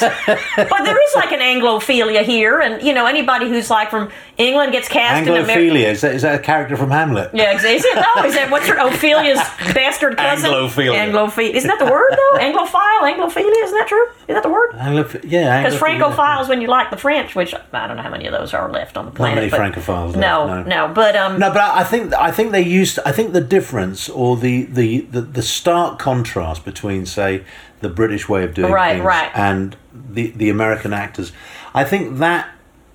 but 0.69 0.83
there 0.85 0.97
is 1.01 1.15
like 1.15 1.31
an 1.31 1.39
Anglophilia 1.39 2.23
here, 2.23 2.59
and 2.59 2.81
you 2.83 2.93
know 2.93 3.05
anybody 3.05 3.47
who's 3.49 3.69
like 3.69 3.89
from 3.89 4.09
England 4.37 4.71
gets 4.71 4.87
cast 4.87 5.23
in 5.27 5.29
America. 5.29 5.51
Anglophilia 5.53 5.91
is 5.91 6.01
that, 6.01 6.15
is 6.15 6.21
that 6.21 6.35
a 6.35 6.43
character 6.43 6.75
from 6.77 6.91
Hamlet? 6.91 7.31
Yeah, 7.33 7.55
is 7.55 7.63
is 7.63 7.83
it? 7.85 7.95
No, 7.95 8.23
is 8.25 8.33
that 8.35 8.49
what's 8.51 8.67
her 8.67 8.75
Ophelia's 8.75 9.39
bastard 9.73 10.17
cousin? 10.17 10.51
Anglophilia. 10.51 11.11
Anglophilia. 11.11 11.53
Isn't 11.53 11.67
that 11.69 11.79
the 11.79 11.91
word 11.91 12.11
though? 12.11 12.39
Anglophile, 12.39 13.01
Anglophilia. 13.13 13.63
Isn't 13.63 13.77
that 13.77 13.85
true? 13.87 14.05
Is 14.27 14.35
that 14.35 14.43
the 14.43 14.49
word? 14.49 14.71
Angloph- 14.73 15.23
yeah, 15.29 15.61
Because 15.63 15.79
Anglophilia. 15.79 15.99
Francophiles 16.15 16.49
when 16.49 16.61
you 16.61 16.67
like 16.67 16.89
the 16.89 16.97
French, 16.97 17.22
which 17.33 17.53
I 17.73 17.87
don't 17.87 17.97
know 17.97 18.03
how 18.03 18.09
many 18.09 18.25
of 18.27 18.31
those 18.33 18.53
are 18.53 18.69
left 18.71 18.97
on 18.97 19.05
the 19.05 19.11
planet. 19.11 19.49
Not 19.51 19.59
many 19.59 19.71
Francophiles 19.71 20.15
No, 20.15 20.47
no. 20.47 20.63
no, 20.63 20.93
but 20.93 21.15
um, 21.15 21.39
No, 21.39 21.49
but 21.49 21.61
I 21.61 21.79
I 21.81 21.83
think 21.83 22.13
I 22.13 22.31
think 22.31 22.51
they 22.51 22.61
used. 22.61 22.99
I 23.05 23.11
think 23.11 23.33
the 23.33 23.41
difference 23.41 24.09
or 24.09 24.37
the 24.37 24.63
the 24.63 25.01
the, 25.01 25.21
the 25.21 25.41
stark 25.41 25.99
contrast 25.99 26.63
between, 26.65 27.05
say, 27.05 27.43
the 27.81 27.89
British 27.89 28.29
way 28.29 28.43
of 28.43 28.53
doing 28.53 28.71
Right, 28.71 28.93
things 28.93 29.05
right. 29.05 29.31
and 29.35 29.75
the 29.93 30.31
the 30.31 30.49
American 30.49 30.93
actors, 30.93 31.31
I 31.73 31.83
think 31.83 32.17
that 32.19 32.49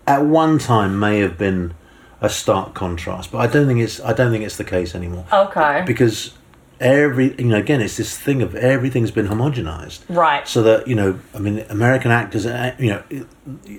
at 0.06 0.24
one 0.24 0.58
time 0.58 0.98
may 0.98 1.20
have 1.20 1.36
been 1.36 1.74
a 2.20 2.28
stark 2.28 2.74
contrast, 2.74 3.30
but 3.30 3.38
I 3.38 3.46
don't 3.46 3.66
think 3.66 3.80
it's 3.80 4.00
I 4.00 4.12
don't 4.12 4.30
think 4.32 4.44
it's 4.44 4.56
the 4.56 4.64
case 4.64 4.94
anymore. 4.94 5.26
okay, 5.32 5.82
because 5.86 6.34
every 6.80 7.34
you 7.38 7.44
know 7.48 7.56
again 7.56 7.80
it's 7.80 7.96
this 7.96 8.16
thing 8.16 8.40
of 8.42 8.54
everything's 8.54 9.10
been 9.10 9.26
homogenized 9.26 10.00
Right. 10.08 10.46
so 10.46 10.62
that 10.62 10.86
you 10.86 10.94
know 10.94 11.18
i 11.34 11.38
mean 11.38 11.64
american 11.70 12.10
actors 12.10 12.46
uh, 12.46 12.74
you 12.78 12.90
know 12.90 13.02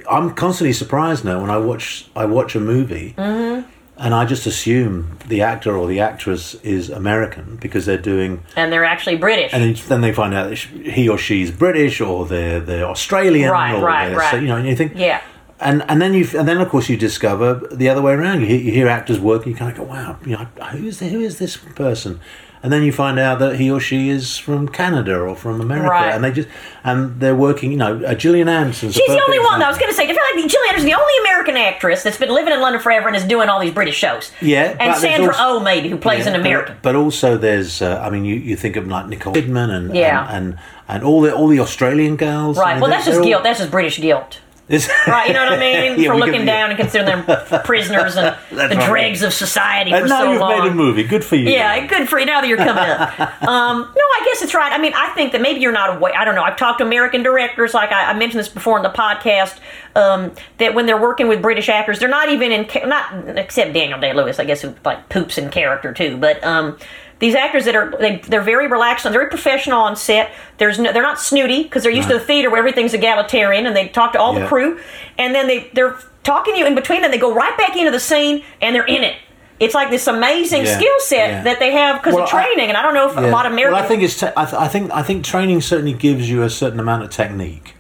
i'm 0.09 0.33
constantly 0.35 0.73
surprised 0.73 1.23
now 1.23 1.39
when 1.41 1.49
i 1.49 1.57
watch 1.57 2.09
i 2.15 2.25
watch 2.25 2.55
a 2.55 2.59
movie 2.59 3.13
Mm-hmm. 3.17 3.67
and 3.97 4.13
i 4.13 4.25
just 4.25 4.45
assume 4.45 5.17
the 5.27 5.41
actor 5.41 5.77
or 5.77 5.88
the 5.88 5.99
actress 6.01 6.55
is 6.55 6.89
american 6.89 7.55
because 7.62 7.85
they're 7.85 7.97
doing 7.97 8.43
and 8.57 8.71
they're 8.71 8.83
actually 8.85 9.15
British. 9.15 9.53
and 9.53 9.75
then, 9.77 10.01
they 10.01 10.12
find 10.13 10.33
out 10.33 10.49
that 10.49 10.57
he 10.57 11.07
or 11.07 11.17
she's 11.17 11.51
british 11.51 12.01
or 12.01 12.25
they're 12.25 12.59
they're 12.59 12.85
australian 12.85 13.49
Right, 13.51 13.75
or 13.75 13.81
right, 13.85 14.13
right. 14.15 14.31
so, 14.31 14.38
you 14.38 14.47
know 14.47 14.57
and 14.57 14.67
you 14.67 14.75
think 14.75 14.93
yeah, 14.95 15.21
and 15.62 15.83
and 15.89 16.01
then 16.01 16.13
you 16.13 16.27
and 16.38 16.47
then 16.47 16.57
of 16.59 16.67
course 16.69 16.89
you 16.89 16.97
discover 16.97 17.53
the 17.71 17.88
other 17.89 18.01
way 18.01 18.13
around. 18.13 18.39
You 18.41 18.47
hear, 18.47 18.59
you 18.62 18.71
hear 18.71 18.88
actors 18.88 19.19
working, 19.19 19.51
you 19.51 19.57
kind 19.57 19.69
of 19.71 19.77
go, 19.77 19.83
wow, 19.83 20.17
you 20.25 20.31
know, 20.38 20.45
who 20.71 20.88
is 20.88 20.99
who 21.01 21.19
is 21.19 21.38
this 21.38 21.57
person? 21.57 22.21
And 22.62 22.74
then 22.74 22.84
you 22.84 22.91
find 22.91 23.17
out 23.17 23.39
that 23.39 23.56
he 23.56 23.72
or 23.72 23.80
she 23.80 24.10
is 24.10 24.38
from 24.38 24.67
Canada 24.67 25.17
or 25.17 25.34
from 25.34 25.62
America, 25.62 25.89
Right. 25.89 26.13
and 26.13 26.22
they 26.24 26.32
just 26.32 26.50
and 26.84 27.17
they're 27.22 27.36
working. 27.36 27.72
You 27.72 27.78
know, 27.78 28.04
uh, 28.06 28.13
Gillian 28.15 28.50
Anderson. 28.50 28.91
she's 28.91 29.08
the 29.08 29.22
only 29.26 29.39
one. 29.39 29.60
though. 29.60 29.65
I 29.65 29.69
was 29.69 29.78
going 29.78 29.89
to 29.89 29.95
say, 29.95 30.04
I 30.04 30.08
feel 30.08 30.15
like 30.15 30.50
Gillian 30.52 30.69
Anderson's 30.69 30.91
the 30.91 31.00
only 31.00 31.13
American 31.22 31.56
actress 31.56 32.04
that's 32.04 32.17
been 32.17 32.30
living 32.34 32.52
in 32.54 32.60
London 32.60 32.82
forever 32.82 33.08
and 33.08 33.15
is 33.15 33.24
doing 33.24 33.48
all 33.48 33.62
these 33.62 33.72
British 33.74 33.95
shows. 33.95 34.34
Yeah, 34.41 34.76
and 34.78 34.93
Sandra 34.98 35.30
also- 35.30 35.39
Oh 35.41 35.60
maybe 35.62 35.88
who 35.88 35.95
plays 35.98 36.28
an 36.28 36.34
but- 36.34 36.41
American. 36.41 36.76
But, 36.82 36.95
also, 36.98 37.38
there's. 37.38 37.82
Uh, 37.82 38.02
I 38.06 38.10
mean, 38.10 38.26
you, 38.26 38.36
you 38.36 38.58
think 38.58 38.76
of 38.76 38.88
like 38.88 39.08
Nicole 39.08 39.34
Kidman 39.34 39.69
and 39.69 39.95
Yeah. 39.95 40.28
and, 40.30 40.45
and 40.56 40.60
and 40.89 41.04
all 41.04 41.22
the 41.22 41.34
all 41.34 41.48
the 41.48 41.62
Australian 41.62 42.17
girls. 42.17 42.58
I 42.58 42.62
Right. 42.62 42.74
mean, 42.74 42.82
Well, 42.82 42.89
that's 42.91 43.06
just 43.06 43.15
they're 43.15 43.22
all- 43.22 43.28
guilt. 43.30 43.43
That's 43.43 43.60
just 43.60 43.72
British 43.72 44.00
guilt. 44.02 44.39
Right, 45.08 45.27
you 45.27 45.34
know 45.34 45.43
what 45.45 45.53
I 45.53 45.60
mean? 45.60 45.99
Yeah, 45.99 46.10
for 46.12 46.15
looking 46.17 46.41
could- 46.41 46.45
down 46.45 46.69
and 46.69 46.79
considering 46.79 47.25
them 47.25 47.62
prisoners 47.65 48.15
and 48.15 48.38
the 48.51 48.55
right. 48.75 48.88
dregs 48.89 49.23
of 49.23 49.34
society 49.34 49.91
And 49.91 50.03
for 50.03 50.08
now 50.08 50.19
so 50.21 50.32
you've 50.32 50.41
long. 50.41 50.60
made 50.63 50.71
a 50.71 50.75
movie. 50.75 51.03
Good 51.03 51.25
for 51.25 51.36
you. 51.36 51.49
Yeah, 51.49 51.88
good 51.88 52.08
for 52.08 52.19
you. 52.19 52.25
Now 52.27 52.41
that 52.41 52.47
you're 52.47 52.58
coming 52.58 52.77
up. 52.84 53.19
Um, 53.41 53.79
no, 53.82 54.03
I 54.03 54.21
guess 54.25 54.41
it's 54.43 54.53
right. 54.53 54.71
I 54.71 54.77
mean, 54.77 54.93
I 54.95 55.10
think 55.15 55.32
that 55.32 55.41
maybe 55.41 55.60
you're 55.60 55.71
not 55.71 55.97
aware. 55.97 56.15
I 56.15 56.23
don't 56.23 56.36
know. 56.36 56.43
I've 56.43 56.58
talked 56.58 56.79
to 56.79 56.86
American 56.86 57.23
directors, 57.23 57.73
like 57.73 57.91
I, 57.91 58.12
I 58.12 58.13
mentioned 58.13 58.39
this 58.39 58.49
before 58.49 58.77
in 58.77 58.84
the 58.84 58.89
podcast, 58.91 59.58
um, 59.95 60.32
that 60.60 60.75
when 60.75 60.86
they're 60.86 61.01
working 61.01 61.27
with 61.27 61.41
British 61.41 61.67
actors, 61.67 61.97
they're 61.99 62.08
not 62.08 62.29
even 62.29 62.51
in, 62.51 62.65
ca- 62.65 62.86
not 62.86 63.38
except 63.38 63.73
Daniel 63.73 63.99
Day 63.99 64.13
Lewis, 64.13 64.39
I 64.39 64.45
guess, 64.45 64.62
who 64.62 64.75
like 64.86 65.10
poops 65.10 65.38
in 65.39 65.49
character 65.49 65.93
too. 65.93 66.15
But 66.17 66.43
um, 66.43 66.77
these 67.19 67.36
actors 67.36 67.65
that 67.65 67.75
are 67.75 67.91
they, 67.99 68.17
they're 68.27 68.41
very 68.41 68.67
relaxed 68.67 69.05
and 69.05 69.13
very 69.13 69.27
professional 69.29 69.79
on 69.82 69.95
set. 69.95 70.32
There's 70.58 70.79
no, 70.79 70.91
they're 70.93 71.03
not 71.03 71.19
snooty 71.19 71.63
because 71.63 71.84
they're 71.84 71.91
used 71.91 72.08
to 72.10 72.13
the 72.15 72.19
theater 72.19 72.49
where 72.49 72.60
everything's 72.60 72.93
egalitarian, 72.93 73.65
and 73.67 73.75
they 73.75 73.89
talk 73.89 74.13
to 74.13 74.19
all 74.19 74.34
the 74.34 74.45
crew, 74.47 74.79
and 75.17 75.36
then 75.36 75.47
they 75.47 75.69
they're 75.73 75.97
talking 76.23 76.53
to 76.53 76.60
you 76.60 76.65
in 76.65 76.75
between. 76.75 77.01
Then 77.01 77.12
they 77.12 77.17
go 77.17 77.34
right 77.34 77.58
back 77.58 77.75
into 77.75 77.91
the 77.91 77.99
scene, 77.99 78.43
and 78.62 78.73
they're 78.75 78.86
in 78.86 79.03
it. 79.03 79.15
It's 79.60 79.75
like 79.75 79.89
this 79.89 80.08
amazing 80.08 80.63
Yeah, 80.63 80.77
skill 80.77 80.99
set 80.99 81.29
yeah. 81.29 81.43
that 81.43 81.60
they 81.60 81.73
have 81.73 81.99
because 82.01 82.15
Well, 82.15 82.23
of 82.23 82.34
I- 82.34 82.43
training, 82.45 82.69
and 82.69 82.77
I 82.77 82.82
don't 82.82 82.93
know 82.93 83.10
if 83.10 83.17
a 83.17 83.21
lot 83.27 83.45
of 83.45 83.51
Americans. 83.51 83.75
Well, 83.75 83.84
I 83.84 83.88
think 83.88 84.03
it's. 84.03 84.17
Te- 84.17 84.27
I, 84.38 84.45
th- 84.45 84.53
I 84.62 84.67
think. 84.69 84.91
I 84.91 85.03
think 85.03 85.25
training 85.25 85.60
certainly 85.60 85.93
gives 85.93 86.29
you 86.29 86.43
a 86.43 86.49
certain 86.49 86.79
amount 86.79 87.03
of 87.03 87.10
technique. 87.10 87.75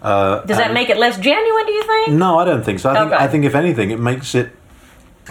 Uh, 0.00 0.42
does 0.42 0.58
that 0.58 0.72
make 0.72 0.90
it 0.90 0.98
less 0.98 1.18
genuine? 1.18 1.66
Do 1.66 1.72
you 1.72 1.82
think? 1.82 2.10
No, 2.16 2.38
I 2.38 2.44
don't 2.44 2.62
think 2.64 2.78
so. 2.78 2.90
I 2.90 2.94
think. 3.00 3.12
I 3.12 3.26
think 3.26 3.44
if 3.44 3.56
anything, 3.56 3.90
it 3.90 3.98
makes 3.98 4.36
it 4.36 4.50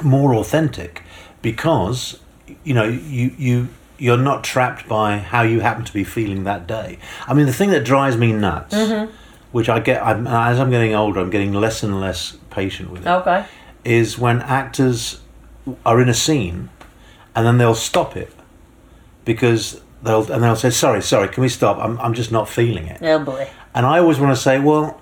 more 0.02 0.34
authentic 0.36 1.04
because 1.42 2.20
you 2.64 2.74
know 2.74 2.84
you 2.86 3.32
you 3.38 3.68
you're 3.98 4.18
not 4.18 4.44
trapped 4.44 4.88
by 4.88 5.18
how 5.18 5.42
you 5.44 5.60
happen 5.62 5.86
to 5.86 5.94
be 5.94 6.04
feeling 6.04 6.44
that 6.46 6.68
day. 6.68 6.98
I 7.28 7.34
mean, 7.34 7.46
the 7.46 7.54
thing 7.54 7.70
that 7.72 7.86
drives 7.86 8.18
me 8.18 8.32
nuts, 8.34 8.76
Mm-hmm. 8.76 9.12
which 9.52 9.70
I 9.70 9.80
get 9.80 10.04
I'm, 10.06 10.26
as 10.28 10.60
I'm 10.60 10.70
getting 10.72 10.94
older, 10.96 11.20
I'm 11.20 11.30
getting 11.30 11.54
less 11.54 11.84
and 11.84 12.02
less 12.02 12.36
patient 12.50 12.90
with 12.92 13.06
it. 13.06 13.10
Okay. 13.10 13.46
Is 13.86 14.18
when 14.18 14.42
actors 14.42 15.22
are 15.86 16.02
in 16.02 16.10
a 16.10 16.14
scene 16.14 16.70
and 17.36 17.46
then 17.46 17.58
they'll 17.58 17.76
stop 17.76 18.18
it 18.18 18.32
because 19.26 19.82
they'll 20.02 20.30
and 20.32 20.44
they'll 20.44 20.56
say, 20.56 20.70
"Sorry, 20.70 21.02
sorry, 21.02 21.28
can 21.30 21.42
we 21.42 21.50
stop? 21.50 21.78
I'm 21.78 22.00
I'm 22.00 22.14
just 22.14 22.32
not 22.32 22.50
feeling 22.50 22.88
it." 22.88 23.00
Oh 23.02 23.20
boy. 23.20 23.48
And 23.76 23.86
I 23.86 24.00
always 24.00 24.20
want 24.20 24.36
to 24.36 24.42
say, 24.42 24.60
well, 24.60 25.02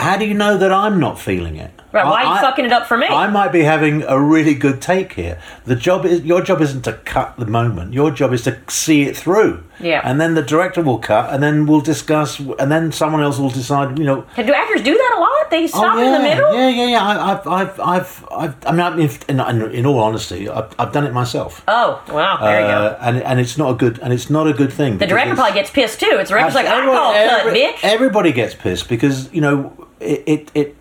how 0.00 0.16
do 0.16 0.24
you 0.26 0.34
know 0.34 0.58
that 0.58 0.72
I'm 0.72 0.98
not 0.98 1.20
feeling 1.20 1.56
it? 1.56 1.70
Right, 1.90 2.04
why 2.04 2.24
are 2.24 2.34
you 2.34 2.40
fucking 2.40 2.66
it 2.66 2.72
up 2.72 2.86
for 2.86 2.98
me? 2.98 3.06
I 3.06 3.28
might 3.28 3.50
be 3.50 3.62
having 3.62 4.02
a 4.02 4.20
really 4.20 4.54
good 4.54 4.82
take 4.82 5.14
here. 5.14 5.40
The 5.64 5.74
job 5.74 6.04
is 6.04 6.22
your 6.22 6.42
job 6.42 6.60
isn't 6.60 6.82
to 6.82 6.94
cut 7.04 7.38
the 7.38 7.46
moment. 7.46 7.94
Your 7.94 8.10
job 8.10 8.34
is 8.34 8.42
to 8.42 8.58
see 8.68 9.04
it 9.04 9.16
through. 9.16 9.64
Yeah. 9.80 10.02
And 10.04 10.20
then 10.20 10.34
the 10.34 10.42
director 10.42 10.82
will 10.82 10.98
cut, 10.98 11.32
and 11.32 11.42
then 11.42 11.66
we'll 11.66 11.80
discuss, 11.80 12.40
and 12.40 12.70
then 12.70 12.92
someone 12.92 13.22
else 13.22 13.38
will 13.38 13.48
decide. 13.48 13.98
You 13.98 14.04
know. 14.04 14.26
Do 14.36 14.52
actors 14.52 14.82
do 14.82 14.92
that 14.92 15.14
a 15.16 15.20
lot? 15.20 15.50
They 15.50 15.66
stop 15.66 15.96
oh, 15.96 15.98
yeah, 15.98 16.06
in 16.06 16.12
the 16.12 16.28
middle. 16.28 16.52
Yeah, 16.52 16.68
yeah, 16.68 16.86
yeah. 16.88 17.02
I, 17.02 17.32
I've, 17.32 17.46
I've, 17.46 17.80
I've, 17.80 18.28
I've, 18.30 18.66
I 18.66 18.72
mean, 18.72 18.80
I 18.80 18.96
mean, 18.96 19.10
in, 19.28 19.40
in, 19.40 19.70
in 19.70 19.86
all 19.86 19.98
honesty, 19.98 20.46
I've, 20.46 20.74
I've 20.78 20.92
done 20.92 21.06
it 21.06 21.14
myself. 21.14 21.62
Oh, 21.68 22.02
wow. 22.10 22.38
There 22.42 22.60
you 22.60 22.66
go. 22.66 22.72
Uh, 22.72 22.98
and 23.00 23.22
and 23.22 23.40
it's 23.40 23.56
not 23.56 23.70
a 23.70 23.74
good 23.74 23.98
and 24.00 24.12
it's 24.12 24.28
not 24.28 24.46
a 24.46 24.52
good 24.52 24.72
thing. 24.72 24.98
The 24.98 25.06
director 25.06 25.34
probably 25.34 25.54
gets 25.54 25.70
pissed 25.70 26.00
too. 26.00 26.18
It's 26.20 26.28
the 26.28 26.34
director's 26.34 26.54
like, 26.54 26.66
I 26.66 26.84
call 26.84 27.12
cut, 27.14 27.54
bitch. 27.54 27.78
Everybody 27.82 28.32
gets 28.32 28.54
pissed 28.54 28.88
because 28.88 29.32
you 29.32 29.40
know 29.40 29.88
it, 30.00 30.22
it, 30.26 30.50
it 30.54 30.77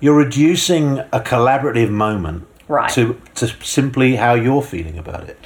you're 0.00 0.16
reducing 0.16 0.98
a 1.12 1.20
collaborative 1.20 1.90
moment 1.90 2.46
Right. 2.68 2.90
to 2.94 3.20
to 3.36 3.46
simply 3.62 4.16
how 4.16 4.34
you're 4.34 4.62
feeling 4.62 4.98
about 4.98 5.28
it. 5.28 5.38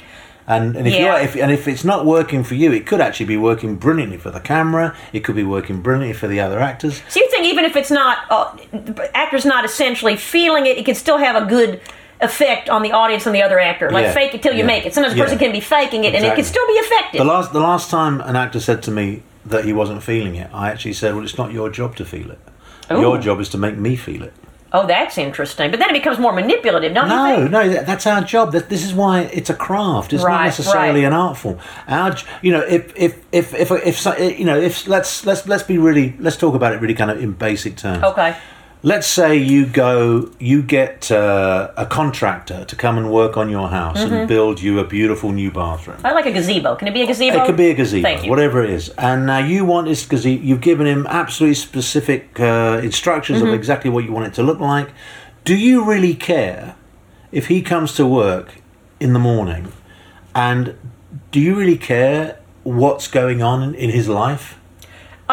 And, 0.47 0.75
and 0.75 0.87
if 0.87 0.93
Yeah. 0.93 0.99
you're 1.05 1.19
if, 1.23 1.35
and 1.35 1.51
if 1.51 1.67
it's 1.67 1.83
not 1.85 2.03
working 2.05 2.43
for 2.43 2.55
you, 2.55 2.71
it 2.73 2.85
could 2.87 2.99
actually 2.99 3.27
be 3.27 3.37
working 3.37 3.75
brilliantly 3.75 4.17
for 4.17 4.31
the 4.31 4.39
camera. 4.39 4.93
It 5.13 5.23
could 5.23 5.35
be 5.35 5.43
working 5.43 5.81
brilliantly 5.81 6.13
for 6.13 6.27
the 6.27 6.39
other 6.41 6.59
actors. 6.59 7.01
So 7.09 7.19
you 7.19 7.29
think 7.29 7.45
even 7.45 7.63
if 7.63 7.75
it's 7.75 7.91
not, 7.91 8.17
uh, 8.29 8.51
the 8.73 9.09
actor's 9.15 9.45
not 9.45 9.63
essentially 9.65 10.17
feeling 10.17 10.65
it, 10.65 10.77
it 10.77 10.85
can 10.85 10.95
still 10.95 11.17
have 11.19 11.35
a 11.35 11.45
good 11.45 11.79
effect 12.21 12.69
on 12.69 12.81
the 12.81 12.91
audience 12.91 13.25
and 13.27 13.35
the 13.35 13.43
other 13.43 13.59
actor. 13.59 13.89
Like 13.91 14.05
Yeah, 14.05 14.13
fake 14.13 14.33
it 14.33 14.41
till 14.43 14.53
you 14.53 14.59
yeah, 14.59 14.65
make 14.73 14.85
it. 14.85 14.93
Sometimes 14.93 15.15
a 15.15 15.17
person 15.23 15.37
can 15.37 15.51
be 15.51 15.59
faking 15.61 16.03
it 16.05 16.15
and 16.15 16.25
it 16.25 16.35
can 16.35 16.43
still 16.43 16.65
be 16.67 16.73
effective. 16.73 17.19
The 17.19 17.23
last 17.25 17.53
the 17.53 17.59
last 17.59 17.89
time 17.91 18.19
an 18.21 18.35
actor 18.35 18.59
said 18.59 18.81
to 18.83 18.91
me 18.91 19.21
that 19.45 19.63
he 19.65 19.73
wasn't 19.73 20.01
feeling 20.03 20.35
it, 20.35 20.49
I 20.53 20.69
actually 20.69 20.93
said, 20.93 21.13
"Well, 21.15 21.23
it's 21.23 21.37
not 21.37 21.51
your 21.51 21.69
job 21.69 21.95
to 21.97 22.05
feel 22.05 22.29
it. 22.31 22.39
Your 22.99 23.17
job 23.17 23.39
is 23.39 23.49
to 23.49 23.57
make 23.57 23.77
me 23.77 23.95
feel 23.95 24.23
it." 24.23 24.33
oh, 24.73 24.87
that's 24.87 25.17
interesting. 25.17 25.69
But 25.69 25.79
then 25.81 25.89
it 25.89 25.93
becomes 25.93 26.17
more 26.17 26.31
manipulative, 26.31 26.93
don't 26.93 27.09
you 27.09 27.13
No, 27.15 27.35
think? 27.39 27.51
no, 27.51 27.67
that- 27.67 27.85
that's 27.85 28.07
our 28.07 28.21
job. 28.21 28.53
That 28.53 28.69
this 28.69 28.85
is 28.85 28.93
why 28.93 29.21
it's 29.33 29.49
a 29.49 29.53
craft. 29.53 30.13
It's 30.13 30.23
Right, 30.23 30.31
not 30.37 30.43
necessarily 30.45 31.01
right. 31.01 31.07
an 31.07 31.13
art 31.13 31.35
form. 31.35 31.57
Our, 31.89 32.15
you 32.41 32.53
know, 32.53 32.61
if 32.61 32.93
if 32.95 33.17
if 33.33 33.53
if, 33.53 33.69
if, 33.71 33.99
so- 33.99 34.15
you 34.15 34.45
know, 34.45 34.57
if 34.57 34.87
let's 34.87 35.25
let's 35.25 35.45
let's 35.45 35.63
be 35.63 35.77
really 35.77 36.15
let's 36.19 36.37
talk 36.37 36.55
about 36.55 36.71
it 36.73 36.79
really 36.79 36.93
kind 36.93 37.11
of 37.11 37.21
in 37.21 37.33
basic 37.33 37.75
terms. 37.75 38.01
Okay. 38.03 38.33
Let's 38.83 39.05
say 39.07 39.35
you 39.37 39.65
go, 39.67 40.31
you 40.39 40.61
get 40.63 41.11
uh, 41.11 41.71
a 41.77 41.85
contractor 41.85 42.65
to 42.65 42.75
come 42.75 42.97
and 42.97 43.11
work 43.11 43.37
on 43.37 43.49
your 43.49 43.67
house 43.69 43.99
Mm-hmm. 43.99 44.13
and 44.13 44.27
build 44.27 44.61
you 44.61 44.79
a 44.79 44.83
beautiful 44.83 45.31
new 45.31 45.51
bathroom. 45.51 45.97
I 46.03 46.13
like 46.13 46.25
a 46.25 46.31
gazebo. 46.31 46.75
Can 46.75 46.87
it 46.87 46.93
be 46.93 47.01
a 47.03 47.05
gazebo? 47.07 47.43
It 47.43 47.45
could 47.45 47.57
be 47.57 47.69
a 47.69 47.73
gazebo, 47.75 48.01
Thank 48.07 48.23
you. 48.23 48.29
whatever 48.29 48.63
it 48.63 48.69
is. 48.71 48.89
And 48.97 49.25
now 49.27 49.37
you 49.39 49.65
want 49.65 49.87
this 49.87 50.05
gazebo. 50.05 50.41
You've 50.43 50.61
given 50.61 50.87
him 50.87 51.05
absolutely 51.07 51.55
specific 51.55 52.39
uh, 52.39 52.79
instructions 52.83 53.39
Mm-hmm. 53.39 53.49
of 53.49 53.53
exactly 53.53 53.89
what 53.91 54.03
you 54.05 54.11
want 54.11 54.25
it 54.27 54.33
to 54.35 54.43
look 54.43 54.59
like. 54.59 54.89
Do 55.45 55.55
you 55.55 55.83
really 55.83 56.15
care 56.15 56.75
if 57.31 57.47
he 57.47 57.61
comes 57.61 57.93
to 57.95 58.05
work 58.07 58.55
in 58.99 59.13
the 59.13 59.19
morning? 59.19 59.71
And 60.33 60.75
do 61.31 61.39
you 61.39 61.55
really 61.55 61.77
care 61.77 62.39
what's 62.63 63.07
going 63.07 63.41
on 63.41 63.75
in 63.75 63.89
his 63.89 64.07
life? 64.07 64.57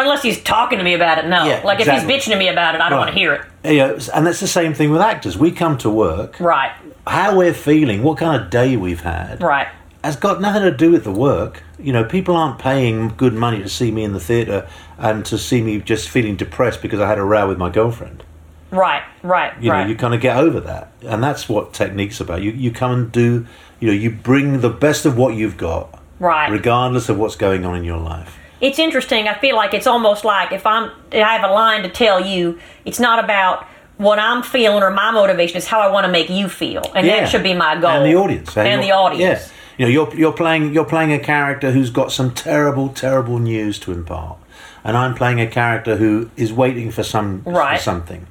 Unless 0.00 0.22
he's 0.22 0.42
talking 0.42 0.78
to 0.78 0.84
me 0.84 0.94
about 0.94 1.18
it, 1.18 1.26
no. 1.26 1.44
Yeah, 1.44 1.62
like 1.64 1.80
exactly. 1.80 2.04
if 2.14 2.20
he's 2.20 2.26
bitching 2.26 2.32
to 2.32 2.38
me 2.38 2.48
about 2.48 2.74
it, 2.74 2.80
I 2.80 2.88
don't 2.88 2.98
want 2.98 3.10
to 3.10 3.16
hear 3.18 3.32
it. 3.34 3.42
Know, 3.64 3.98
and 4.14 4.26
that's 4.26 4.40
the 4.40 4.46
same 4.46 4.72
thing 4.74 4.90
with 4.90 5.00
actors. 5.00 5.36
We 5.36 5.50
come 5.50 5.76
to 5.78 5.90
work, 5.90 6.38
Right, 6.40 6.72
how 7.06 7.36
we're 7.36 7.54
feeling, 7.54 8.02
what 8.02 8.18
kind 8.18 8.40
of 8.40 8.50
day 8.50 8.76
we've 8.76 9.00
had, 9.00 9.42
right. 9.42 9.68
has 10.04 10.16
got 10.16 10.40
nothing 10.40 10.62
to 10.62 10.70
do 10.70 10.90
with 10.92 11.04
the 11.04 11.12
work. 11.12 11.62
You 11.78 11.92
know, 11.92 12.04
people 12.04 12.36
aren't 12.36 12.58
paying 12.58 13.08
good 13.16 13.34
money 13.34 13.62
to 13.62 13.68
see 13.68 13.90
me 13.90 14.04
in 14.04 14.12
the 14.12 14.20
theatre 14.20 14.68
and 14.98 15.24
to 15.26 15.38
see 15.38 15.62
me 15.62 15.80
just 15.80 16.08
feeling 16.08 16.36
depressed 16.36 16.82
because 16.82 17.00
I 17.00 17.08
had 17.08 17.18
a 17.18 17.24
row 17.24 17.48
with 17.48 17.58
my 17.58 17.70
girlfriend. 17.70 18.24
Right, 18.70 19.02
right, 19.22 19.52
You 19.62 19.70
right. 19.70 19.84
know, 19.84 19.88
you 19.90 19.96
kind 19.96 20.12
of 20.14 20.20
get 20.20 20.36
over 20.36 20.60
that, 20.60 20.92
and 21.02 21.22
that's 21.22 21.48
what 21.48 21.72
technique's 21.72 22.20
about. 22.20 22.42
You 22.42 22.50
you 22.50 22.70
come 22.70 22.90
and 22.92 23.12
do, 23.12 23.46
you 23.80 23.88
know, 23.88 23.94
you 23.94 24.10
bring 24.10 24.60
the 24.60 24.68
best 24.68 25.06
of 25.06 25.16
what 25.16 25.34
you've 25.34 25.56
got, 25.56 25.98
right. 26.20 26.50
regardless 26.50 27.08
of 27.08 27.18
what's 27.18 27.34
going 27.36 27.64
on 27.64 27.74
in 27.76 27.84
your 27.84 27.96
life. 27.98 28.38
It's 28.60 28.78
interesting. 28.78 29.28
I 29.28 29.34
feel 29.34 29.56
like 29.56 29.74
it's 29.74 29.86
almost 29.86 30.24
like 30.24 30.52
if 30.52 30.66
I'm, 30.66 30.90
I 31.12 31.16
have 31.36 31.48
a 31.48 31.52
line 31.52 31.82
to 31.82 31.88
tell 31.88 32.24
you, 32.24 32.58
it's 32.84 33.00
not 33.00 33.22
about 33.22 33.66
what 33.96 34.18
I'm 34.18 34.42
feeling 34.42 34.82
or 34.82 34.90
my 34.90 35.10
motivation. 35.10 35.56
It's 35.56 35.66
how 35.66 35.80
I 35.80 35.88
want 35.90 36.06
to 36.06 36.12
make 36.12 36.28
you 36.30 36.48
feel, 36.48 36.82
and 36.94 37.06
Yeah. 37.06 37.20
that 37.20 37.28
should 37.28 37.42
be 37.42 37.54
my 37.54 37.76
goal. 37.80 37.90
And 37.90 38.06
the 38.06 38.14
audience, 38.16 38.56
and 38.56 38.68
you're- 38.68 38.82
the 38.86 38.92
audience. 38.92 39.50
Yeah, 39.50 39.52
you 39.76 39.84
know, 39.86 39.90
you're 39.90 40.14
you're 40.20 40.32
playing 40.32 40.72
you're 40.74 40.84
playing 40.84 41.12
a 41.12 41.18
character 41.18 41.70
who's 41.72 41.90
got 41.90 42.12
some 42.12 42.30
terrible, 42.32 42.88
terrible 42.90 43.38
news 43.38 43.78
to 43.80 43.92
impart, 43.92 44.36
and 44.84 44.96
I'm 44.96 45.14
playing 45.14 45.40
a 45.40 45.46
character 45.46 45.96
who 45.96 46.30
is 46.36 46.52
waiting 46.52 46.90
for 46.92 47.02
some 47.02 47.42
Right. 47.44 47.76
for 47.78 47.82
something, 47.82 48.26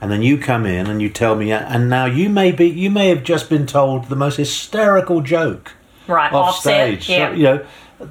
and 0.00 0.10
then 0.10 0.22
you 0.22 0.38
come 0.38 0.66
in 0.66 0.88
and 0.88 1.00
you 1.00 1.08
tell 1.08 1.36
me, 1.36 1.52
and 1.52 1.88
now 1.88 2.06
you 2.06 2.28
may 2.28 2.50
be 2.50 2.66
you 2.68 2.90
may 2.90 3.08
have 3.08 3.22
just 3.22 3.48
been 3.48 3.66
told 3.66 4.08
the 4.08 4.16
most 4.16 4.36
hysterical 4.38 5.20
joke 5.20 5.72
Right, 6.08 6.32
off 6.32 6.58
stage, 6.58 7.08
yeah. 7.08 7.28
So, 7.28 7.34
you 7.34 7.42
know, 7.44 7.60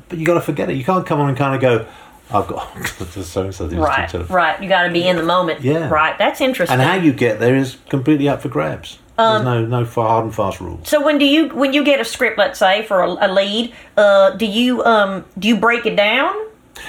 but 0.10 0.18
you 0.18 0.26
got 0.26 0.36
to 0.36 0.42
forget 0.42 0.70
it. 0.70 0.76
You 0.78 0.84
can't 0.84 1.06
come 1.06 1.20
on 1.20 1.30
and 1.30 1.38
kind 1.38 1.56
of 1.56 1.62
go, 1.62 1.88
I've 2.34 2.48
got 2.48 2.88
so 2.88 3.44
and 3.44 3.54
so. 3.54 3.68
Right, 3.68 4.30
right. 4.30 4.62
You 4.62 4.70
got 4.70 4.84
to 4.84 4.92
be 4.92 5.08
in 5.08 5.18
the 5.18 5.24
moment. 5.24 5.62
Yeah. 5.62 5.90
Right. 5.90 6.18
That's 6.18 6.42
interesting. 6.42 6.80
And 6.80 6.82
how 6.82 6.96
you 6.96 7.14
get 7.14 7.40
there 7.40 7.56
is 7.56 7.78
completely 7.90 8.30
up 8.30 8.42
for 8.42 8.50
grabs. 8.50 9.00
Um, 9.18 9.44
There's 9.46 9.70
no 9.70 9.82
no 9.84 9.86
hard 9.86 10.26
and 10.26 10.34
fast 10.34 10.62
rules. 10.62 10.88
So 10.88 11.04
when 11.04 11.18
do 11.18 11.26
you 11.26 11.50
when 11.50 11.74
you 11.74 11.84
get 11.84 12.00
a 12.00 12.06
script, 12.06 12.38
let's 12.38 12.58
say 12.58 12.84
for 12.84 13.02
a, 13.02 13.28
a 13.28 13.30
lead, 13.32 13.74
uh, 13.98 14.32
do 14.32 14.46
you 14.46 14.84
um, 14.84 15.26
do 15.38 15.48
you 15.50 15.58
break 15.58 15.86
it 15.86 15.96
down 15.98 16.34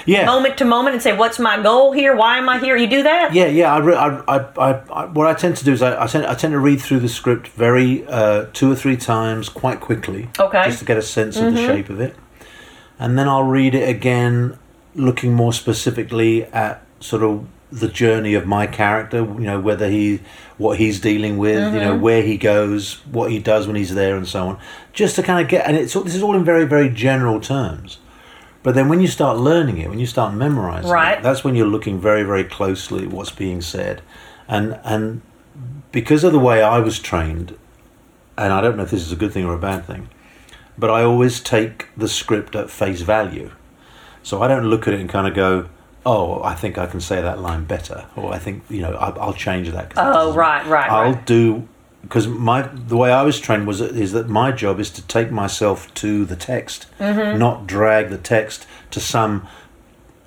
Yeah, 0.05 0.25
moment 0.25 0.57
to 0.59 0.65
moment 0.65 0.93
and 0.95 1.03
say 1.03 1.15
what's 1.15 1.37
my 1.37 1.61
goal 1.61 1.91
here? 1.91 2.15
Why 2.15 2.37
am 2.37 2.47
I 2.47 2.59
here? 2.59 2.77
You 2.77 2.87
do 2.87 3.03
that? 3.03 3.33
Yeah, 3.33 3.47
yeah. 3.47 3.73
I, 3.73 3.77
re- 3.79 3.95
I, 3.95 4.07
I, 4.27 4.37
I, 4.57 4.71
I, 4.93 5.05
what 5.07 5.27
I 5.27 5.33
tend 5.33 5.57
to 5.57 5.65
do 5.65 5.73
is 5.73 5.81
I, 5.81 6.01
I, 6.03 6.07
tend, 6.07 6.25
I 6.25 6.33
tend 6.33 6.53
to 6.53 6.59
read 6.59 6.81
through 6.81 7.01
the 7.01 7.09
script 7.09 7.49
very 7.49 8.07
uh, 8.07 8.45
two 8.53 8.71
or 8.71 8.75
three 8.75 8.97
times 8.97 9.49
quite 9.49 9.81
quickly, 9.81 10.29
Okay. 10.39 10.57
Mm-hmm. 10.59 10.69
just 10.69 10.79
to 10.79 10.85
get 10.85 10.97
a 10.97 11.01
sense 11.01 11.35
of 11.37 11.53
the 11.53 11.59
shape 11.67 11.89
of 11.89 11.99
it, 11.99 12.15
and 13.03 13.17
then 13.19 13.27
I'll 13.27 13.43
read 13.59 13.75
it 13.75 13.87
again, 13.87 14.57
looking 14.95 15.33
more 15.33 15.53
specifically 15.53 16.45
at 16.45 16.81
sort 16.99 17.21
of 17.23 17.45
the 17.71 17.87
journey 17.87 18.33
of 18.33 18.45
my 18.47 18.65
character. 18.65 19.17
You 19.17 19.47
know, 19.49 19.59
whether 19.59 19.89
he, 19.89 20.21
what 20.57 20.77
he's 20.79 20.99
dealing 20.99 21.37
with, 21.37 21.57
you 21.73 21.79
Mm-hmm. 21.79 21.79
know, 21.79 21.95
where 21.97 22.21
he 22.23 22.37
goes, 22.37 23.01
what 23.11 23.29
he 23.31 23.39
does 23.39 23.67
when 23.67 23.75
he's 23.75 23.93
there, 23.93 24.15
and 24.15 24.27
so 24.27 24.47
on, 24.49 24.59
just 24.93 25.15
to 25.17 25.23
kind 25.23 25.39
of 25.43 25.47
get. 25.49 25.67
And 25.67 25.75
it's 25.77 25.95
all- 25.95 26.03
this 26.03 26.15
is 26.15 26.23
all 26.23 26.35
in 26.35 26.43
very 26.45 26.65
very 26.65 26.89
general 26.89 27.39
terms. 27.39 27.97
But 28.63 28.75
then 28.75 28.87
when 28.87 29.01
you 29.01 29.07
start 29.07 29.37
learning 29.37 29.77
it, 29.79 29.89
when 29.89 29.99
you 29.99 30.05
start 30.05 30.33
memorizing 30.33 30.89
Right. 30.89 31.17
it, 31.17 31.23
that's 31.23 31.43
when 31.43 31.53
you're 31.55 31.67
looking 31.75 31.99
very, 31.99 32.23
very 32.23 32.45
closely 32.45 33.03
at 33.03 33.11
what's 33.11 33.31
being 33.31 33.61
said. 33.61 34.01
And 34.47 34.79
and 34.85 35.21
because 35.91 36.23
of 36.23 36.31
the 36.31 36.39
way 36.49 36.63
I 36.63 36.79
was 36.79 36.97
trained, 36.99 37.57
and 38.37 38.53
I 38.53 38.61
don't 38.61 38.77
know 38.77 38.83
if 38.83 38.91
this 38.91 39.01
is 39.05 39.11
a 39.11 39.17
good 39.17 39.33
thing 39.33 39.43
or 39.45 39.53
a 39.53 39.59
bad 39.71 39.85
thing, 39.85 40.07
but 40.77 40.89
I 40.89 41.03
always 41.03 41.39
take 41.39 41.87
the 41.97 42.07
script 42.07 42.55
at 42.55 42.69
face 42.69 43.01
value. 43.01 43.51
So 44.23 44.41
I 44.41 44.47
don't 44.47 44.65
look 44.65 44.87
at 44.87 44.93
it 44.93 44.99
and 44.99 45.09
kind 45.09 45.27
of 45.27 45.33
go, 45.33 45.67
"Oh, 46.05 46.41
I 46.43 46.55
think 46.55 46.77
I 46.77 46.85
can 46.87 47.01
say 47.01 47.21
that 47.21 47.39
line 47.39 47.65
better," 47.65 48.05
or 48.15 48.33
"I 48.33 48.39
think 48.39 48.63
you 48.69 48.81
know 48.81 48.93
I, 48.95 49.09
I'll 49.19 49.33
change 49.33 49.69
that." 49.71 49.89
that 49.91 49.97
Oh, 49.97 50.13
doesn't-" 50.13 50.35
right, 50.39 50.65
right, 50.67 50.89
I'll 50.91 51.13
right. 51.13 51.25
do 51.25 51.67
because 52.01 52.27
my 52.27 52.61
the 52.73 52.97
way 52.97 53.11
I 53.11 53.21
was 53.23 53.39
trained 53.39 53.65
was 53.67 53.79
is 53.81 54.11
that 54.13 54.27
my 54.29 54.51
job 54.51 54.79
is 54.79 54.89
to 54.91 55.01
take 55.07 55.31
myself 55.31 55.93
to 55.95 56.25
the 56.25 56.35
text, 56.35 56.87
Mm-hmm. 56.99 57.37
not 57.39 57.67
drag 57.67 58.09
the 58.09 58.17
text 58.17 58.65
to 58.91 58.99
some 58.99 59.47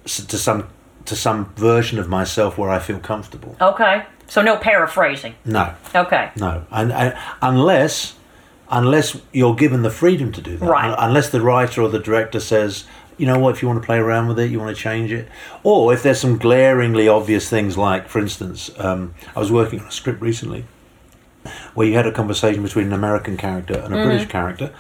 to 0.05 0.39
some 0.39 0.69
to 1.07 1.17
some 1.17 1.47
version 1.57 1.99
of 1.99 2.09
myself 2.09 2.59
where 2.59 2.71
I 2.71 2.79
feel 2.81 2.99
comfortable. 2.99 3.57
Okay. 3.61 4.05
So 4.29 4.43
no 4.43 4.57
paraphrasing. 4.57 5.37
No, 5.45 5.73
Okay. 5.95 6.31
no, 6.37 6.65
and, 6.73 6.93
and 6.93 7.15
unless 7.41 8.16
unless 8.71 9.19
you're 9.33 9.55
given 9.55 9.83
the 9.83 9.91
freedom 9.91 10.33
to 10.33 10.41
do 10.41 10.57
that, 10.57 10.67
Right. 10.69 10.95
Unless 10.99 11.31
the 11.31 11.41
writer 11.41 11.83
or 11.83 11.89
the 11.89 11.99
director 12.01 12.41
says. 12.41 12.85
You 13.19 13.25
know 13.25 13.39
what? 13.39 13.55
If 13.55 13.63
you 13.63 13.69
want 13.69 13.81
to 13.81 13.87
play 13.87 13.97
around 13.97 14.29
with 14.29 14.39
it, 14.39 14.51
you 14.51 14.61
want 14.61 14.77
to 14.77 14.83
change 14.83 15.11
it, 15.11 15.27
or 15.63 15.91
if 15.95 16.03
there's 16.03 16.21
some 16.21 16.37
glaringly 16.37 17.09
obvious 17.09 17.49
things, 17.49 17.79
like, 17.79 18.09
for 18.11 18.19
instance, 18.19 18.71
um, 18.77 19.15
I 19.35 19.41
was 19.41 19.51
working 19.51 19.81
on 19.81 19.87
a 19.87 19.91
script 19.91 20.21
recently 20.21 20.67
where 21.73 21.87
you 21.87 21.95
had 21.95 22.07
a 22.07 22.13
conversation 22.13 22.63
between 22.63 22.89
an 22.89 22.93
American 22.93 23.39
character 23.39 23.73
and 23.73 23.95
a 23.95 23.97
Mm-hmm. 23.97 24.07
British 24.07 24.29
character, 24.29 24.75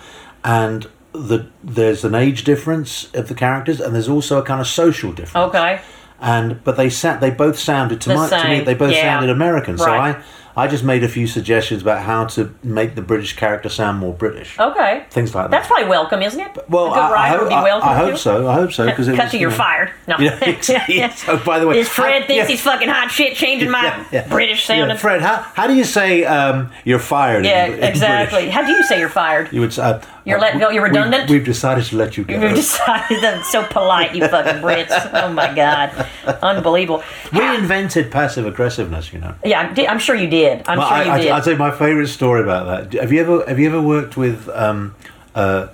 and 0.44 0.86
the 1.12 1.46
there's 1.64 2.04
an 2.04 2.14
age 2.14 2.44
difference 2.44 3.08
of 3.14 3.28
the 3.28 3.34
characters, 3.34 3.80
and 3.80 3.94
there's 3.94 4.08
also 4.08 4.38
a 4.38 4.42
kind 4.42 4.60
of 4.60 4.66
social 4.66 5.12
difference. 5.12 5.48
Okay. 5.48 5.80
And 6.20 6.62
but 6.62 6.76
they 6.76 6.90
sat, 6.90 7.22
they 7.22 7.30
both 7.30 7.58
sounded 7.58 8.02
to, 8.02 8.10
The 8.10 8.14
my, 8.16 8.28
to 8.28 8.48
me, 8.50 8.60
they 8.60 8.74
both 8.74 8.92
yeah. 8.92 9.00
sounded 9.02 9.30
American. 9.30 9.78
So 9.78 9.90
I 9.90 10.22
I 10.58 10.66
just 10.68 10.84
made 10.84 11.04
a 11.04 11.08
few 11.08 11.26
suggestions 11.26 11.82
about 11.82 12.02
how 12.02 12.24
to 12.28 12.54
make 12.62 12.94
the 12.94 13.02
British 13.02 13.36
character 13.36 13.68
sound 13.68 13.98
more 13.98 14.14
British. 14.14 14.58
Okay. 14.58 15.04
Things 15.10 15.34
like 15.34 15.44
that. 15.44 15.50
That's 15.50 15.66
probably 15.68 15.86
welcome, 15.88 16.22
isn't 16.22 16.40
it? 16.40 16.56
well, 16.70 16.94
I, 16.94 17.10
I 17.12 17.28
hope, 17.28 17.40
would 17.42 17.48
be 17.50 17.54
I- 17.54 17.62
welcome. 17.62 17.88
I 17.90 17.94
hope 17.94 18.16
so. 18.16 18.48
I 18.48 18.54
hope 18.54 18.72
so 18.72 18.86
because 18.86 19.06
Cut 19.06 19.18
was, 19.18 19.30
to 19.32 19.36
you 19.36 19.40
you're 19.42 19.50
know- 19.50 19.56
fired. 19.56 19.92
No. 20.08 20.16
Yeah. 20.88 21.12
So, 21.16 21.36
by 21.44 21.58
the 21.58 21.66
way, 21.66 21.78
Is 21.78 21.88
Fred 21.88 22.22
how- 22.22 22.26
thinks 22.26 22.44
yeah. 22.44 22.46
he's 22.46 22.62
fucking 22.62 22.88
hot 22.88 23.10
shit 23.10 23.36
changing 23.36 23.70
my 23.70 23.82
Yeah, 23.84 24.04
yeah. 24.12 24.28
British 24.28 24.68
Yeah, 24.68 24.76
sounding? 24.78 24.96
Fred, 24.96 25.20
how, 25.20 25.36
how 25.36 25.66
do 25.66 25.74
you 25.74 25.84
say 25.84 26.24
um, 26.24 26.70
you're 26.84 26.98
fired? 26.98 27.40
in- 27.44 27.50
Yeah, 27.50 27.66
in 27.66 27.84
exactly. 27.84 28.38
British? 28.38 28.54
How 28.54 28.66
do 28.66 28.72
you 28.72 28.82
say 28.84 28.98
you're 28.98 29.08
fired? 29.10 29.52
You 29.52 29.60
would 29.60 29.72
say 29.74 29.82
uh, 29.82 30.00
You're 30.26 30.40
let 30.40 30.58
go- 30.58 30.70
you're 30.70 30.82
we- 30.82 30.88
redundant? 30.88 31.30
We've, 31.30 31.44
decided 31.44 31.84
to 31.84 31.96
let 31.96 32.16
you 32.16 32.24
go. 32.24 32.34
You've 32.38 32.54
decided 32.56 33.44
so 33.44 33.62
polite, 33.64 34.14
you 34.14 34.26
fucking 34.26 34.60
Brits. 34.60 35.10
Oh 35.14 35.32
my 35.32 35.54
god, 35.54 36.06
unbelievable. 36.42 37.02
we 37.32 37.54
invented 37.54 38.10
passive 38.10 38.44
aggressiveness, 38.44 39.12
you 39.12 39.20
know. 39.20 39.34
Yeah, 39.44 39.72
I'm, 39.88 39.98
sure 40.00 40.16
you 40.16 40.28
did. 40.28 40.68
I'm 40.68 40.78
Well, 40.78 40.88
sure 40.88 41.04
you 41.04 41.10
I, 41.12 41.20
did. 41.20 41.30
I'll 41.30 41.40
tell 41.42 41.52
you 41.52 41.58
my 41.58 41.70
favourite 41.70 42.08
story 42.08 42.42
about 42.42 42.90
that. 42.90 43.00
Have 43.00 43.12
you 43.12 43.20
ever 43.20 43.44
have 43.46 43.58
you 43.60 43.68
ever 43.68 43.80
worked 43.80 44.16
with 44.16 44.48
um, 44.48 44.94
uh, 45.34 45.68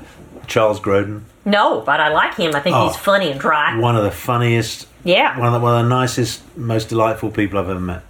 Charles 0.46 0.78
Grodin? 0.80 1.22
no, 1.44 1.80
but 1.80 1.98
I 1.98 2.08
like 2.10 2.34
him. 2.36 2.54
I 2.54 2.60
think 2.60 2.76
Oh. 2.76 2.88
he's 2.88 2.96
funny 2.96 3.30
and 3.32 3.40
dry. 3.40 3.76
One 3.78 3.96
of 3.96 4.04
the 4.04 4.10
funniest, 4.12 4.86
Yeah. 5.02 5.36
one 5.38 5.48
of 5.48 5.54
the, 5.54 5.60
one 5.60 5.76
of 5.82 5.88
the 5.88 5.88
nicest, 5.88 6.40
most 6.56 6.88
delightful 6.90 7.30
people 7.30 7.58
I've 7.58 7.68
ever 7.68 7.80
met. 7.80 8.02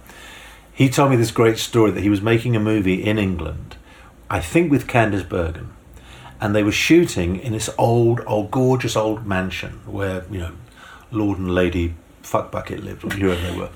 He 0.73 0.89
told 0.89 1.09
me 1.09 1.15
this 1.15 1.31
great 1.31 1.57
story 1.57 1.89
that 1.91 2.01
he 2.01 2.09
was 2.09 2.21
making 2.21 2.55
a 2.55 2.59
movie 2.59 3.03
in 3.03 3.17
England, 3.17 3.75
I 4.29 4.39
think 4.39 4.69
with 4.71 4.85
Candice 4.87 5.27
Bergen, 5.27 5.69
and 6.43 6.53
they 6.53 6.61
were 6.61 6.73
shooting 6.73 7.37
in 7.39 7.53
this 7.53 7.69
old, 7.77 8.19
old, 8.27 8.51
gorgeous 8.51 8.97
old 8.97 9.25
mansion 9.25 9.79
where 9.85 10.25
you 10.29 10.39
know, 10.39 10.51
Lord 11.09 11.39
and 11.39 11.49
Lady 11.55 11.95
Fuckbucket 12.21 12.83
lived, 12.83 13.05
or 13.05 13.09
whoever 13.11 13.41
they 13.41 13.57
were, 13.57 13.69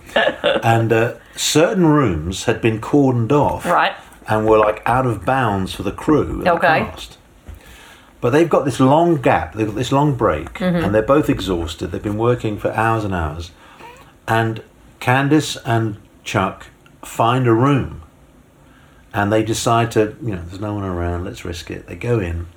and 0.63 0.91
uh, 0.91 1.13
certain 1.38 1.86
rooms 1.86 2.43
had 2.43 2.62
been 2.62 2.82
cordoned 2.82 3.32
off, 3.32 3.65
Right. 3.65 3.93
and 4.27 4.45
were 4.45 4.58
like 4.58 4.82
out 4.86 5.06
of 5.06 5.23
bounds 5.25 5.73
for 5.73 5.84
the 5.84 5.93
crew 5.93 6.39
and 6.39 6.47
Okay. 6.49 6.80
the 6.84 6.86
cast. 6.91 7.17
But 8.19 8.32
they've 8.32 8.49
got 8.49 8.65
this 8.65 8.80
long 8.82 9.21
gap, 9.21 9.53
they've 9.53 9.67
got 9.67 9.75
this 9.75 9.93
long 9.93 10.15
break, 10.15 10.56
Mm-hmm. 10.56 10.84
and 10.84 10.93
they're 10.93 11.01
both 11.01 11.30
exhausted. 11.30 11.88
They've 11.91 12.03
been 12.03 12.17
working 12.17 12.58
for 12.58 12.71
hours 12.73 13.06
and 13.06 13.13
hours. 13.15 13.51
And 14.27 14.62
Candice 14.99 15.56
and 15.63 15.97
Chuck 16.25 16.67
find 17.01 17.47
a 17.47 17.53
room 17.53 18.01
and 19.13 19.32
they 19.32 19.41
decide 19.43 19.89
to, 19.91 20.17
you 20.21 20.36
know, 20.36 20.41
there's 20.45 20.60
no 20.60 20.73
one 20.73 20.84
around, 20.84 21.23
let's 21.23 21.45
risk 21.45 21.71
it. 21.71 21.88
They 21.88 21.95
go 21.95 22.19
in 22.19 22.47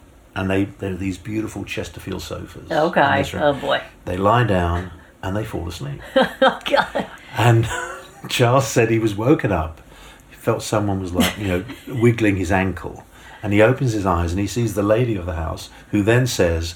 and 0.40 0.50
they, 0.50 0.64
there 0.64 0.92
are 0.92 0.96
these 0.96 1.18
beautiful 1.18 1.66
Chesterfield 1.66 2.22
sofas. 2.22 2.70
Okay. 2.70 3.24
Oh 3.35 3.53
boy. 3.53 3.83
They 4.07 4.16
lie 4.16 4.45
down 4.45 4.91
and 5.22 5.36
they 5.36 5.45
fall 5.45 5.68
asleep. 5.68 6.01
Oh 6.16 6.59
god. 6.64 7.07
And 7.36 7.68
Charles 8.30 8.66
said 8.66 8.91
he 8.91 8.99
was 8.99 9.14
woken 9.14 9.53
up. 9.53 9.82
He 10.30 10.36
felt 10.36 10.62
someone 10.62 10.99
was 10.99 11.12
like, 11.12 11.36
you 11.36 11.47
know, 11.47 11.64
wiggling 11.88 12.36
his 12.36 12.51
ankle. 12.51 13.05
And 13.43 13.53
he 13.53 13.61
opens 13.61 13.93
his 13.93 14.07
eyes 14.07 14.32
and 14.32 14.41
he 14.41 14.47
sees 14.47 14.72
the 14.74 14.82
lady 14.82 15.14
of 15.14 15.26
the 15.26 15.34
house, 15.34 15.68
who 15.91 16.03
then 16.03 16.26
says, 16.26 16.74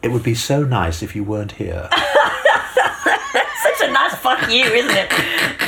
It 0.00 0.12
would 0.12 0.22
be 0.22 0.36
so 0.36 0.62
nice 0.62 1.02
if 1.02 1.16
you 1.16 1.24
weren't 1.24 1.52
here. 1.52 1.88
Such 3.74 3.88
a 3.88 3.92
nice 3.92 4.14
fuck 4.14 4.50
you, 4.50 4.64
isn't 4.64 4.96
it? 4.96 5.12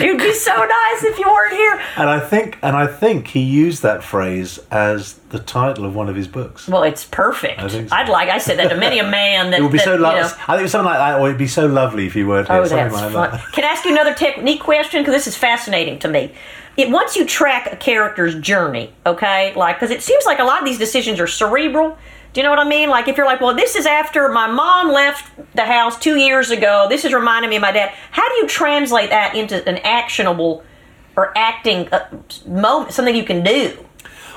It 0.01 0.11
would 0.12 0.18
be 0.18 0.32
so 0.32 0.55
nice 0.55 1.03
if 1.05 1.18
you 1.18 1.26
weren't 1.26 1.55
here. 1.55 1.80
And 1.96 2.09
I 2.09 2.20
think, 2.20 2.59
and 2.62 2.76
I 2.76 2.86
think 2.86 3.28
he 3.28 3.40
used 3.40 3.82
that 3.82 4.05
phrase 4.05 4.59
as 4.70 5.14
the 5.30 5.38
title 5.38 5.84
of 5.84 5.94
one 5.94 6.09
of 6.09 6.16
his 6.16 6.28
books. 6.28 6.68
Well, 6.68 6.84
it's 6.84 7.05
perfect. 7.05 7.61
I 7.61 7.68
think 7.68 7.88
so. 7.88 7.96
I'd 7.96 8.09
like. 8.09 8.28
I 8.28 8.38
said 8.38 8.59
that 8.59 8.68
to 8.68 8.76
many 8.76 8.99
a 8.99 9.05
man. 9.09 9.51
That 9.51 9.61
It 9.61 9.62
would 9.62 9.72
be 9.72 9.78
that, 9.78 9.84
so 9.84 9.94
you 9.94 10.01
lovely. 10.01 10.20
know- 10.20 10.26
I 10.46 10.57
think 10.57 10.62
it's 10.64 10.72
something 10.72 10.86
like 10.86 10.99
that, 10.99 11.20
or 11.20 11.26
it'd 11.28 11.38
be 11.38 11.46
so 11.46 11.66
lovely 11.66 12.07
if 12.07 12.14
you 12.16 12.28
weren't 12.28 12.49
oh, 12.51 12.55
here. 12.55 12.62
Oh, 12.62 12.66
something 12.66 12.92
that's 12.92 13.14
like 13.14 13.30
fun. 13.30 13.40
that. 13.40 13.53
Can 13.53 13.64
I 13.64 13.68
ask 13.68 13.84
you 13.84 13.92
another 13.92 14.14
technique 14.14 14.61
question? 14.61 15.01
Because 15.01 15.14
this 15.14 15.26
is 15.26 15.36
fascinating 15.36 15.99
to 16.01 16.09
me. 16.09 16.32
It 16.76 16.90
once 16.90 17.16
you 17.16 17.24
track 17.26 17.72
a 17.72 17.76
character's 17.76 18.34
journey, 18.38 18.92
okay, 19.05 19.53
like 19.55 19.76
because 19.76 19.90
it 19.90 20.03
seems 20.03 20.24
like 20.26 20.38
a 20.38 20.44
lot 20.44 20.61
of 20.61 20.64
these 20.64 20.78
decisions 20.78 21.18
are 21.18 21.26
cerebral. 21.26 21.99
Do 22.33 22.41
you 22.41 22.45
know 22.45 22.51
what 22.51 22.59
I 22.59 22.68
mean? 22.68 22.91
Like 22.91 23.09
if 23.09 23.16
you're 23.16 23.26
like, 23.26 23.41
well, 23.41 23.55
this 23.55 23.74
is 23.74 23.87
after 23.87 24.29
my 24.29 24.47
mom 24.47 24.91
left 24.93 25.33
the 25.55 25.64
house 25.64 25.99
two 25.99 26.16
years 26.16 26.51
ago. 26.51 26.87
This 26.89 27.05
is 27.05 27.12
reminding 27.12 27.51
me 27.51 27.57
of 27.57 27.62
my 27.62 27.72
dad. 27.72 27.93
How 28.11 28.29
do 28.29 28.35
you 28.37 28.47
translate 28.47 29.11
that 29.11 29.35
into 29.35 29.66
an 29.68 29.79
actionable 29.79 30.62
or 31.16 31.37
acting 31.37 31.89
uh, 31.89 32.09
moment, 32.47 32.93
something 32.93 33.16
you 33.16 33.24
can 33.24 33.43
do? 33.43 33.76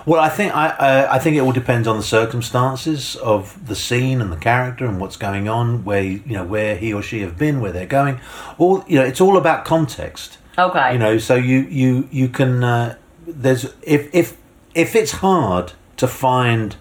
Well, 0.05 0.19
I 0.19 0.29
think 0.29 0.55
I 0.55 0.69
uh, 0.69 1.07
I 1.11 1.19
think 1.19 1.37
it 1.37 1.41
all 1.41 1.51
depends 1.51 1.87
on 1.87 1.97
the 1.97 2.03
circumstances 2.03 3.15
of 3.17 3.67
the 3.67 3.75
scene 3.75 4.19
and 4.19 4.31
the 4.31 4.37
character 4.37 4.85
and 4.85 4.99
what's 4.99 5.17
going 5.17 5.47
on, 5.47 5.83
where 5.83 6.01
you 6.01 6.21
know 6.25 6.43
where 6.43 6.75
he 6.75 6.91
or 6.91 7.03
she 7.03 7.21
have 7.21 7.37
been, 7.37 7.61
where 7.61 7.71
they're 7.71 7.85
going. 7.85 8.19
All 8.57 8.83
you 8.87 8.97
know, 8.97 9.05
it's 9.05 9.21
all 9.21 9.37
about 9.37 9.63
context. 9.63 10.39
Okay. 10.57 10.93
You 10.93 10.99
know, 10.99 11.17
so 11.19 11.35
you 11.35 11.59
you 11.69 12.09
you 12.11 12.29
can 12.29 12.63
uh, 12.63 12.95
there's 13.27 13.65
if 13.83 14.09
if 14.13 14.37
if 14.73 14.95
it's 14.95 15.11
hard 15.11 15.73
to 15.97 16.07
find 16.07 16.77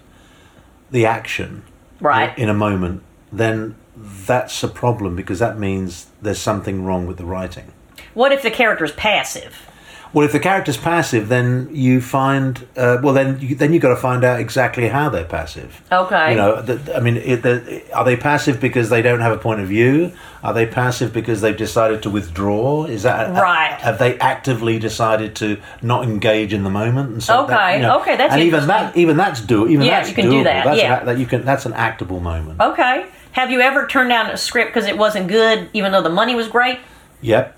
the 0.91 1.05
action 1.05 1.63
Right. 1.99 2.37
in 2.37 2.49
a 2.49 2.53
moment, 2.53 3.03
then 3.31 3.75
that's 3.95 4.63
a 4.63 4.67
problem 4.67 5.15
because 5.15 5.39
that 5.39 5.57
means 5.59 6.07
there's 6.21 6.39
something 6.39 6.83
wrong 6.83 7.05
with 7.07 7.17
the 7.17 7.25
writing. 7.25 7.71
What 8.13 8.31
if 8.31 8.41
the 8.41 8.51
character's 8.51 8.91
passive? 8.93 9.67
Well, 10.13 10.25
if 10.25 10.33
the 10.33 10.39
character's 10.39 10.75
passive, 10.75 11.29
then 11.29 11.69
you 11.71 12.01
find 12.01 12.67
uh, 12.75 12.97
well, 13.01 13.13
then 13.13 13.39
you, 13.39 13.55
then 13.55 13.71
you 13.71 13.79
got 13.79 13.89
to 13.89 13.95
find 13.95 14.25
out 14.25 14.41
exactly 14.41 14.89
how 14.89 15.07
they're 15.09 15.23
passive. 15.23 15.81
Okay. 15.89 16.31
You 16.31 16.37
know, 16.37 16.61
the, 16.61 16.95
I 16.95 16.99
mean, 16.99 17.15
it, 17.17 17.43
the, 17.43 17.81
are 17.93 18.03
they 18.03 18.17
passive 18.17 18.59
because 18.59 18.89
they 18.89 19.01
don't 19.01 19.21
have 19.21 19.31
a 19.31 19.37
point 19.37 19.61
of 19.61 19.67
view? 19.69 20.11
Are 20.43 20.53
they 20.53 20.65
passive 20.65 21.13
because 21.13 21.39
they've 21.39 21.55
decided 21.55 22.03
to 22.03 22.09
withdraw? 22.09 22.85
Is 22.85 23.03
that 23.03 23.31
Right. 23.31 23.79
Have 23.79 23.99
they 23.99 24.19
actively 24.19 24.79
decided 24.79 25.35
to 25.37 25.57
not 25.81 26.03
engage 26.03 26.51
in 26.51 26.63
the 26.63 26.69
moment? 26.69 27.11
And 27.11 27.23
so 27.23 27.45
that, 27.45 27.53
Okay, 27.53 27.75
you 27.77 27.81
know, 27.83 28.01
okay, 28.01 28.17
that's 28.17 28.33
and 28.33 28.41
even 28.41 28.67
that 28.67 28.97
even 28.97 29.15
that's 29.15 29.39
do 29.39 29.67
even 29.67 29.85
Yeah, 29.85 29.99
that's 29.99 30.09
you 30.09 30.15
can 30.15 30.29
do 30.29 30.43
that, 30.43 30.65
That's 30.65 30.81
yeah. 30.81 30.99
an, 30.99 31.05
that 31.05 31.17
you 31.19 31.25
can 31.25 31.45
that's 31.45 31.65
an 31.65 31.73
actable 31.73 32.19
moment. 32.19 32.59
Okay. 32.59 33.05
Have 33.33 33.49
you 33.49 33.61
ever 33.61 33.87
turned 33.87 34.09
down 34.09 34.29
a 34.29 34.35
script 34.35 34.73
because 34.73 34.89
it 34.89 34.97
wasn't 34.97 35.29
good, 35.29 35.69
even 35.71 35.93
though 35.93 36.01
the 36.01 36.09
money 36.09 36.35
was 36.35 36.49
great? 36.49 36.79
Yep. 37.21 37.57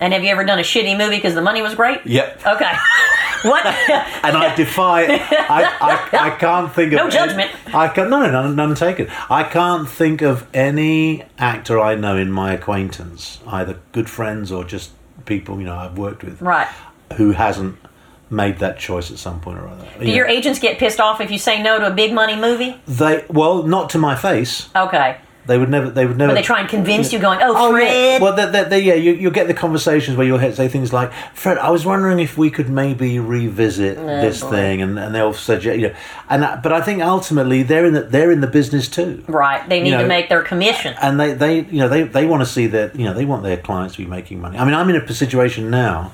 And 0.00 0.12
have 0.12 0.22
you 0.22 0.30
ever 0.30 0.44
done 0.44 0.58
a 0.58 0.62
shitty 0.62 0.96
movie 0.96 1.16
because 1.16 1.34
the 1.34 1.42
money 1.42 1.60
was 1.60 1.74
great? 1.74 2.06
Yep. 2.06 2.46
Okay. 2.46 2.72
what? 3.42 3.66
and 3.66 4.36
I 4.36 4.54
defy. 4.54 5.06
I, 5.06 5.76
I, 5.80 6.26
I 6.26 6.30
can't 6.38 6.72
think 6.72 6.92
of 6.92 6.96
No 6.98 7.02
any- 7.04 7.12
judgment. 7.12 7.50
I 7.74 7.88
can 7.88 8.08
no, 8.10 8.30
none, 8.30 8.54
none 8.54 8.74
taken. 8.74 9.08
I 9.28 9.42
can't 9.42 9.88
think 9.88 10.22
of 10.22 10.46
any 10.54 11.24
actor 11.38 11.80
I 11.80 11.94
know 11.96 12.16
in 12.16 12.30
my 12.30 12.52
acquaintance, 12.52 13.40
either 13.46 13.80
good 13.92 14.08
friends 14.08 14.52
or 14.52 14.64
just 14.64 14.92
people 15.26 15.58
you 15.58 15.66
know 15.66 15.74
I've 15.76 15.98
worked 15.98 16.22
with, 16.22 16.40
right. 16.40 16.68
who 17.16 17.32
hasn't 17.32 17.76
made 18.30 18.58
that 18.58 18.78
choice 18.78 19.10
at 19.10 19.18
some 19.18 19.40
point 19.40 19.58
or 19.58 19.66
other. 19.68 19.86
Do 20.00 20.10
your 20.10 20.26
agents 20.26 20.58
get 20.58 20.78
pissed 20.78 21.00
off 21.00 21.20
if 21.20 21.30
you 21.30 21.38
say 21.38 21.62
no 21.62 21.78
to 21.80 21.86
a 21.88 21.90
big 21.94 22.12
money 22.12 22.36
movie? 22.36 22.80
they 22.86 23.24
well, 23.28 23.62
not 23.64 23.90
to 23.90 23.98
my 23.98 24.14
face. 24.14 24.68
Okay. 24.76 25.18
They 25.48 25.56
would 25.56 25.70
never. 25.70 25.88
They 25.88 26.04
would 26.04 26.18
never. 26.18 26.32
But 26.32 26.34
they 26.34 26.42
try 26.42 26.60
and 26.60 26.68
convince 26.68 27.10
you, 27.10 27.18
going, 27.18 27.40
"Oh, 27.42 27.54
Oh 27.56 27.70
Fred." 27.72 27.88
yeah. 27.88 28.18
Well, 28.22 28.36
they, 28.36 28.44
they, 28.50 28.64
they, 28.68 28.80
yeah, 28.80 28.94
you 28.94 29.12
you 29.14 29.30
get 29.30 29.46
the 29.48 29.54
conversations 29.54 30.14
where 30.18 30.26
you'll 30.26 30.38
say 30.52 30.68
things 30.68 30.92
like, 30.92 31.10
"Fred, 31.32 31.56
I 31.56 31.70
was 31.70 31.86
wondering 31.86 32.18
if 32.20 32.36
we 32.36 32.50
could 32.50 32.68
maybe 32.68 33.18
revisit 33.18 33.96
oh, 33.96 34.06
this 34.06 34.42
boy. 34.42 34.50
thing," 34.50 34.82
and, 34.82 34.98
and 34.98 35.14
they'll 35.14 35.32
suggest, 35.32 35.78
you 35.78 35.88
know, 35.88 35.94
and 36.28 36.42
that- 36.42 36.62
but 36.62 36.72
I 36.74 36.82
think 36.82 37.02
ultimately 37.02 37.62
they're 37.62 37.86
in 37.86 37.94
the 37.94 38.02
they're 38.02 38.30
in 38.30 38.42
the 38.42 38.46
business 38.46 38.88
too, 38.88 39.24
Right. 39.26 39.66
They 39.66 39.80
need 39.80 39.92
know, 39.92 40.02
to 40.02 40.06
make 40.06 40.28
their 40.28 40.42
commission. 40.42 40.94
and 41.00 41.18
they 41.18 41.32
they 41.32 41.60
you 41.60 41.78
know 41.78 41.88
they 41.88 42.02
they 42.02 42.26
want 42.26 42.42
to 42.42 42.46
see 42.46 42.66
that 42.66 42.94
you 42.94 43.06
know 43.06 43.14
they 43.14 43.24
want 43.24 43.42
their 43.42 43.56
clients 43.56 43.94
to 43.96 44.02
be 44.04 44.06
making 44.10 44.42
money. 44.42 44.58
I 44.58 44.64
mean, 44.66 44.74
I'm 44.74 44.90
in 44.90 44.96
a 44.96 45.12
situation 45.14 45.70
now 45.70 46.12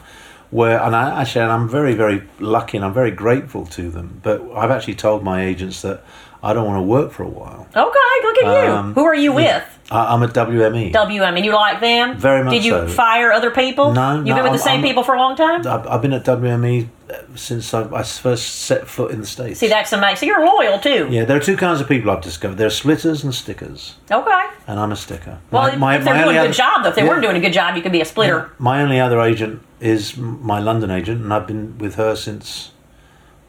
where, 0.51 0.81
and 0.81 0.95
I 0.95 1.23
actually, 1.23 1.43
and 1.43 1.51
I'm 1.51 1.69
very 1.69 1.95
very 1.95 2.23
lucky, 2.39 2.77
and 2.77 2.85
I'm 2.87 2.95
very 2.95 3.11
grateful 3.11 3.67
to 3.67 3.91
them. 3.91 4.21
But 4.23 4.41
I've 4.55 4.71
actually 4.71 4.95
told 4.95 5.25
my 5.25 5.45
agents 5.45 5.83
that 5.83 6.05
I 6.45 6.53
don't 6.53 6.67
want 6.67 6.77
to 6.79 6.83
work 6.83 7.11
for 7.11 7.23
a 7.23 7.29
while. 7.29 7.67
Okay, 7.75 8.17
look 8.23 8.39
at 8.39 8.65
you. 8.67 8.71
Um, 8.73 8.95
Who 8.95 9.03
are 9.05 9.15
you 9.15 9.33
with? 9.33 9.65
I, 9.91 10.13
I'm 10.15 10.23
at 10.23 10.31
WME. 10.35 10.93
WME, 10.93 11.37
and 11.37 11.45
you 11.45 11.53
like 11.55 11.81
them? 11.81 12.19
Very 12.19 12.45
much 12.45 12.53
Did 12.53 12.65
you 12.67 12.73
so. 12.73 12.89
fire 12.89 13.33
other 13.33 13.51
people? 13.51 13.93
No, 13.95 14.17
You've 14.17 14.27
no, 14.27 14.35
been 14.37 14.45
with 14.45 14.53
the 14.53 14.59
same 14.59 14.81
I'm- 14.81 14.83
people 14.83 15.03
for 15.05 15.15
a 15.15 15.19
long 15.19 15.37
time? 15.37 15.67
I've, 15.67 15.87
I've 15.87 16.03
been 16.03 16.13
at 16.13 16.25
WME 16.25 16.89
since 17.35 17.73
I, 17.73 17.83
I 17.95 18.03
first 18.03 18.47
set 18.67 18.87
foot 18.87 19.11
in 19.11 19.21
the 19.21 19.27
States. 19.27 19.59
See, 19.61 19.69
that's 19.69 19.93
amazing. 19.95 20.17
So 20.17 20.27
you're 20.27 20.45
loyal, 20.45 20.79
too. 20.79 21.09
yeah, 21.11 21.25
there 21.25 21.37
are 21.39 21.41
two 21.41 21.57
kinds 21.57 21.81
of 21.81 21.89
people 21.89 22.11
I've 22.11 22.21
discovered. 22.23 22.57
There 22.59 22.67
are 22.67 22.71
splitters 22.71 23.25
and 23.25 23.35
stickers, 23.35 23.95
Okay. 24.11 24.45
and 24.67 24.79
I'm 24.79 24.93
a 24.93 24.97
sticker. 24.97 25.39
Well, 25.51 25.63
My- 25.63 25.73
if- 25.73 25.79
my- 25.79 25.97
if 25.97 26.05
they're 26.05 26.15
doing 26.25 26.37
a 26.37 26.41
good 26.41 26.45
other- 26.49 26.53
job, 26.53 26.83
though, 26.83 26.89
if 26.91 26.95
they 26.95 27.03
Yeah. 27.03 27.09
weren't 27.09 27.23
doing 27.23 27.37
a 27.37 27.41
good 27.41 27.53
job, 27.55 27.75
you 27.77 27.83
could 27.83 27.93
be 27.93 28.01
a 28.03 28.05
splitter. 28.05 28.51
My 28.59 28.83
only 28.83 29.01
other 29.01 29.21
agent 29.21 29.63
is 29.81 30.17
my 30.19 30.59
London 30.61 30.91
agent, 30.91 31.23
and 31.23 31.33
I've 31.33 31.47
been 31.47 31.79
with 31.79 31.95
her 31.97 32.15
since 32.17 32.73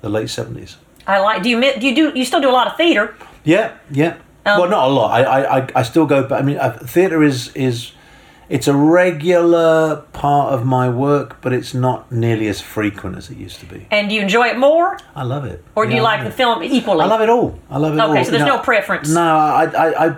the 0.02 0.10
late 0.10 0.28
70s. 0.30 0.78
I 1.08 1.20
like. 1.20 1.44
Do 1.44 1.50
you 1.50 1.60
do 1.80 1.88
you 1.88 1.96
do 1.96 2.20
you 2.20 2.26
still 2.26 2.42
do 2.42 2.50
a 2.50 2.52
lot 2.52 2.68
of 2.68 2.78
theater? 2.78 3.16
Yeah, 3.44 3.78
yeah. 3.92 4.18
Um, 4.46 4.60
well, 4.60 4.70
not 4.70 4.88
a 4.88 4.92
lot. 4.92 5.12
I, 5.12 5.60
I, 5.60 5.70
I, 5.76 5.84
still 5.84 6.06
go. 6.06 6.28
But 6.28 6.40
I 6.40 6.44
mean, 6.44 6.58
uh, 6.58 6.72
theatre 6.72 7.24
is 7.24 7.52
is 7.56 7.94
it's 8.48 8.68
a 8.68 8.76
regular 8.76 10.04
part 10.14 10.54
of 10.54 10.66
my 10.66 10.88
work, 10.88 11.42
but 11.42 11.52
it's 11.52 11.74
not 11.74 12.12
nearly 12.12 12.48
as 12.48 12.62
frequent 12.62 13.18
as 13.18 13.30
it 13.32 13.38
used 13.38 13.60
to 13.62 13.66
be. 13.66 13.88
And 13.90 14.10
do 14.10 14.16
you 14.16 14.22
enjoy 14.22 14.48
it 14.48 14.58
more, 14.58 15.00
I 15.16 15.24
love 15.24 15.46
it. 15.46 15.64
or 15.76 15.86
do 15.86 15.92
Yeah, 15.92 15.98
you 15.98 16.04
like 16.04 16.24
the 16.24 16.32
film 16.32 16.62
equally? 16.64 17.02
I 17.02 17.06
love 17.08 17.22
it 17.22 17.30
all. 17.30 17.60
I 17.72 17.80
love 17.80 17.94
it 17.96 18.00
all. 18.00 18.12
Okay, 18.12 18.24
so 18.24 18.32
there's 18.32 18.42
You 18.42 18.48
know, 18.48 18.58
no 18.58 18.62
preference. 18.64 19.10
No, 19.10 19.22
I, 19.22 19.64
I, 19.66 20.06
I, 20.06 20.10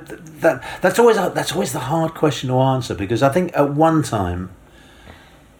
that 0.41 0.63
that's 0.81 0.99
always 0.99 1.17
a, 1.17 1.31
that's 1.33 1.53
always 1.53 1.71
the 1.71 1.79
hard 1.79 2.13
question 2.15 2.49
to 2.49 2.59
answer 2.59 2.93
because 2.95 3.23
I 3.23 3.29
think 3.29 3.55
at 3.55 3.69
one 3.73 4.03
time 4.03 4.49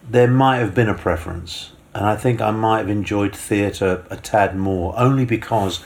there 0.10 0.28
might 0.28 0.58
have 0.58 0.76
been 0.76 0.90
a 0.90 0.94
preference, 0.94 1.72
and 1.98 2.06
I 2.06 2.16
think 2.16 2.42
I 2.42 2.52
might 2.52 2.78
have 2.78 2.90
enjoyed 2.90 3.36
theatre 3.36 4.06
a 4.12 4.18
tad 4.18 4.56
more, 4.56 4.94
only 4.98 5.26
because 5.26 5.84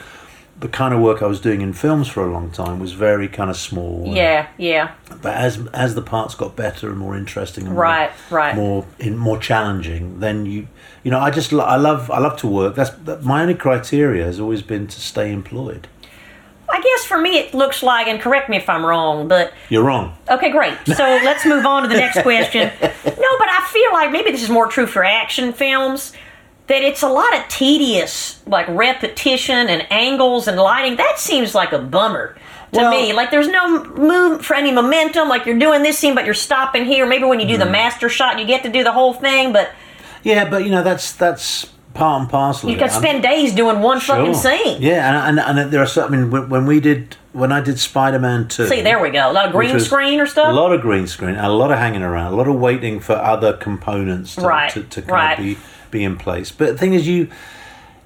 the 0.60 0.68
kind 0.68 0.94
of 0.94 1.00
work 1.00 1.24
I 1.24 1.26
was 1.26 1.40
doing 1.40 1.62
in 1.62 1.72
films 1.72 2.10
for 2.10 2.28
a 2.28 2.32
long 2.32 2.52
time 2.52 2.80
was 2.80 2.92
very 2.92 3.30
kind 3.30 3.50
of 3.50 3.56
small. 3.56 4.04
Yeah, 4.06 4.48
yeah. 4.58 4.92
But 5.22 5.36
as 5.36 5.66
as 5.74 5.96
the 5.96 6.02
parts 6.02 6.36
got 6.36 6.58
better 6.58 6.90
and 6.90 7.00
more 7.00 7.16
interesting 7.16 7.66
and 7.66 7.78
Right, 7.78 8.12
more, 8.30 8.40
right. 8.40 8.56
more 8.56 8.86
in 9.00 9.18
more 9.18 9.38
challenging, 9.38 10.20
then 10.20 10.46
you 10.46 10.68
you 11.04 11.12
know 11.12 11.20
I 11.20 11.32
just 11.32 11.54
I 11.54 11.78
love 11.78 12.12
I 12.12 12.20
love 12.20 12.38
to 12.40 12.48
work. 12.48 12.76
That's 12.76 12.92
that, 13.06 13.24
my 13.24 13.42
only 13.42 13.56
criteria 13.56 14.26
has 14.26 14.38
always 14.38 14.62
been 14.62 14.88
to 14.88 15.00
stay 15.00 15.32
employed. 15.32 15.88
I 16.72 16.82
guess 16.82 17.06
for 17.06 17.20
me 17.20 17.38
it 17.38 17.54
looks 17.54 17.84
like, 17.84 18.08
and 18.08 18.20
correct 18.22 18.50
me 18.50 18.58
if 18.58 18.70
I'm 18.70 18.86
wrong, 18.86 19.28
but 19.28 19.54
You're 19.70 19.84
wrong. 19.84 20.16
okay, 20.30 20.50
great. 20.52 20.74
So 20.86 21.04
let's 21.24 21.46
move 21.46 21.66
on 21.66 21.84
to 21.84 21.90
the 21.90 21.96
next 21.96 22.22
question. 22.22 22.72
No, 22.82 22.92
but 23.38 23.50
I 23.52 23.68
feel 23.72 23.92
like 23.94 24.12
maybe 24.12 24.32
this 24.32 24.44
is 24.44 24.50
more 24.50 24.68
true 24.68 24.88
for 24.88 25.04
action 25.04 25.54
films. 25.54 26.14
That 26.68 26.84
it's 26.84 27.02
a 27.02 27.10
lot 27.10 27.36
of 27.38 27.46
tedious, 27.50 28.42
like 28.48 28.66
repetition 28.70 29.68
and 29.68 29.86
angles 29.92 30.48
and 30.48 30.58
lighting. 30.58 30.96
That 30.96 31.20
seems 31.20 31.54
like 31.54 31.74
a 31.74 31.80
bummer 31.80 32.36
to 32.72 32.80
Well- 32.80 32.92
me. 32.92 33.12
Like 33.12 33.30
there's 33.32 33.50
no 33.50 33.84
move 33.84 34.46
for 34.46 34.56
any 34.56 34.72
momentum. 34.72 35.28
Like 35.28 35.46
you're 35.46 35.60
doing 35.60 35.84
this 35.84 35.98
scene, 35.98 36.16
but 36.16 36.24
you're 36.24 36.34
stopping 36.34 36.86
here. 36.86 37.06
Maybe 37.06 37.26
when 37.26 37.42
you 37.42 37.48
do 37.48 37.58
the 37.58 37.66
Hmm. 37.66 37.72
master 37.74 38.08
shot, 38.08 38.40
you 38.40 38.46
get 38.46 38.64
to 38.64 38.70
do 38.70 38.84
the 38.84 38.94
whole 38.94 39.14
thing, 39.14 39.52
but 39.52 39.72
Yeah, 40.24 40.48
but 40.48 40.64
you 40.64 40.70
know 40.72 40.82
that's 40.84 41.12
that's 41.12 41.68
part 41.94 42.22
and 42.22 42.30
parcel. 42.30 42.70
you 42.70 42.76
of 42.76 42.80
could 42.82 42.88
it. 42.90 42.94
I'm- 42.94 43.02
spend 43.02 43.24
days 43.24 43.54
doing 43.54 43.80
one 43.82 44.00
fucking 44.00 44.34
scene. 44.34 44.82
Yeah, 44.82 45.28
and, 45.28 45.40
and 45.40 45.60
and 45.60 45.72
there 45.72 45.82
are 45.82 45.86
certain. 45.88 46.14
I 46.14 46.18
mean, 46.18 46.32
when, 46.32 46.50
when 46.50 46.66
we 46.66 46.80
did 46.80 47.16
when 47.34 47.52
I 47.52 47.62
did 47.62 47.80
Spider 47.80 48.20
Man 48.20 48.48
two. 48.48 48.68
See, 48.68 48.82
there 48.82 49.00
we 49.02 49.10
go. 49.10 49.32
A 49.32 49.34
lot 49.34 49.46
of 49.48 49.52
green 49.52 49.80
screen 49.80 50.20
or 50.20 50.26
stuff. 50.26 50.50
A 50.50 50.54
lot 50.54 50.72
of 50.74 50.82
green 50.82 51.08
screen, 51.08 51.36
and 51.36 51.46
a 51.46 51.50
lot 51.50 51.72
of 51.72 51.78
hanging 51.78 52.02
around, 52.04 52.34
a 52.34 52.36
lot 52.36 52.48
of 52.48 52.56
waiting 52.56 53.00
for 53.00 53.14
other 53.14 53.54
components 53.54 54.36
to, 54.36 54.42
Right, 54.42 54.72
to, 54.72 54.84
to 54.84 55.02
kind 55.02 55.12
right. 55.12 55.40
of 55.40 55.46
be 55.46 55.58
be 55.92 56.04
in 56.04 56.18
place. 56.18 56.52
But 56.52 56.68
the 56.74 56.78
thing 56.78 56.94
is, 56.94 57.08
you 57.08 57.30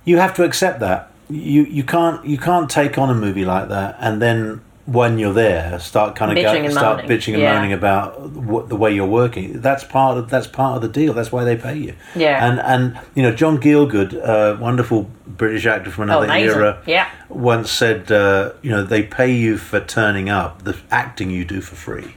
you 0.03 0.17
have 0.17 0.33
to 0.35 0.43
accept 0.43 0.79
that 0.81 1.11
you 1.29 1.63
you 1.63 1.83
can't 1.83 2.23
you 2.25 2.37
can't 2.37 2.69
take 2.69 2.97
on 2.97 3.09
a 3.09 3.15
movie 3.15 3.45
like 3.45 3.69
that 3.69 3.97
and 3.99 4.21
then 4.21 4.61
when 4.85 5.17
you're 5.17 5.33
there 5.33 5.79
start 5.79 6.15
kind 6.15 6.31
of 6.31 6.37
Bitching 6.37 6.59
go, 6.59 6.63
and 6.65 6.71
start 6.73 6.97
moaning. 6.97 7.11
bitching 7.17 7.33
and 7.33 7.41
Yeah. 7.41 7.55
moaning 7.55 7.73
about 7.73 8.21
what, 8.29 8.69
the 8.69 8.75
way 8.75 8.93
you're 8.93 9.07
working. 9.07 9.59
That's 9.61 9.83
part 9.83 10.17
of 10.17 10.29
that's 10.29 10.45
part 10.47 10.75
of 10.75 10.81
the 10.83 10.87
deal. 10.87 11.13
That's 11.13 11.31
why 11.31 11.43
they 11.43 11.55
pay 11.55 11.75
you. 11.77 11.93
Yeah. 12.15 12.45
And 12.47 12.59
and 12.59 12.99
you 13.15 13.23
know 13.23 13.31
John 13.31 13.57
Gielgud, 13.59 14.13
uh, 14.23 14.57
wonderful 14.59 15.09
British 15.25 15.65
actor 15.65 15.89
from 15.89 16.03
another 16.03 16.27
Oh, 16.29 16.33
era, 16.35 16.77
Yeah. 16.85 17.07
once 17.29 17.71
said, 17.71 18.11
uh, 18.11 18.51
you 18.61 18.69
know, 18.69 18.83
they 18.83 19.01
pay 19.01 19.31
you 19.31 19.57
for 19.57 19.79
turning 19.79 20.29
up. 20.29 20.63
The 20.63 20.75
acting 20.91 21.31
you 21.31 21.45
do 21.45 21.61
for 21.61 21.75
free. 21.75 22.15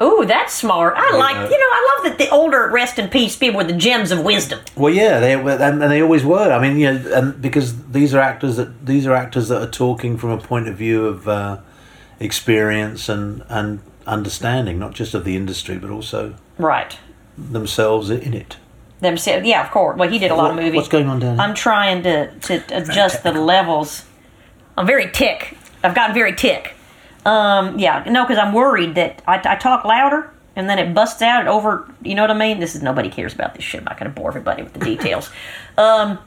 Oh, 0.00 0.24
that's 0.24 0.52
smart. 0.52 0.94
I 0.96 1.16
like, 1.16 1.36
you 1.36 1.58
know, 1.60 1.70
I 1.70 1.94
love 1.94 2.04
that 2.08 2.18
the 2.18 2.28
older 2.30 2.68
rest 2.72 2.98
in 2.98 3.06
peace 3.08 3.36
people 3.36 3.58
with 3.58 3.68
the 3.68 3.72
gems 3.74 4.10
of 4.10 4.24
wisdom. 4.24 4.58
Well, 4.74 4.92
yeah, 4.92 5.20
they 5.20 5.36
were, 5.36 5.52
and, 5.52 5.80
and 5.80 5.92
they 5.92 6.02
always 6.02 6.24
were. 6.24 6.50
I 6.52 6.58
mean, 6.60 6.76
you 6.76 6.92
know, 6.92 7.12
and 7.14 7.40
because 7.40 7.80
these 7.92 8.12
are 8.12 8.18
actors 8.20 8.56
that 8.56 8.84
these 8.84 9.06
are 9.06 9.14
actors 9.14 9.46
that 9.46 9.62
are 9.62 9.70
talking 9.70 10.18
from 10.18 10.30
a 10.30 10.38
point 10.38 10.66
of 10.66 10.74
view 10.74 11.06
of 11.06 11.28
uh, 11.28 11.58
experience 12.22 13.08
and 13.08 13.44
and 13.48 13.80
understanding, 14.06 14.78
not 14.78 14.94
just 14.94 15.14
of 15.14 15.24
the 15.24 15.36
industry, 15.36 15.78
but 15.78 15.90
also 15.90 16.34
Right. 16.58 16.98
themselves 17.36 18.10
in 18.10 18.34
it. 18.34 18.56
Themselves. 19.00 19.46
Yeah, 19.46 19.64
of 19.64 19.70
course. 19.70 19.96
Well, 19.98 20.08
he 20.08 20.18
did 20.18 20.30
a 20.30 20.34
lot 20.34 20.50
of 20.50 20.56
movies. 20.56 20.74
What's 20.74 20.88
going 20.88 21.08
on 21.08 21.18
down 21.18 21.36
here? 21.36 21.42
I'm 21.42 21.54
trying 21.54 22.02
to, 22.04 22.32
to 22.32 22.62
adjust 22.70 23.22
the 23.24 23.32
levels. 23.32 24.04
I'm 24.76 24.86
very 24.86 25.10
tick. 25.10 25.56
I've 25.82 25.94
gotten 25.94 26.14
very 26.14 26.34
tick. 26.34 26.74
Um, 27.24 27.78
yeah, 27.78 28.04
no, 28.08 28.24
because 28.24 28.38
I'm 28.38 28.52
worried 28.52 28.94
that 28.96 29.22
I, 29.26 29.40
I 29.44 29.56
talk 29.56 29.84
louder 29.84 30.30
and 30.56 30.68
then 30.68 30.78
it 30.78 30.94
busts 30.94 31.22
out 31.22 31.46
over. 31.46 31.88
You 32.02 32.14
know 32.14 32.22
what 32.22 32.30
I 32.30 32.38
mean? 32.38 32.60
This 32.60 32.74
is 32.74 32.82
nobody 32.82 33.08
cares 33.08 33.32
about 33.34 33.54
this 33.54 33.64
shit. 33.64 33.80
I'm 33.80 33.84
not 33.84 33.98
going 33.98 34.12
to 34.12 34.20
bore 34.20 34.28
everybody 34.28 34.62
with 34.62 34.72
the 34.72 34.80
details. 34.80 35.30
um, 35.78 36.18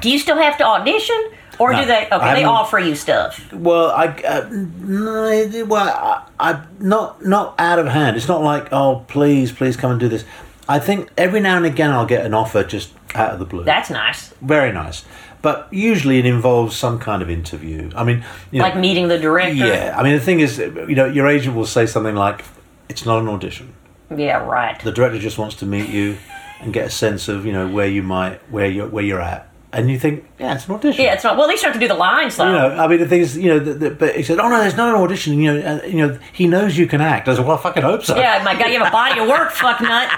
do 0.00 0.10
you 0.10 0.18
still 0.18 0.36
have 0.36 0.56
to 0.58 0.64
audition, 0.64 1.30
or 1.58 1.72
No, 1.72 1.80
do 1.80 1.86
they? 1.86 2.08
Okay, 2.10 2.34
they 2.34 2.44
offer 2.44 2.78
you 2.78 2.94
stuff. 2.94 3.52
Well, 3.52 3.90
I 3.90 4.06
uh, 4.08 4.48
no, 4.50 5.64
well, 5.66 5.88
I, 5.88 6.52
I 6.52 6.64
not 6.80 7.24
not 7.24 7.54
out 7.58 7.78
of 7.78 7.86
hand. 7.86 8.16
It's 8.16 8.28
not 8.28 8.42
like 8.42 8.72
oh, 8.72 9.04
please, 9.08 9.52
please 9.52 9.76
come 9.76 9.90
and 9.92 10.00
do 10.00 10.08
this. 10.08 10.24
I 10.68 10.78
think 10.78 11.10
every 11.18 11.40
now 11.40 11.56
and 11.56 11.66
again 11.66 11.90
I'll 11.90 12.06
get 12.06 12.24
an 12.24 12.34
offer 12.34 12.62
just 12.64 12.92
out 13.14 13.32
of 13.32 13.38
the 13.38 13.44
blue. 13.44 13.64
That's 13.64 13.90
nice. 13.90 14.28
very 14.40 14.72
nice, 14.72 15.04
but 15.42 15.68
usually 15.70 16.18
it 16.18 16.26
involves 16.26 16.76
some 16.76 16.98
kind 16.98 17.20
of 17.22 17.28
interview. 17.28 17.90
I 17.94 18.04
mean, 18.04 18.24
you 18.50 18.58
know, 18.60 18.64
Like 18.64 18.76
meeting 18.76 19.08
the 19.08 19.18
director. 19.18 19.54
yeah. 19.54 19.94
I 19.98 20.02
mean, 20.02 20.14
the 20.14 20.20
thing 20.24 20.40
is, 20.40 20.58
you 20.58 20.94
know, 20.94 21.06
your 21.06 21.26
agent 21.28 21.54
will 21.56 21.66
say 21.66 21.84
something 21.86 22.14
like, 22.14 22.44
"It's 22.88 23.04
not 23.04 23.20
an 23.20 23.28
audition. 23.28 23.74
Yeah. 24.16 24.38
Right. 24.38 24.78
The 24.80 24.92
director 24.92 25.18
just 25.18 25.36
wants 25.38 25.56
to 25.56 25.66
meet 25.66 25.88
you 25.90 26.16
and 26.60 26.72
get 26.72 26.86
a 26.86 26.90
sense 26.90 27.28
of 27.28 27.44
you 27.44 27.52
know 27.52 27.66
where 27.68 27.88
you 27.88 28.02
might 28.02 28.40
where 28.50 28.66
you 28.70 28.86
where 28.86 29.04
you're 29.04 29.20
at." 29.20 29.48
And 29.74 29.90
you 29.90 29.98
think, 29.98 30.26
yeah, 30.38 30.54
it's 30.54 30.68
an 30.68 30.74
audition. 30.74 31.02
Yeah. 31.02 31.14
It's 31.14 31.24
not. 31.24 31.36
Well, 31.36 31.46
at 31.46 31.48
least 31.48 31.62
you 31.62 31.68
have 31.68 31.74
to 31.74 31.80
do 31.80 31.88
the 31.88 31.94
lines 31.94 32.36
though. 32.36 32.46
You 32.46 32.52
know, 32.52 32.68
I 32.76 32.86
mean, 32.88 32.98
the 33.00 33.08
thing 33.08 33.20
is, 33.22 33.38
you 33.38 33.48
know, 33.48 33.58
the, 33.58 33.72
the, 33.72 33.90
but 33.90 34.14
he 34.14 34.22
said, 34.22 34.38
"Oh 34.38 34.48
no, 34.50 34.58
there's 34.60 34.76
not 34.76 34.90
an 34.94 35.00
audition." 35.00 35.38
You 35.40 35.54
know, 35.54 35.80
uh, 35.82 35.86
you 35.86 35.96
know, 36.06 36.18
he 36.32 36.46
knows 36.46 36.76
you 36.76 36.86
can 36.86 37.00
act. 37.00 37.26
I 37.26 37.34
said, 37.34 37.46
"Well, 37.46 37.56
I 37.56 37.62
fucking 37.62 37.82
hope 37.82 38.04
so." 38.04 38.14
Yeah, 38.16 38.42
my 38.44 38.52
God, 38.54 38.66
you 38.70 38.78
have 38.78 38.88
a 38.88 38.90
body 38.90 39.18
of 39.18 39.28
work, 39.28 39.50
fuck 39.52 39.80
nut. 39.80 40.10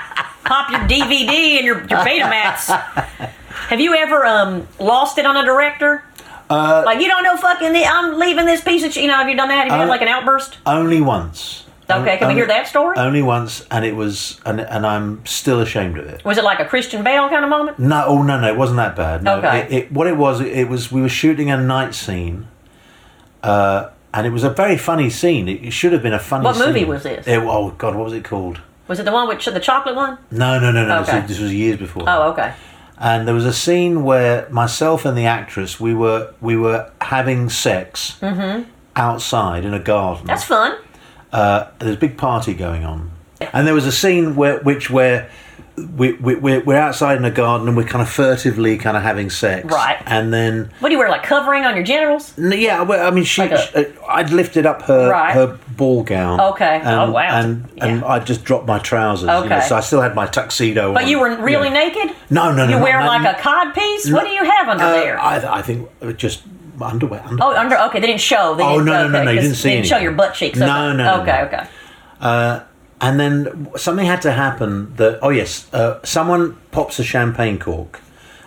Pop 0.44 0.70
your 0.70 0.80
DVD 0.80 1.58
and 1.58 1.64
your, 1.64 1.78
your 1.78 2.00
Betamax. 2.00 2.66
Have 3.68 3.80
you 3.80 3.94
ever 3.94 4.26
um, 4.26 4.66
lost 4.80 5.18
it 5.18 5.24
on 5.24 5.36
a 5.36 5.44
director? 5.44 6.02
Uh, 6.50 6.82
like 6.84 7.00
you 7.00 7.06
don't 7.08 7.22
know 7.22 7.36
fucking 7.36 7.72
the, 7.72 7.84
I'm 7.86 8.18
leaving 8.18 8.44
this 8.46 8.60
piece 8.60 8.84
of 8.84 8.92
shit. 8.92 9.02
You 9.04 9.08
know, 9.08 9.14
have 9.16 9.28
you 9.28 9.36
done 9.36 9.48
that? 9.48 9.56
Have 9.58 9.66
you 9.68 9.72
had 9.72 9.84
Uh, 9.84 9.88
like 9.88 10.02
an 10.02 10.08
outburst? 10.08 10.58
Only 10.66 11.00
once. 11.00 11.63
Okay, 11.90 12.16
can 12.16 12.28
we 12.28 12.34
hear 12.34 12.46
that 12.46 12.66
story? 12.66 12.96
Only 12.96 13.20
once, 13.22 13.66
and 13.70 13.84
it 13.84 13.94
was, 13.94 14.40
and, 14.46 14.60
and 14.60 14.86
I'm 14.86 15.24
still 15.26 15.60
ashamed 15.60 15.98
of 15.98 16.06
it. 16.06 16.24
Was 16.24 16.38
it 16.38 16.44
like 16.44 16.58
a 16.60 16.64
Christian 16.64 17.04
Bale 17.04 17.28
kind 17.28 17.44
of 17.44 17.50
moment? 17.50 17.78
No, 17.78 18.04
oh 18.06 18.22
no, 18.22 18.40
no, 18.40 18.48
it 18.48 18.56
wasn't 18.56 18.76
that 18.78 18.96
bad. 18.96 19.22
No, 19.22 19.36
Okay. 19.36 19.62
it, 19.64 19.72
it, 19.72 19.92
what 19.92 20.06
it 20.06 20.16
was, 20.16 20.40
it 20.40 20.68
was 20.68 20.90
we 20.90 21.02
were 21.02 21.08
shooting 21.10 21.50
a 21.50 21.56
night 21.58 21.94
scene, 21.94 22.48
uh, 23.42 23.90
and 24.14 24.26
it 24.26 24.30
was 24.30 24.44
a 24.44 24.50
very 24.50 24.78
funny 24.78 25.10
scene. 25.10 25.48
It, 25.48 25.62
it 25.62 25.70
should 25.72 25.92
have 25.92 26.02
been 26.02 26.14
a 26.14 26.18
funny. 26.18 26.44
What 26.44 26.56
movie 26.58 26.80
scene. 26.80 26.88
was 26.88 27.02
this? 27.02 27.26
It- 27.26 27.38
oh 27.38 27.70
God, 27.76 27.94
what 27.96 28.04
was 28.04 28.14
it 28.14 28.24
called? 28.24 28.60
Was 28.88 28.98
it 29.00 29.04
the 29.04 29.12
one 29.12 29.28
with 29.28 29.38
ch- 29.38 29.46
the 29.46 29.60
chocolate 29.60 29.94
one? 29.96 30.18
No, 30.30 30.58
no, 30.60 30.70
no, 30.72 30.86
no. 30.86 31.00
Okay. 31.02 31.20
This, 31.20 31.28
this 31.30 31.40
was 31.40 31.52
years 31.54 31.78
before. 31.78 32.04
Oh, 32.06 32.30
okay. 32.32 32.54
and 32.98 33.26
there 33.26 33.34
was 33.34 33.44
a 33.46 33.52
scene 33.52 34.04
where 34.04 34.48
myself 34.50 35.04
and 35.04 35.16
the 35.18 35.26
actress 35.26 35.78
we 35.80 35.94
were 35.94 36.32
we 36.40 36.56
were 36.56 36.90
having 37.00 37.48
sex 37.50 38.16
outside 38.96 39.64
in 39.64 39.74
a 39.74 39.78
garden. 39.78 40.18
Mm-hmm. 40.18 40.26
That's 40.28 40.44
fun. 40.44 40.76
Uh, 41.34 41.66
there's 41.80 41.96
a 41.96 41.98
big 41.98 42.16
party 42.16 42.54
going 42.54 42.84
on, 42.84 43.10
and 43.52 43.66
there 43.66 43.74
was 43.74 43.86
a 43.86 43.92
scene 43.92 44.36
where 44.36 44.58
which 44.60 44.88
where 44.90 45.28
we, 45.76 46.12
we 46.12 46.36
we're, 46.36 46.60
we're 46.62 46.76
outside 46.76 47.16
in 47.16 47.24
a 47.24 47.32
garden 47.32 47.66
and 47.66 47.76
we're 47.76 47.82
kind 47.82 48.00
of 48.00 48.08
furtively 48.08 48.78
kind 48.78 48.96
of 48.96 49.02
having 49.02 49.28
sex, 49.28 49.64
Right. 49.66 50.00
And 50.06 50.32
then 50.32 50.70
What 50.78 50.90
do 50.90 50.92
you 50.92 51.00
wear, 51.00 51.08
like 51.08 51.24
covering 51.24 51.64
on 51.64 51.74
your 51.74 51.82
genitals? 51.84 52.32
n- 52.38 52.52
yeah, 52.56 52.82
well, 52.82 53.04
I 53.04 53.10
mean, 53.10 53.24
she, 53.24 53.42
Like 53.42 53.50
a- 53.50 53.58
sh- 53.58 53.74
uh, 53.74 53.84
I'd 54.08 54.30
lifted 54.30 54.66
up 54.66 54.82
her 54.82 55.10
Right. 55.10 55.32
her 55.34 55.58
ball 55.76 56.04
gown. 56.04 56.40
Okay. 56.40 56.76
And, 56.80 56.88
Oh, 56.88 57.10
wow. 57.10 57.40
And 57.40 57.68
and 57.78 58.00
Yeah. 58.02 58.06
I 58.06 58.20
just 58.20 58.44
dropped 58.44 58.68
my 58.68 58.78
trousers. 58.78 59.22
You 59.22 59.26
know, 59.26 59.44
Okay. 59.46 59.62
so 59.62 59.74
I 59.74 59.80
still 59.80 60.00
had 60.00 60.14
my 60.14 60.26
tuxedo. 60.26 60.94
But 60.94 61.02
on, 61.04 61.08
you 61.08 61.18
were 61.18 61.34
really 61.42 61.70
know. 61.70 61.80
naked? 61.88 62.14
No, 62.30 62.52
no, 62.52 62.66
no. 62.66 62.70
You 62.70 62.78
no, 62.78 62.84
wear 62.84 63.00
no, 63.00 63.06
like 63.06 63.36
a 63.36 63.40
cod 63.42 63.74
piece? 63.74 64.08
What 64.12 64.22
do 64.22 64.30
you 64.30 64.44
have 64.44 64.68
under 64.68 64.84
Uh, 64.84 64.92
there? 64.92 65.20
I, 65.20 65.58
I 65.58 65.62
think 65.62 65.88
uh, 66.00 66.12
just 66.12 66.42
underwear. 66.82 67.22
underwear. 67.26 67.54
oh, 67.54 67.56
under. 67.60 67.76
Okay, 67.88 68.00
they 68.00 68.06
didn't 68.06 68.20
show. 68.20 68.54
They 68.54 68.62
Oh, 68.64 68.72
didn't, 68.78 68.86
no, 68.86 68.92
no, 68.92 68.98
okay, 69.04 69.12
no, 69.12 69.24
no, 69.24 69.30
you 69.30 69.36
'cause 69.38 69.44
didn't 69.44 69.56
see 69.56 69.68
They 69.68 69.74
didn't 69.76 69.86
show 69.88 69.98
your 69.98 70.12
butt 70.12 70.34
cheeks. 70.34 70.58
No, 70.58 70.66
okay. 70.66 70.72
no, 70.74 70.92
no, 70.92 71.20
Okay, 71.22 71.38
no. 71.40 71.46
okay. 71.46 72.62
And 73.00 73.20
then 73.20 73.68
something 73.76 74.06
had 74.06 74.22
to 74.22 74.32
happen 74.32 74.94
that, 74.96 75.18
oh 75.20 75.28
yes, 75.28 75.66
uh, 75.74 75.98
someone 76.04 76.56
pops 76.70 76.98
a 76.98 77.04
champagne 77.04 77.58
cork 77.58 78.00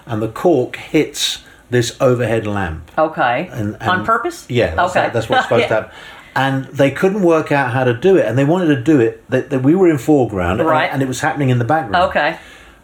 and 0.06 0.22
the 0.22 0.30
cork 0.30 0.78
hits 0.78 1.44
this 1.70 1.96
overhead 2.02 2.48
lamp. 2.48 2.90
Okay. 2.98 3.50
And, 3.52 3.76
and- 3.80 3.90
On 3.90 4.06
purpose? 4.06 4.46
Yeah, 4.50 4.74
that's, 4.74 4.96
okay. 4.96 5.10
that's 5.14 5.30
what's 5.30 5.44
supposed 5.48 5.64
Yeah. 5.64 5.68
to 5.68 5.74
happen. 5.76 5.92
And 6.36 6.66
they 6.66 6.92
couldn't 6.92 7.24
work 7.24 7.52
out 7.52 7.72
how 7.72 7.84
to 7.84 7.94
do 7.96 8.16
it, 8.16 8.26
and 8.28 8.38
they 8.38 8.46
wanted 8.46 8.68
to 8.68 8.80
do 8.82 9.00
it. 9.00 9.28
That 9.32 9.50
that 9.50 9.64
we 9.64 9.74
were 9.74 9.90
in 9.90 9.98
foreground, 9.98 10.60
and- 10.60 10.70
Right. 10.70 10.88
and, 10.94 11.02
it 11.02 11.08
was 11.08 11.20
happening 11.22 11.50
in 11.50 11.58
the 11.58 11.66
background. 11.66 12.10
Okay. 12.12 12.38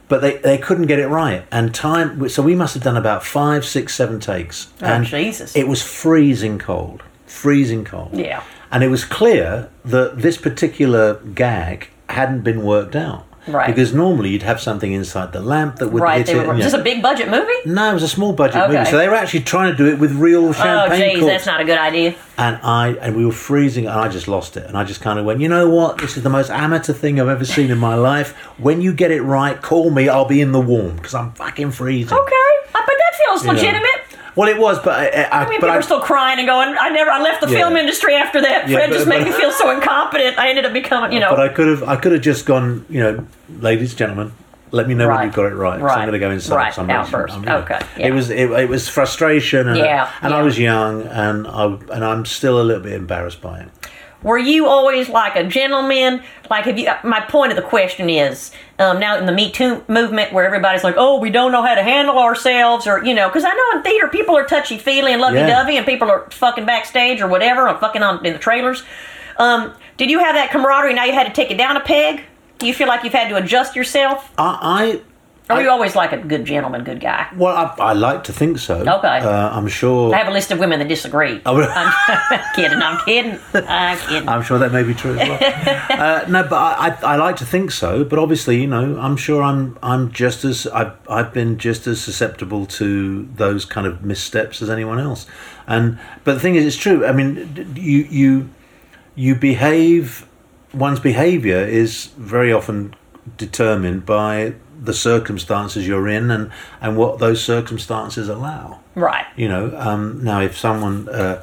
But 0.08 0.22
they, 0.22 0.38
they 0.38 0.58
couldn't 0.58 0.88
get 0.88 1.00
it 1.00 1.08
right. 1.08 1.46
And 1.52 1.74
time, 1.74 2.28
so 2.30 2.42
we 2.42 2.56
must 2.56 2.74
have 2.74 2.84
done 2.84 2.98
about 2.98 3.24
five, 3.24 3.66
six, 3.66 3.96
seven 3.96 4.20
takes. 4.20 4.72
Oh, 4.82 4.86
and 4.86 5.06
Jesus. 5.06 5.56
It 5.56 5.68
was 5.68 5.82
freezing 5.82 6.60
cold, 6.60 7.04
freezing 7.26 7.86
cold. 7.86 8.14
Yeah. 8.14 8.44
And 8.72 8.84
it 8.84 8.88
was 8.88 9.06
clear 9.06 9.70
that 9.86 10.20
this 10.20 10.38
particular 10.38 11.16
gag 11.36 11.90
hadn't 12.10 12.42
been 12.42 12.64
worked 12.64 12.96
out. 12.96 13.26
Right. 13.48 13.68
Because 13.68 13.94
normally 13.94 14.30
you'd 14.30 14.44
have 14.44 14.62
something 14.62 14.92
inside 14.94 15.34
the 15.34 15.42
lamp 15.42 15.78
that 15.78 15.90
would 15.90 16.02
Right. 16.02 16.18
hit 16.20 16.28
They 16.28 16.40
it. 16.40 16.48
were, 16.48 16.56
this 16.56 16.74
a 16.74 16.78
big 16.80 17.02
budget 17.02 17.30
movie? 17.30 17.52
no, 17.66 17.92
it 17.92 17.94
was 17.94 18.04
a 18.04 18.08
small 18.08 18.32
budget 18.34 18.56
Okay. 18.62 18.74
movie. 18.78 18.90
So 18.90 18.98
they 18.98 19.08
were 19.10 19.16
actually 19.16 19.42
trying 19.42 19.72
to 19.72 19.78
do 19.78 19.86
it 19.88 20.00
with 20.00 20.12
real 20.14 20.48
Oh, 20.48 20.52
champagne 20.54 21.18
jeez, 21.18 21.20
corks. 21.20 21.34
that's 21.34 21.46
not 21.46 21.60
a 21.60 21.66
good 21.66 21.78
idea. 21.78 22.16
And 22.38 22.58
I 22.64 22.96
and 23.02 23.16
we 23.16 23.26
were 23.26 23.32
freezing, 23.32 23.86
and 23.88 24.00
I 24.00 24.08
just 24.08 24.28
lost 24.28 24.56
it. 24.58 24.66
And 24.68 24.78
I 24.78 24.84
just 24.86 25.02
kind 25.02 25.20
of 25.20 25.26
went, 25.26 25.42
you 25.42 25.50
know 25.50 25.70
what? 25.70 25.98
This 26.00 26.16
is 26.18 26.24
the 26.24 26.30
most 26.30 26.50
amateur 26.50 26.94
thing 26.94 27.20
I've 27.20 27.28
ever 27.28 27.46
seen 27.46 27.70
in 27.70 27.78
my 27.78 27.96
life. 27.96 28.34
When 28.58 28.82
you 28.82 28.94
get 28.94 29.12
it 29.12 29.22
right, 29.22 29.62
call 29.62 29.90
me. 29.92 30.08
I'll 30.10 30.26
be 30.26 30.42
in 30.42 30.52
the 30.52 30.62
warm 30.62 30.96
because 30.96 31.14
I'm 31.14 31.32
fucking 31.34 31.72
freezing. 31.72 32.18
Okay. 32.18 32.36
I 32.76 32.80
bet 32.80 32.88
that 32.88 33.16
feels 33.28 33.42
You 33.46 33.54
know. 33.54 33.60
Well, 34.36 34.50
it 34.50 34.58
was, 34.58 34.80
but 34.80 35.00
I, 35.00 35.22
I, 35.24 35.44
I 35.44 35.50
mean, 35.50 35.60
but 35.60 35.68
people 35.68 35.70
I, 35.72 35.78
are 35.78 35.82
still 35.82 36.00
crying 36.00 36.40
and 36.40 36.48
going, 36.48 36.76
I 36.80 36.90
never, 36.90 37.12
I 37.12 37.22
left 37.22 37.42
the 37.42 37.50
Yeah. 37.52 37.60
film 37.60 37.78
industry 37.78 38.16
after 38.16 38.42
that. 38.42 38.68
Yeah, 38.68 38.78
Fred 38.78 38.90
but- 38.90 38.96
just 38.96 39.08
made 39.08 39.20
but- 39.24 39.32
me 39.32 39.38
feel 39.38 39.52
so 39.52 39.70
incompetent. 39.70 40.38
I 40.40 40.50
ended 40.50 40.66
up 40.66 40.74
becoming, 40.74 41.12
you 41.12 41.20
uh, 41.20 41.22
know. 41.22 41.30
but 41.36 41.40
I 41.40 41.50
could 41.50 41.68
have, 41.68 41.84
I 41.84 41.96
could 41.98 42.12
have 42.14 42.22
just 42.22 42.46
gone, 42.46 42.86
you 42.90 43.00
know, 43.02 43.28
ladies, 43.60 43.94
gentlemen, 43.94 44.32
let 44.72 44.88
me 44.88 44.96
know 44.96 45.08
Right. 45.08 45.18
when 45.18 45.26
you've 45.28 45.36
got 45.36 45.46
it 45.46 45.56
right. 45.56 45.80
Right. 45.80 45.98
I'm 46.00 46.08
going 46.08 46.14
to 46.14 46.20
go 46.20 46.32
inside. 46.32 46.56
Right. 46.56 46.74
So 46.74 46.82
I'm 46.82 46.90
Outburst. 46.90 47.36
I'm, 47.36 47.44
you 47.44 47.50
know, 47.50 47.58
Okay. 47.60 47.80
Yeah. 47.98 48.08
It 48.08 48.12
was, 48.12 48.32
it, 48.32 48.50
it 48.50 48.70
was 48.70 48.90
frustration, 48.90 49.68
and, 49.68 49.78
Yeah, 49.78 50.10
and 50.24 50.34
I 50.34 50.42
was 50.42 50.58
young, 50.58 51.04
and 51.04 51.46
I, 51.48 51.66
and 51.66 52.04
I'm 52.04 52.26
still 52.26 52.60
a 52.60 52.64
little 52.64 52.82
bit 52.82 52.94
embarrassed 52.94 53.40
by 53.42 53.60
it. 53.60 53.70
Were 54.24 54.38
you 54.38 54.68
always 54.68 55.10
like 55.10 55.36
a 55.36 55.44
gentleman? 55.44 56.24
Like, 56.50 56.66
have 56.66 56.80
you? 56.80 56.90
My 57.04 57.20
point 57.22 57.52
of 57.52 57.56
the 57.56 57.62
question 57.62 58.10
is, 58.10 58.52
um, 58.80 59.00
now 59.00 59.18
in 59.18 59.26
the 59.26 59.32
Me 59.32 59.52
Too 59.52 59.84
movement, 59.88 60.32
where 60.32 60.46
everybody's 60.46 60.84
like, 60.84 60.96
"Oh, 60.98 61.20
we 61.20 61.30
don't 61.30 61.52
know 61.52 61.62
how 61.62 61.76
to 61.76 61.84
handle 61.84 62.18
ourselves," 62.18 62.88
or 62.88 63.04
you 63.04 63.14
know, 63.14 63.28
because 63.28 63.44
I 63.46 63.54
know 63.54 63.78
in 63.78 63.84
theater 63.84 64.08
people 64.08 64.36
are 64.38 64.46
touchy 64.46 64.78
feely 64.78 65.12
and 65.12 65.22
lovey 65.22 65.40
dovey, 65.48 65.78
and 65.78 65.86
people 65.86 66.10
are 66.10 66.30
fucking 66.32 66.66
backstage 66.66 67.22
or 67.22 67.28
whatever, 67.28 67.68
or 67.68 67.78
fucking 67.78 68.02
on 68.02 68.26
in 68.26 68.34
the 68.34 68.40
trailers. 68.40 68.84
Um, 69.38 69.74
did 69.98 70.10
you 70.10 70.20
have 70.20 70.36
that 70.36 70.52
camaraderie? 70.52 70.94
Now 70.94 71.06
you 71.06 71.14
had 71.14 71.28
to 71.28 71.34
take 71.34 71.52
it 71.52 71.58
down 71.58 71.76
a 71.76 71.82
peg. 71.82 72.22
Do 72.60 72.68
you 72.68 72.74
feel 72.74 72.88
like 72.88 73.04
you've 73.04 73.14
had 73.14 73.30
to 73.30 73.36
adjust 73.36 73.76
yourself? 73.76 74.32
I, 74.38 75.02
are 75.50 75.62
you 75.62 75.70
always 75.70 75.96
like 75.96 76.14
a 76.14 76.18
good 76.18 76.46
gentleman, 76.46 76.84
good 76.84 77.02
guy? 77.02 77.28
Well, 77.36 77.56
I, 77.56 77.90
I 77.90 77.94
like 77.94 78.24
to 78.26 78.34
think 78.34 78.60
so. 78.60 78.76
Okay. 78.80 78.88
Uh, 79.20 79.50
I'm 79.50 79.68
sure. 79.68 80.14
I 80.14 80.20
have 80.20 80.28
a 80.28 80.32
list 80.32 80.52
of 80.52 80.60
women 80.60 80.80
that 80.80 80.88
disagree. 80.88 81.42
Would- 81.46 81.46
I'm 81.46 82.42
kidding. 82.56 82.82
I'm 82.82 83.00
kidding. 83.06 83.40
I'm 83.54 83.98
kidding. 84.08 84.30
I'm 84.30 84.42
sure 84.42 84.58
that 84.60 84.72
may 84.72 84.84
be 84.84 84.94
true 84.94 85.18
as 85.18 85.28
well. 85.28 85.40
uh, 85.90 86.26
no, 86.30 86.44
but 86.44 86.56
I, 86.56 86.88
I, 86.90 87.14
I 87.14 87.16
like 87.18 87.36
to 87.38 87.46
think 87.46 87.72
so. 87.72 88.06
But 88.06 88.20
obviously, 88.20 88.62
you 88.62 88.68
know, 88.68 88.98
I'm 89.00 89.18
sure 89.18 89.44
I'm 89.44 89.78
I'm 89.84 90.12
just 90.12 90.46
as 90.46 90.66
I've 90.68 90.94
I've 91.10 91.34
been 91.34 91.58
just 91.58 91.88
as 91.88 92.00
susceptible 92.00 92.66
to 92.68 93.28
those 93.36 93.66
kind 93.66 93.86
of 93.86 94.04
missteps 94.04 94.62
as 94.62 94.70
anyone 94.70 95.00
else. 95.00 95.28
And 95.68 96.00
but 96.24 96.36
the 96.36 96.40
thing 96.40 96.56
is, 96.56 96.66
it's 96.66 96.78
true. 96.78 97.06
I 97.06 97.12
mean, 97.12 97.74
you 97.76 98.08
you 98.10 98.50
you 99.16 99.36
behave. 99.36 100.26
One's 100.74 101.00
behaviour 101.00 101.58
is 101.60 102.08
very 102.18 102.52
often 102.52 102.96
determined 103.38 104.06
by 104.08 104.56
the 104.84 104.94
circumstances 104.94 105.88
you're 105.88 106.08
in 106.10 106.30
and 106.30 106.52
and 106.82 106.98
what 106.98 107.20
those 107.20 107.44
circumstances 107.44 108.28
allow 108.28 108.80
right. 108.96 109.26
you 109.38 109.48
know 109.48 109.74
um, 109.78 110.22
now 110.24 110.42
if 110.42 110.58
someone 110.58 111.08
uh, 111.10 111.42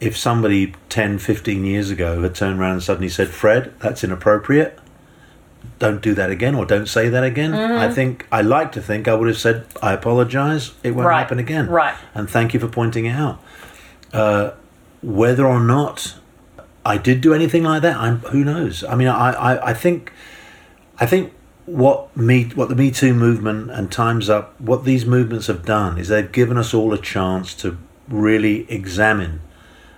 if 0.00 0.16
somebody 0.16 0.72
10 0.88 1.18
15 1.18 1.64
years 1.64 1.90
ago 1.90 2.22
had 2.22 2.34
turned 2.34 2.60
around 2.60 2.72
and 2.74 2.82
suddenly 2.82 3.08
said 3.08 3.28
fred 3.28 3.72
that's 3.80 4.04
inappropriate 4.04 4.78
don't 5.78 6.00
do 6.00 6.14
that 6.14 6.30
again 6.30 6.54
or 6.54 6.64
don't 6.64 6.86
say 6.88 7.08
that 7.08 7.24
again 7.24 7.50
Mm-hmm. 7.50 7.78
i 7.78 7.92
think 7.92 8.26
i 8.30 8.40
like 8.40 8.70
to 8.72 8.80
think 8.80 9.08
i 9.08 9.14
would 9.14 9.28
have 9.28 9.38
said 9.38 9.66
i 9.82 9.92
apologize 9.92 10.72
it 10.84 10.92
won't 10.92 11.08
Right. 11.08 11.18
happen 11.18 11.38
again 11.40 11.68
Right. 11.68 11.94
and 12.14 12.30
thank 12.30 12.54
you 12.54 12.60
for 12.60 12.68
pointing 12.68 13.06
it 13.06 13.16
out 13.16 13.42
uh, 14.12 14.50
whether 15.02 15.44
or 15.46 15.60
not 15.60 16.14
i 16.84 16.96
did 16.96 17.20
do 17.20 17.34
anything 17.34 17.64
like 17.64 17.82
that 17.82 17.96
i'm 17.96 18.18
who 18.32 18.44
knows 18.44 18.84
i 18.84 18.94
mean 18.94 19.08
i 19.08 19.32
i, 19.32 19.70
I 19.70 19.74
think 19.74 20.12
I 20.98 21.04
think 21.04 21.34
what 21.66 22.16
me 22.16 22.44
what 22.54 22.68
the 22.68 22.76
Me 22.76 22.90
Too 22.90 23.12
movement 23.12 23.70
and 23.70 23.90
Times 23.90 24.30
Up 24.30 24.58
what 24.60 24.84
these 24.84 25.04
movements 25.04 25.48
have 25.48 25.64
done 25.64 25.98
is 25.98 26.08
they've 26.08 26.30
given 26.30 26.56
us 26.56 26.72
all 26.72 26.92
a 26.92 26.98
chance 26.98 27.54
to 27.56 27.76
really 28.08 28.70
examine 28.70 29.40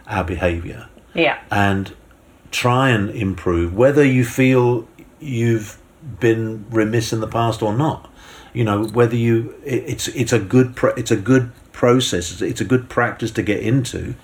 our 0.07 0.25
behaviour 0.25 0.89
Yeah. 1.15 1.39
and 1.51 1.93
try 2.51 2.89
and 2.89 3.11
improve, 3.11 3.75
whether 3.75 4.03
you 4.03 4.25
feel 4.25 4.89
you've 5.21 5.79
been 6.21 6.65
remiss 6.71 7.13
in 7.13 7.21
the 7.21 7.27
past 7.29 7.63
or 7.63 7.75
not. 7.77 8.11
You 8.55 8.65
know, 8.65 8.85
whether 8.85 9.15
you 9.17 9.55
it, 9.65 9.85
it's 9.87 10.09
it's 10.09 10.33
a 10.33 10.39
good 10.39 10.75
pro, 10.75 10.91
it's 10.95 11.11
a 11.11 11.17
good 11.17 11.53
process. 11.73 12.33
It's, 12.33 12.41
it's 12.41 12.61
a 12.63 12.65
good 12.65 12.89
practice 12.89 13.31
to 13.33 13.43
get 13.43 13.61
into, 13.61 14.15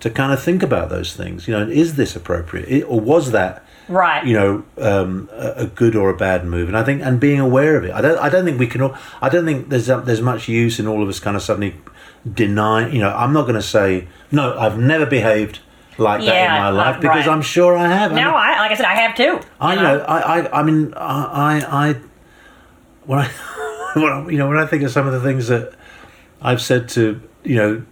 to 0.00 0.10
kind 0.10 0.32
of 0.34 0.42
think 0.42 0.62
about 0.62 0.90
those 0.90 1.16
things. 1.16 1.48
You 1.48 1.54
know, 1.58 1.66
is 1.66 1.96
this 1.96 2.14
appropriate, 2.14 2.68
it, 2.68 2.82
or 2.84 3.00
was 3.00 3.30
that 3.30 3.64
Right. 3.90 4.24
you 4.24 4.34
know 4.34 4.64
um, 4.78 5.28
a, 5.32 5.52
a 5.64 5.66
good 5.66 5.96
or 5.96 6.10
a 6.10 6.16
bad 6.16 6.44
move 6.44 6.68
and 6.68 6.76
i 6.76 6.84
think 6.84 7.02
and 7.02 7.18
being 7.18 7.40
aware 7.40 7.76
of 7.76 7.84
it 7.84 7.90
i 7.92 8.00
don't 8.00 8.18
i 8.18 8.28
don't 8.28 8.44
think 8.44 8.58
we 8.58 8.66
can 8.68 8.80
all 8.82 8.94
i 9.20 9.28
don't 9.28 9.44
think 9.44 9.68
there's 9.68 9.88
a, 9.88 10.00
there's 10.00 10.20
much 10.22 10.48
use 10.48 10.78
in 10.78 10.86
all 10.86 11.02
of 11.02 11.08
us 11.08 11.18
kind 11.18 11.36
of 11.36 11.42
suddenly 11.42 11.74
deny 12.32 12.88
you 12.88 13.00
know 13.00 13.10
i'm 13.16 13.32
not 13.32 13.42
going 13.42 13.54
to 13.56 13.62
say 13.62 14.06
no 14.30 14.56
i've 14.58 14.78
never 14.78 15.04
behaved 15.06 15.58
like 15.98 16.20
that 16.24 16.44
in 16.56 16.62
my 16.62 16.70
life 16.70 16.96
uh, 16.96 17.00
because 17.00 17.26
right. 17.26 17.28
i'm 17.34 17.42
sure 17.42 17.76
i 17.76 17.88
have 17.88 18.12
No, 18.12 18.30
I, 18.30 18.52
I 18.52 18.58
like 18.60 18.70
I 18.70 18.74
said, 18.76 18.86
I 18.86 18.94
have 18.94 19.16
too. 19.16 19.40
I 19.60 19.74
know 19.74 19.98
i 20.00 20.38
i, 20.40 20.60
I 20.60 20.62
mean 20.62 20.94
I, 20.94 21.58
I 21.60 21.88
i 21.90 21.94
when 23.06 23.18
i 23.18 23.26
when 23.94 24.12
I, 24.12 24.28
you 24.30 24.38
know 24.38 24.48
when 24.48 24.58
i 24.58 24.66
think 24.66 24.82
of 24.84 24.90
some 24.92 25.06
of 25.06 25.12
the 25.12 25.20
things 25.20 25.48
that 25.48 25.74
i've 26.40 26.62
said 26.62 26.88
to 26.90 27.20
you 27.42 27.56
know 27.56 27.82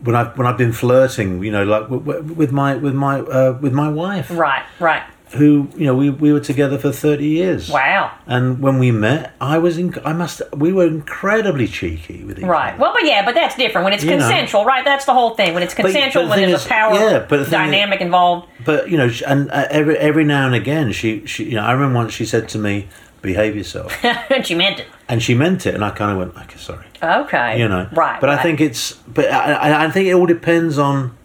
when 0.00 0.14
I've 0.14 0.36
when 0.36 0.46
I've 0.46 0.58
been 0.58 0.72
flirting, 0.72 1.42
you 1.42 1.50
know, 1.50 1.64
like 1.64 1.84
w- 1.84 2.02
w- 2.04 2.34
with 2.34 2.52
my 2.52 2.76
with 2.76 2.94
my 2.94 3.20
uh, 3.20 3.56
with 3.58 3.72
my 3.72 3.88
wife, 3.88 4.28
Right, 4.30 4.62
right. 4.78 5.02
Who 5.34 5.68
you 5.76 5.86
know 5.86 5.94
we, 5.94 6.10
we 6.10 6.32
were 6.32 6.40
together 6.40 6.78
for 6.78 6.92
30 6.92 7.24
years 7.26 7.68
Wow. 7.70 8.10
and 8.26 8.60
when 8.60 8.78
we 8.78 8.90
met 8.90 9.34
i 9.40 9.58
was 9.58 9.78
in 9.78 9.94
i 10.04 10.12
must 10.12 10.42
we 10.56 10.72
were 10.72 10.86
incredibly 10.86 11.66
cheeky 11.66 12.22
with 12.24 12.38
each 12.38 12.44
other. 12.44 12.52
Right. 12.52 12.70
other 12.74 12.80
Well, 12.82 12.92
but 12.92 13.04
yeah, 13.04 13.24
but 13.24 13.34
that's 13.34 13.56
different 13.56 13.84
when 13.84 13.92
it's 13.94 14.04
You 14.04 14.10
know. 14.10 14.18
consensual, 14.18 14.64
right? 14.64 14.84
That's 14.84 15.04
the 15.06 15.12
whole 15.14 15.34
thing. 15.34 15.54
When 15.54 15.62
it's 15.62 15.74
but 15.74 15.82
consensual, 15.86 16.24
the 16.24 16.30
when 16.30 16.38
there's 16.40 16.60
is- 16.60 16.66
a 16.66 16.68
power 16.68 16.94
yeah, 16.94 17.18
but 17.28 17.36
the 17.38 17.44
thing 17.44 17.44
is- 17.46 17.50
dynamic 17.50 18.00
involved. 18.00 18.48
but 18.64 18.90
you 18.90 18.96
know 18.96 19.10
and 19.26 19.50
uh, 19.50 19.66
every 19.70 19.96
every 19.98 20.24
now 20.24 20.46
and 20.46 20.54
again 20.54 20.92
she 20.92 21.26
she 21.26 21.44
you 21.50 21.56
know 21.56 21.62
i 21.64 21.72
remember 21.72 21.96
once 21.96 22.12
she 22.12 22.24
said 22.24 22.48
to 22.50 22.58
me 22.58 22.86
behave 23.22 23.56
yourself 23.56 23.90
and 24.30 24.46
she 24.46 24.54
meant 24.54 24.78
it. 24.80 24.86
and 25.08 25.22
she 25.22 25.34
meant 25.34 25.66
it 25.66 25.74
and 25.74 25.82
i 25.84 25.90
kind 25.90 26.10
of 26.12 26.18
went 26.18 26.36
okay 26.36 26.58
sorry 26.58 26.86
Okay. 27.02 27.58
you 27.60 27.68
know 27.68 27.88
Right. 27.92 28.20
but 28.20 28.30
i 28.30 28.36
think 28.42 28.60
it's 28.60 28.92
but 28.92 29.26
I- 29.30 29.84
I 29.86 29.90
think 29.90 30.08
it 30.08 30.12
all 30.14 30.26
depends 30.26 30.78
on 30.78 31.16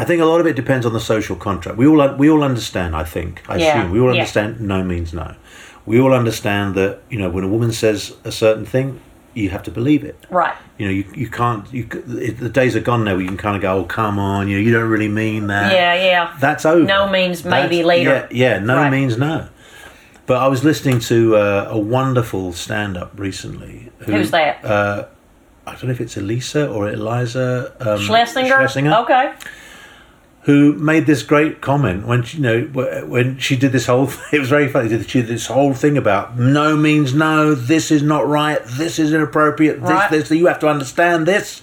I 0.00 0.04
think 0.04 0.22
a 0.22 0.24
lot 0.24 0.40
of 0.40 0.46
it 0.46 0.56
depends 0.56 0.86
on 0.86 0.92
the 0.92 1.00
social 1.14 1.36
contract. 1.36 1.76
We 1.78 1.86
all 1.86 2.14
we 2.16 2.30
all 2.30 2.42
understand. 2.42 2.94
I 2.96 3.04
think. 3.04 3.42
I 3.48 3.56
Yeah, 3.56 3.78
assume 3.78 3.90
we 3.92 4.00
all 4.00 4.06
yeah. 4.14 4.20
understand. 4.20 4.60
No 4.60 4.82
means 4.82 5.12
no. 5.12 5.34
We 5.86 6.00
all 6.00 6.14
understand 6.14 6.74
that 6.74 6.92
you 7.10 7.18
know 7.18 7.28
when 7.34 7.44
a 7.44 7.48
woman 7.48 7.72
says 7.72 7.98
a 8.24 8.32
certain 8.32 8.64
thing, 8.64 9.00
you 9.34 9.50
have 9.50 9.62
to 9.64 9.70
believe 9.70 10.02
it. 10.10 10.16
Right. 10.30 10.54
You 10.78 10.86
know, 10.86 10.92
you, 10.92 11.04
you 11.14 11.28
can't. 11.28 11.64
You 11.72 11.84
the 11.84 12.48
days 12.48 12.74
are 12.76 12.80
gone 12.90 13.04
now. 13.04 13.12
Where 13.12 13.20
you 13.22 13.28
can 13.28 13.36
kind 13.36 13.56
of 13.56 13.62
go, 13.62 13.70
"Oh, 13.78 13.84
come 13.84 14.18
on," 14.18 14.48
you 14.48 14.56
know, 14.56 14.62
you 14.66 14.72
don't 14.72 14.88
really 14.88 15.08
mean 15.24 15.48
that. 15.48 15.72
Yeah, 15.72 15.94
yeah. 15.94 16.36
That's 16.40 16.64
over. 16.64 16.84
No 16.84 17.08
means 17.10 17.44
maybe 17.44 17.76
That's- 17.82 17.86
later. 17.86 18.28
Yeah, 18.30 18.54
yeah 18.54 18.58
no 18.72 18.76
Right. 18.76 18.90
means 18.90 19.18
no. 19.18 19.48
But 20.26 20.36
I 20.46 20.48
was 20.48 20.62
listening 20.64 21.00
to 21.12 21.36
uh, 21.36 21.68
a 21.70 21.78
wonderful 21.78 22.52
stand-up 22.52 23.10
recently. 23.18 23.90
who- 23.98 24.12
Who's 24.12 24.30
that? 24.30 24.64
Uh, 24.64 25.06
I 25.66 25.72
don't 25.72 25.84
know 25.88 25.90
if 25.90 26.00
it's 26.00 26.16
Elisa 26.16 26.68
or 26.70 26.88
Eliza 26.88 27.72
um, 27.80 27.98
Schlesinger? 27.98 28.56
Schlesinger 28.58 28.94
Okay. 29.04 29.32
Who 30.44 30.72
made 30.74 31.04
this 31.06 31.22
great 31.22 31.60
comment 31.60 32.06
when 32.06 32.22
she, 32.22 32.38
you 32.38 32.42
know 32.42 32.60
when 33.06 33.38
she 33.38 33.56
did 33.56 33.72
this 33.72 33.86
whole 33.86 34.08
it 34.32 34.38
was 34.38 34.48
very 34.48 34.68
funny 34.68 34.88
she 35.04 35.20
did 35.20 35.28
this 35.28 35.46
whole 35.46 35.74
thing 35.74 35.96
about 35.98 36.38
no 36.38 36.76
means 36.76 37.12
no 37.14 37.54
this 37.54 37.90
is 37.90 38.02
not 38.02 38.26
right 38.26 38.60
this 38.64 38.98
is 38.98 39.12
inappropriate 39.12 39.80
this 39.80 39.90
Right. 39.90 40.10
this 40.10 40.30
you 40.30 40.46
have 40.46 40.58
to 40.60 40.68
understand 40.68 41.26
this 41.26 41.62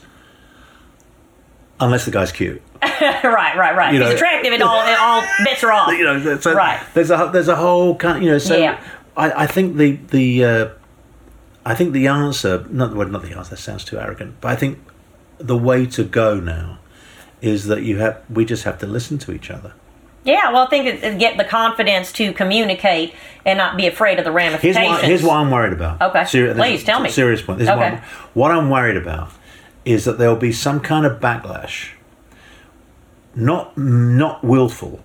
unless 1.79 2.05
the 2.05 2.11
guy's 2.11 2.31
cute 2.31 2.61
right, 2.83 3.55
right, 3.57 3.75
right. 3.75 3.91
You 3.93 3.99
He's 4.01 4.09
know- 4.09 4.15
attractive 4.15 4.53
and 4.53 4.61
all, 4.61 4.79
and 4.81 4.97
all 4.99 5.21
bets 5.43 5.63
are 5.63 5.71
off. 5.71 5.91
you 5.91 6.03
know 6.05 6.37
so 6.39 6.53
Right. 6.53 6.79
there's 6.93 7.09
a 7.09 7.29
there's 7.33 7.47
a 7.47 7.55
whole 7.55 7.95
kind 7.95 8.23
you 8.23 8.29
know 8.31 8.37
so 8.37 8.55
Yeah. 8.57 8.79
I, 9.15 9.43
I 9.43 9.47
think 9.47 9.77
the 9.77 9.93
the 10.11 10.45
uh, 10.45 10.67
I 11.65 11.73
think 11.73 11.93
the 11.93 12.05
answer 12.07 12.65
not 12.69 12.91
the 12.91 12.95
well, 12.97 13.07
not 13.07 13.23
the 13.23 13.35
answer 13.35 13.51
that 13.51 13.57
sounds 13.57 13.83
too 13.83 13.99
arrogant 13.99 14.35
but 14.41 14.49
I 14.51 14.55
think 14.55 14.77
the 15.39 15.57
way 15.57 15.87
to 15.87 16.03
go 16.03 16.39
now 16.39 16.77
is 17.41 17.65
that 17.67 17.83
you 17.83 17.97
have 17.99 18.21
we 18.29 18.43
just 18.45 18.63
have 18.63 18.77
to 18.79 18.87
listen 18.87 19.17
to 19.19 19.31
each 19.31 19.49
other 19.51 19.73
Yeah, 20.23 20.51
well, 20.51 20.65
I 20.67 20.69
think 20.69 20.85
it, 20.87 21.03
it 21.03 21.19
get 21.19 21.37
the 21.37 21.43
confidence 21.45 22.11
to 22.13 22.33
communicate 22.33 23.13
and 23.45 23.57
not 23.57 23.77
be 23.77 23.87
afraid 23.87 24.17
of 24.19 24.25
the 24.25 24.31
Here's 24.31 24.43
ramifications. 24.75 24.89
what, 24.89 25.03
here's 25.05 25.23
what 25.23 25.35
I'm 25.37 25.51
worried 25.51 25.73
about. 25.73 26.01
Okay. 26.01 26.25
Seri- 26.25 26.53
Please, 26.53 26.83
tell 26.83 26.99
me. 26.99 27.09
Serious 27.09 27.41
point. 27.41 27.59
This 27.59 27.69
is 27.69 27.75
what, 27.75 27.85
Okay. 27.85 27.95
I'm, 27.97 28.01
what 28.33 28.51
I'm 28.51 28.69
worried 28.69 28.97
about 28.97 29.29
is 29.85 30.03
that 30.05 30.17
there 30.17 30.27
will 30.29 30.35
be 30.35 30.51
some 30.51 30.79
kind 30.81 31.05
of 31.05 31.21
backlash, 31.21 31.91
not 33.35 33.77
not 33.77 34.43
willful, 34.43 34.99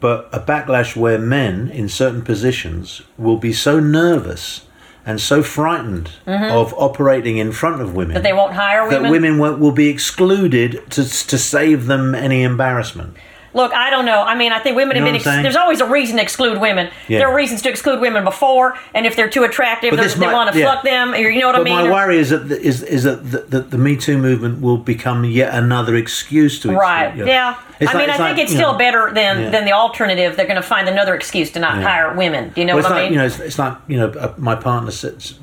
but 0.00 0.28
a 0.32 0.40
backlash 0.40 0.96
where 0.96 1.18
men 1.18 1.68
in 1.70 1.88
certain 1.88 2.22
positions 2.22 3.02
will 3.16 3.36
be 3.36 3.52
so 3.52 3.78
nervous 3.80 4.64
and 5.08 5.20
so 5.20 5.42
frightened 5.42 6.10
of 6.26 6.74
operating 6.76 7.38
in 7.38 7.50
front 7.52 7.80
of 7.82 7.88
women 7.94 8.08
Mm-hmm. 8.08 8.14
that 8.14 8.22
they 8.28 8.32
won't 8.40 8.52
hire 8.54 8.82
women. 8.86 9.02
that 9.02 9.10
women. 9.10 9.22
women 9.38 9.38
will, 9.42 9.56
will 9.62 9.72
be 9.84 9.88
excluded 9.88 10.70
to 10.90 11.02
to 11.32 11.38
save 11.38 11.86
them 11.86 12.14
any 12.14 12.42
embarrassment. 12.52 13.10
Look, 13.58 13.72
I 13.74 13.90
don't 13.90 14.06
know. 14.06 14.22
I 14.22 14.36
mean, 14.36 14.52
I 14.52 14.60
think 14.60 14.76
women 14.76 14.96
You 14.96 15.02
have 15.02 15.08
been. 15.12 15.16
Ex- 15.16 15.42
there's 15.42 15.56
always 15.56 15.80
a 15.80 15.86
reason 15.86 16.16
to 16.16 16.22
exclude 16.22 16.60
women. 16.60 16.90
Yeah. 17.08 17.18
There 17.18 17.28
are 17.28 17.34
reasons 17.34 17.60
to 17.62 17.68
exclude 17.68 18.00
women 18.00 18.22
before, 18.22 18.78
and 18.94 19.04
if 19.04 19.16
they're 19.16 19.28
too 19.28 19.42
attractive, 19.42 19.90
they 19.96 20.14
might- 20.20 20.32
want 20.32 20.52
to 20.52 20.58
yeah. 20.58 20.72
fuck 20.74 20.84
them. 20.84 21.12
Or, 21.12 21.16
you 21.16 21.40
know 21.40 21.48
what 21.48 21.54
But 21.56 21.60
I 21.62 21.64
mean? 21.64 21.74
my 21.88 21.90
worry 21.90 22.18
is 22.18 22.30
that 22.30 22.48
the, 22.48 22.60
is 22.60 22.84
is 22.84 23.02
that 23.02 23.30
the, 23.32 23.38
the, 23.40 23.60
the 23.62 23.78
Me 23.78 23.96
Too 23.96 24.16
movement 24.16 24.60
will 24.60 24.78
become 24.78 25.24
yet 25.24 25.52
another 25.54 25.96
excuse 25.96 26.60
to 26.60 26.68
exclude- 26.68 26.78
Right. 26.78 27.16
Yeah. 27.16 27.56
I 27.80 27.84
like- 27.84 27.96
mean, 27.96 28.10
I 28.10 28.16
think 28.16 28.20
like, 28.20 28.38
it's 28.38 28.52
still 28.52 28.72
know, 28.72 28.78
better 28.78 29.10
than 29.12 29.50
than 29.50 29.64
the 29.64 29.72
alternative. 29.72 30.36
They're 30.36 30.46
going 30.46 30.62
to 30.62 30.62
find 30.76 30.88
another 30.88 31.14
excuse 31.16 31.50
to 31.52 31.58
not 31.58 31.82
hire 31.82 32.14
women. 32.14 32.50
Do 32.54 32.60
you 32.60 32.66
know 32.68 32.74
Well, 32.76 32.84
what 32.84 32.92
I 32.92 32.94
like 32.96 33.04
mean? 33.04 33.12
you 33.14 33.18
know, 33.18 33.26
it's, 33.26 33.38
it's 33.40 33.58
like 33.58 33.76
you 33.88 33.96
know, 33.98 34.08
uh, 34.10 34.34
my 34.36 34.54
partner 34.54 34.92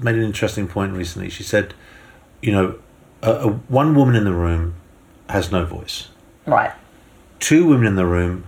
made 0.01 0.15
an 0.15 0.23
interesting 0.23 0.67
point 0.67 0.93
recently. 0.93 1.29
She 1.29 1.43
said, 1.43 1.73
you 2.41 2.51
know, 2.53 2.75
a, 3.21 3.49
one 3.67 3.93
woman 3.95 4.15
in 4.15 4.23
the 4.23 4.33
room 4.33 4.75
has 5.29 5.51
no 5.51 5.65
voice. 5.65 6.07
right. 6.45 6.71
Two 7.39 7.67
women 7.67 7.85
in 7.87 7.95
the 7.95 8.05
room, 8.05 8.45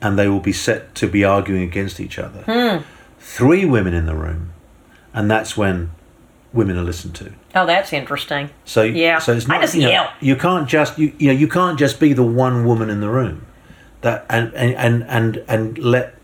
and 0.00 0.18
they 0.18 0.28
will 0.28 0.40
be 0.40 0.52
set 0.52 0.94
to 0.96 1.06
be 1.06 1.24
arguing 1.24 1.62
against 1.62 2.00
each 2.00 2.18
other. 2.18 2.42
Hmm. 2.46 2.82
Three 3.20 3.64
women 3.64 3.94
in 3.94 4.06
the 4.06 4.14
room, 4.14 4.52
and 5.14 5.30
that's 5.30 5.56
when 5.56 5.90
women 6.52 6.76
are 6.76 6.82
listened 6.82 7.14
to. 7.16 7.32
Oh, 7.54 7.66
that's 7.66 7.92
interesting. 7.92 8.50
So 8.64 8.82
Yeah. 8.82 9.18
so 9.18 9.32
it's 9.34 9.48
I 9.48 9.54
not 9.54 9.60
just 9.62 9.74
you 9.74 9.82
know, 9.82 9.88
yell. 9.90 10.10
you 10.20 10.36
can't 10.36 10.68
just 10.68 10.98
you, 10.98 11.12
you 11.18 11.28
know 11.28 11.38
you 11.38 11.48
can't 11.48 11.78
just 11.78 12.00
be 12.00 12.12
the 12.12 12.22
one 12.22 12.66
woman 12.66 12.90
in 12.90 13.00
the 13.00 13.08
room 13.08 13.46
that 14.02 14.26
and 14.28 14.52
and 14.54 15.04
and 15.04 15.44
and, 15.48 15.78
let 15.78 16.14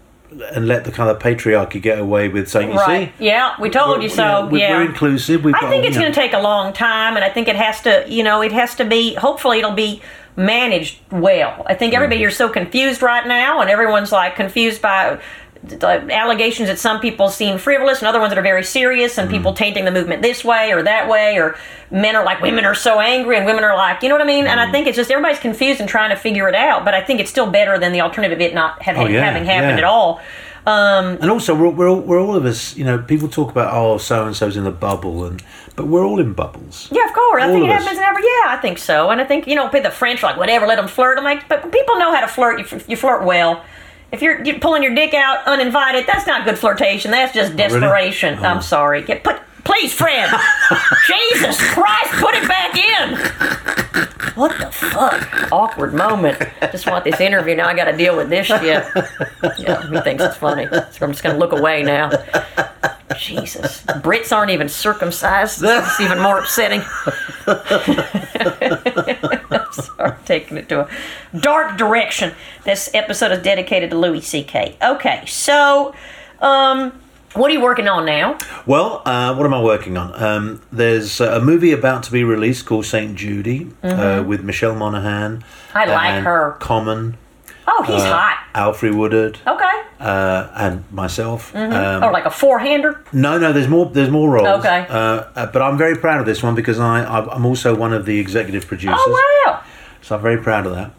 and 0.54 0.66
let 0.68 0.84
the 0.84 0.92
kind 0.92 1.08
of 1.08 1.18
patriarchy 1.18 1.80
get 1.80 1.98
away 1.98 2.28
with 2.28 2.48
saying 2.50 2.72
you 2.72 2.76
Right. 2.78 3.12
see 3.18 3.24
Yeah, 3.26 3.54
we 3.60 3.70
told 3.70 4.02
you 4.02 4.08
so. 4.10 4.22
know, 4.42 4.48
we're, 4.50 4.58
yeah. 4.58 4.76
we're 4.76 4.84
inclusive. 4.86 5.44
We've 5.44 5.54
I 5.54 5.60
got, 5.60 5.70
think 5.70 5.84
it's 5.84 5.94
you 5.94 6.00
know, 6.00 6.06
going 6.06 6.14
to 6.14 6.20
take 6.20 6.32
a 6.34 6.40
long 6.40 6.72
time, 6.74 7.16
and 7.16 7.24
I 7.24 7.30
think 7.30 7.48
it 7.48 7.56
has 7.56 7.80
to, 7.82 8.04
you 8.08 8.22
know, 8.22 8.42
it 8.42 8.52
has 8.52 8.74
to 8.76 8.84
be. 8.84 9.14
Hopefully, 9.14 9.58
it'll 9.60 9.72
be 9.72 10.02
managed 10.38 11.00
well. 11.10 11.62
I 11.66 11.74
think 11.74 11.92
Mm-hmm. 11.92 11.96
everybody 12.02 12.24
are 12.24 12.30
so 12.30 12.48
confused 12.48 13.02
right 13.02 13.26
now, 13.26 13.60
and 13.60 13.68
everyone's 13.68 14.12
like 14.12 14.36
confused 14.36 14.80
by 14.80 15.20
the 15.64 15.88
allegations 16.14 16.68
that 16.68 16.78
some 16.78 17.00
people 17.00 17.28
seem 17.28 17.58
frivolous 17.58 17.98
and 17.98 18.06
other 18.06 18.20
ones 18.20 18.30
that 18.30 18.38
are 18.38 18.42
very 18.42 18.62
serious, 18.62 19.18
and 19.18 19.28
Mm-hmm. 19.28 19.36
people 19.36 19.52
tainting 19.54 19.84
the 19.84 19.90
movement 19.90 20.22
this 20.22 20.44
way 20.44 20.72
or 20.72 20.82
that 20.84 21.08
way, 21.08 21.36
or 21.38 21.56
men 21.90 22.14
are 22.14 22.24
like 22.24 22.40
women 22.40 22.64
are 22.64 22.74
so 22.76 23.00
angry, 23.00 23.36
and 23.36 23.44
women 23.44 23.64
are 23.64 23.76
like, 23.76 24.00
you 24.02 24.08
know 24.08 24.14
what 24.14 24.22
I 24.22 24.26
mean? 24.26 24.46
And 24.46 24.60
Mm-hmm. 24.60 24.68
I 24.68 24.72
think 24.72 24.86
it's 24.86 24.96
just 24.96 25.10
everybody's 25.10 25.40
confused 25.40 25.80
and 25.80 25.88
trying 25.88 26.10
to 26.10 26.16
figure 26.16 26.48
it 26.48 26.54
out. 26.54 26.84
But 26.84 26.94
I 26.94 27.00
think 27.02 27.18
it's 27.20 27.30
still 27.30 27.50
better 27.50 27.76
than 27.78 27.90
the 27.92 28.00
alternative 28.02 28.38
of 28.38 28.40
it 28.42 28.54
not 28.54 28.80
have, 28.82 28.96
Oh, 28.96 29.06
yeah, 29.06 29.24
having 29.24 29.44
happened 29.44 29.72
yeah. 29.72 29.78
at 29.78 29.84
all. 29.84 30.20
Um, 30.68 31.16
and 31.22 31.30
also 31.30 31.54
we're, 31.54 31.70
we're 31.70 31.88
all 31.88 32.00
we're 32.00 32.20
all 32.20 32.36
of 32.36 32.44
us. 32.44 32.76
You 32.76 32.84
know, 32.84 32.98
people 32.98 33.28
talk 33.28 33.50
about 33.50 33.72
oh 33.72 33.96
so 33.96 34.26
and 34.26 34.36
so's 34.36 34.54
in 34.54 34.64
the 34.64 34.70
bubble, 34.70 35.24
and 35.24 35.42
but 35.76 35.86
we're 35.86 36.04
all 36.04 36.20
in 36.20 36.34
bubbles. 36.34 36.88
Yeah, 36.92 37.06
of 37.06 37.14
course. 37.14 37.42
I 37.42 37.50
think 37.50 37.64
it 37.64 37.70
us. 37.70 37.82
happens 37.82 37.98
in 37.98 38.04
every. 38.04 38.22
Yeah, 38.22 38.48
I 38.48 38.58
think 38.60 38.76
so. 38.76 39.08
And 39.08 39.18
I 39.18 39.24
think 39.24 39.46
you 39.46 39.54
know, 39.54 39.70
the 39.70 39.90
French 39.90 40.22
like 40.22 40.36
whatever, 40.36 40.66
let 40.66 40.76
them 40.76 40.86
flirt. 40.86 41.16
I'm 41.16 41.24
like, 41.24 41.48
but 41.48 41.72
people 41.72 41.98
know 41.98 42.14
how 42.14 42.20
to 42.20 42.28
flirt. 42.28 42.58
You, 42.58 42.80
you 42.86 42.96
flirt 42.96 43.24
well. 43.24 43.64
If 44.10 44.22
you're, 44.22 44.42
you're 44.42 44.58
pulling 44.58 44.82
your 44.82 44.94
dick 44.94 45.12
out 45.12 45.46
uninvited, 45.46 46.06
that's 46.06 46.26
not 46.26 46.46
good 46.46 46.58
flirtation. 46.58 47.10
That's 47.10 47.34
just 47.34 47.52
oh, 47.52 47.56
desperation. 47.56 48.38
Oh. 48.38 48.44
I'm 48.44 48.62
sorry. 48.62 49.02
Get 49.02 49.22
put, 49.22 49.40
please, 49.68 49.92
Fred. 49.92 50.30
Jesus 51.06 51.60
Christ, 51.72 52.12
put 52.14 52.34
it 52.34 52.48
back 52.48 52.74
in. 52.74 53.16
What 54.34 54.58
the 54.58 54.70
fuck? 54.70 55.52
Awkward 55.52 55.92
moment. 55.92 56.42
Just 56.72 56.88
want 56.88 57.04
this 57.04 57.20
interview. 57.20 57.54
Now 57.54 57.68
I 57.68 57.74
got 57.74 57.84
to 57.84 57.96
deal 57.96 58.16
with 58.16 58.30
this 58.30 58.46
shit. 58.46 58.62
Yeah, 58.62 59.90
he 59.90 60.00
thinks 60.00 60.22
it's 60.22 60.36
funny. 60.36 60.66
So 60.66 61.04
I'm 61.04 61.12
just 61.12 61.22
gonna 61.22 61.38
look 61.38 61.52
away 61.52 61.82
now. 61.82 62.10
Jesus, 63.18 63.82
Brits 63.84 64.34
aren't 64.34 64.52
even 64.52 64.68
circumcised. 64.68 65.60
It's 65.62 66.00
even 66.00 66.20
more 66.20 66.38
upsetting. 66.38 66.80
Sorry, 69.72 70.16
taking 70.24 70.56
it 70.56 70.68
to 70.68 70.82
a 70.82 70.88
dark 71.40 71.76
direction. 71.76 72.32
This 72.64 72.88
episode 72.94 73.32
is 73.32 73.42
dedicated 73.42 73.90
to 73.90 73.98
Louis 73.98 74.20
C.K. 74.20 74.76
Okay, 74.80 75.24
so, 75.26 75.94
um, 76.40 76.92
what 77.34 77.50
are 77.50 77.54
you 77.54 77.60
working 77.60 77.88
on 77.88 78.04
now? 78.06 78.38
Well, 78.66 79.02
uh, 79.04 79.34
what 79.34 79.44
am 79.46 79.54
I 79.54 79.62
working 79.62 79.96
on? 79.96 80.20
Um, 80.22 80.62
there's 80.72 81.20
a 81.20 81.40
movie 81.40 81.72
about 81.72 82.02
to 82.04 82.12
be 82.12 82.24
released 82.24 82.66
called 82.66 82.86
Saint 82.86 83.16
Judy 83.16 83.70
uh, 83.82 84.24
with 84.26 84.42
Michelle 84.42 84.74
Monaghan. 84.74 85.38
Mm-hmm. 85.38 85.78
I 85.78 85.84
like 85.84 86.24
her. 86.24 86.56
Common. 86.60 87.16
Oh, 87.66 87.82
he's 87.82 88.00
uh, 88.02 88.12
hot. 88.12 88.44
Alfre 88.54 88.94
Woodard, 88.96 89.38
Okay. 89.46 89.82
uh, 90.00 90.48
and 90.56 90.90
myself. 90.90 91.54
Um, 91.54 92.02
or 92.02 92.10
like 92.12 92.24
a 92.24 92.30
four-hander. 92.30 93.04
no, 93.12 93.38
no, 93.38 93.52
there's 93.52 93.68
more. 93.68 93.86
There's 93.86 94.08
more 94.08 94.30
roles. 94.30 94.60
Okay. 94.60 94.86
Uh, 94.88 94.94
uh, 95.36 95.46
but 95.52 95.60
I'm 95.60 95.76
very 95.76 95.94
proud 95.96 96.18
of 96.20 96.26
this 96.26 96.42
one 96.42 96.54
because 96.54 96.80
I 96.80 97.04
I- 97.04 97.34
I'm 97.34 97.44
also 97.44 97.74
one 97.76 97.92
of 97.92 98.06
the 98.06 98.18
executive 98.18 98.66
producers. 98.66 98.96
Oh 98.98 99.44
wow. 99.46 99.62
So 100.00 100.16
I'm 100.16 100.22
very 100.22 100.38
proud 100.38 100.64
of 100.66 100.74
that. 100.74 100.92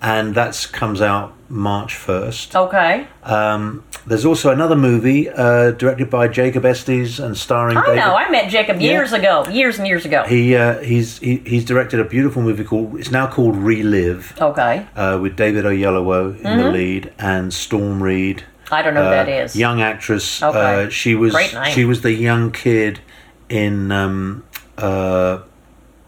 And 0.00 0.34
that 0.36 0.68
comes 0.72 1.00
out 1.02 1.34
March 1.48 1.94
1st. 1.94 2.54
Okay. 2.66 3.06
Um, 3.22 3.84
there's 4.06 4.24
also 4.24 4.50
another 4.52 4.76
movie 4.76 5.28
uh, 5.28 5.70
directed 5.72 6.10
by 6.10 6.28
Jacob 6.28 6.64
Estes 6.64 7.18
and 7.18 7.36
starring 7.36 7.76
I 7.76 7.86
David. 7.86 8.00
know. 8.00 8.14
I 8.14 8.30
met 8.30 8.50
Jacob 8.50 8.80
years 8.80 9.12
ago. 9.12 9.44
Years 9.48 9.78
and 9.78 9.86
years 9.86 10.04
ago. 10.04 10.24
He 10.24 10.54
uh, 10.56 10.78
he's 10.80 11.18
he, 11.18 11.36
he's 11.38 11.64
directed 11.64 12.00
a 12.00 12.04
beautiful 12.04 12.42
movie 12.42 12.64
called 12.64 12.98
it's 12.98 13.10
now 13.10 13.26
called 13.26 13.56
Relive 13.56 14.34
okay. 14.40 14.86
uh, 14.96 15.18
with 15.20 15.36
David 15.36 15.64
Oyelowo 15.64 16.36
in 16.36 16.58
the 16.58 16.70
lead 16.70 17.12
and 17.18 17.52
Storm 17.52 18.02
Reed. 18.02 18.44
I 18.70 18.82
don't 18.82 18.94
know 18.94 19.02
who 19.04 19.08
uh, 19.08 19.24
Mm-hmm. 19.24 19.30
that 19.30 19.44
is. 19.44 19.56
Young 19.56 19.80
actress. 19.80 20.42
Okay. 20.42 20.84
Uh, 20.84 20.88
she 20.88 21.14
was 21.14 21.34
she 21.70 21.84
was 21.84 22.02
the 22.02 22.12
young 22.12 22.50
kid 22.52 23.00
in 23.48 23.92
um, 23.92 24.44
uh, 24.78 25.40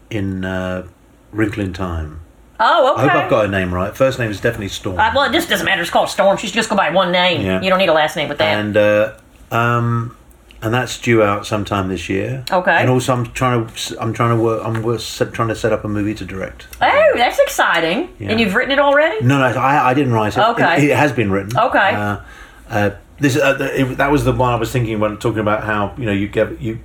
in 0.09 0.43
uh, 0.45 0.87
Wrinkle 1.31 1.71
Time. 1.71 2.21
Oh, 2.59 2.93
okay. 2.93 3.03
I 3.03 3.07
hope 3.07 3.23
I've 3.23 3.29
got 3.29 3.45
her 3.45 3.51
name 3.51 3.73
right. 3.73 3.95
First 3.95 4.19
name 4.19 4.29
is 4.29 4.41
definitely 4.41 4.67
Storm. 4.69 4.99
Uh, 4.99 5.11
well, 5.15 5.29
it 5.29 5.33
just 5.33 5.49
doesn't 5.49 5.65
matter. 5.65 5.81
It's 5.81 5.89
called 5.91 6.09
Storm. 6.09 6.37
She's 6.37 6.51
just 6.51 6.69
go 6.69 6.75
by 6.75 6.89
one 6.89 7.11
name. 7.11 7.41
Yeah. 7.41 7.61
You 7.61 7.69
don't 7.69 7.79
need 7.79 7.89
a 7.89 7.93
last 7.93 8.15
name 8.15 8.27
with 8.29 8.37
that. 8.39 8.59
and 8.59 8.75
uh, 8.75 9.17
um, 9.51 10.17
and 10.61 10.73
that's 10.73 10.99
due 10.99 11.23
out 11.23 11.47
sometime 11.47 11.87
this 11.87 12.09
year. 12.09 12.43
Okay. 12.51 12.77
And 12.77 12.89
also, 12.89 13.13
I'm 13.13 13.31
trying 13.31 13.65
to 13.67 14.01
I'm 14.01 14.13
trying 14.13 14.37
to 14.37 14.43
work 14.43 14.61
I'm 14.65 14.83
trying 15.31 15.47
to 15.47 15.55
set 15.55 15.71
up 15.71 15.85
a 15.85 15.87
movie 15.87 16.13
to 16.15 16.25
direct. 16.25 16.67
oh, 16.81 17.11
that's 17.15 17.39
exciting. 17.39 18.13
Yeah. 18.19 18.31
And 18.31 18.39
you've 18.39 18.53
written 18.55 18.71
it 18.71 18.79
already? 18.79 19.25
No, 19.25 19.39
no, 19.39 19.45
I, 19.45 19.91
I 19.91 19.93
didn't 19.93 20.11
write 20.13 20.35
it. 20.35 20.41
Okay. 20.41 20.83
It, 20.85 20.89
it 20.91 20.97
has 20.97 21.13
been 21.13 21.31
written. 21.31 21.57
Okay. 21.57 21.93
Uh, 21.95 22.21
uh, 22.69 22.91
this 23.19 23.37
uh, 23.37 23.57
it, 23.73 23.97
that 23.97 24.11
was 24.11 24.25
the 24.25 24.33
one 24.33 24.53
I 24.53 24.55
was 24.57 24.71
thinking 24.71 24.99
when 24.99 25.17
talking 25.17 25.39
about 25.39 25.63
how 25.63 25.93
you 25.97 26.05
know 26.05 26.11
you 26.11 26.27
get 26.27 26.61
you 26.61 26.79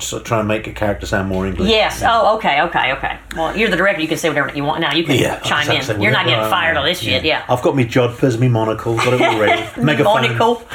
so 0.00 0.20
try 0.20 0.38
and 0.38 0.48
make 0.48 0.66
a 0.66 0.72
character 0.72 1.06
sound 1.06 1.28
more 1.28 1.46
English. 1.46 1.68
Yes. 1.68 2.02
Oh, 2.04 2.36
okay, 2.36 2.60
okay, 2.62 2.92
okay. 2.92 3.18
Well, 3.36 3.56
you're 3.56 3.68
the 3.70 3.76
director. 3.76 4.00
You 4.00 4.08
can 4.08 4.18
say 4.18 4.28
whatever 4.28 4.54
you 4.54 4.64
want. 4.64 4.80
Now 4.80 4.92
you 4.94 5.04
can 5.04 5.16
Yeah, 5.16 5.38
chime 5.40 5.68
in. 5.70 6.00
You're 6.00 6.12
not 6.12 6.26
getting 6.26 6.48
fired 6.50 6.76
on 6.76 6.84
this 6.84 7.00
shit. 7.00 7.24
Yeah. 7.24 7.44
I've 7.48 7.62
got 7.62 7.74
me 7.76 7.84
jodhpurs, 7.84 8.38
me 8.38 8.48
monocle, 8.48 8.96
got 8.96 9.12
it 9.14 9.20
all 9.22 9.40
ready. 9.40 9.62
Megaphone. 9.82 10.22
monocle. 10.22 10.62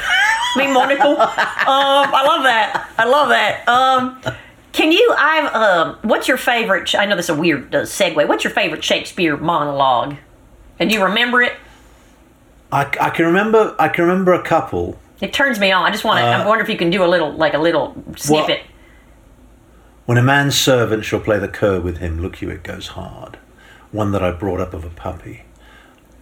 Me 0.56 0.72
monocle. 0.72 1.16
um, 1.20 1.26
I 1.66 2.22
love 2.24 2.44
that. 2.44 2.88
I 2.96 3.04
love 3.06 3.28
that. 3.30 3.68
Um, 3.68 4.20
can 4.70 4.92
you? 4.92 5.12
I've. 5.18 5.52
Um, 5.52 5.98
what's 6.02 6.28
your 6.28 6.36
favorite? 6.36 6.94
I 6.94 7.06
know 7.06 7.16
this 7.16 7.28
is 7.28 7.36
a 7.36 7.40
weird 7.40 7.74
uh, 7.74 7.82
segue. 7.82 8.28
What's 8.28 8.44
your 8.44 8.52
favorite 8.52 8.84
Shakespeare 8.84 9.36
monologue? 9.36 10.14
And 10.78 10.88
do 10.88 10.94
you 10.94 11.02
remember 11.02 11.42
it? 11.42 11.54
I, 12.70 12.82
I 13.00 13.10
can 13.10 13.26
remember. 13.26 13.74
I 13.80 13.88
can 13.88 14.04
remember 14.04 14.32
a 14.32 14.44
couple. 14.44 14.96
It 15.20 15.32
turns 15.32 15.58
me 15.58 15.72
on. 15.72 15.84
I 15.84 15.90
just 15.90 16.04
want 16.04 16.18
to. 16.20 16.24
I 16.24 16.46
wonder 16.46 16.62
if 16.62 16.70
you 16.70 16.76
can 16.78 16.90
do 16.90 17.02
a 17.02 17.06
little, 17.06 17.32
like 17.32 17.54
a 17.54 17.58
little 17.58 18.00
snippet. 18.16 18.60
When 20.06 20.18
a 20.18 20.22
man's 20.22 20.58
servant 20.58 21.06
shall 21.06 21.20
play 21.20 21.38
the 21.38 21.48
cur 21.48 21.80
with 21.80 21.96
him, 21.96 22.20
look 22.20 22.42
you, 22.42 22.50
it 22.50 22.62
goes 22.62 22.88
hard. 22.88 23.38
One 23.90 24.12
that 24.12 24.22
I 24.22 24.32
brought 24.32 24.60
up 24.60 24.74
of 24.74 24.84
a 24.84 24.90
puppy. 24.90 25.44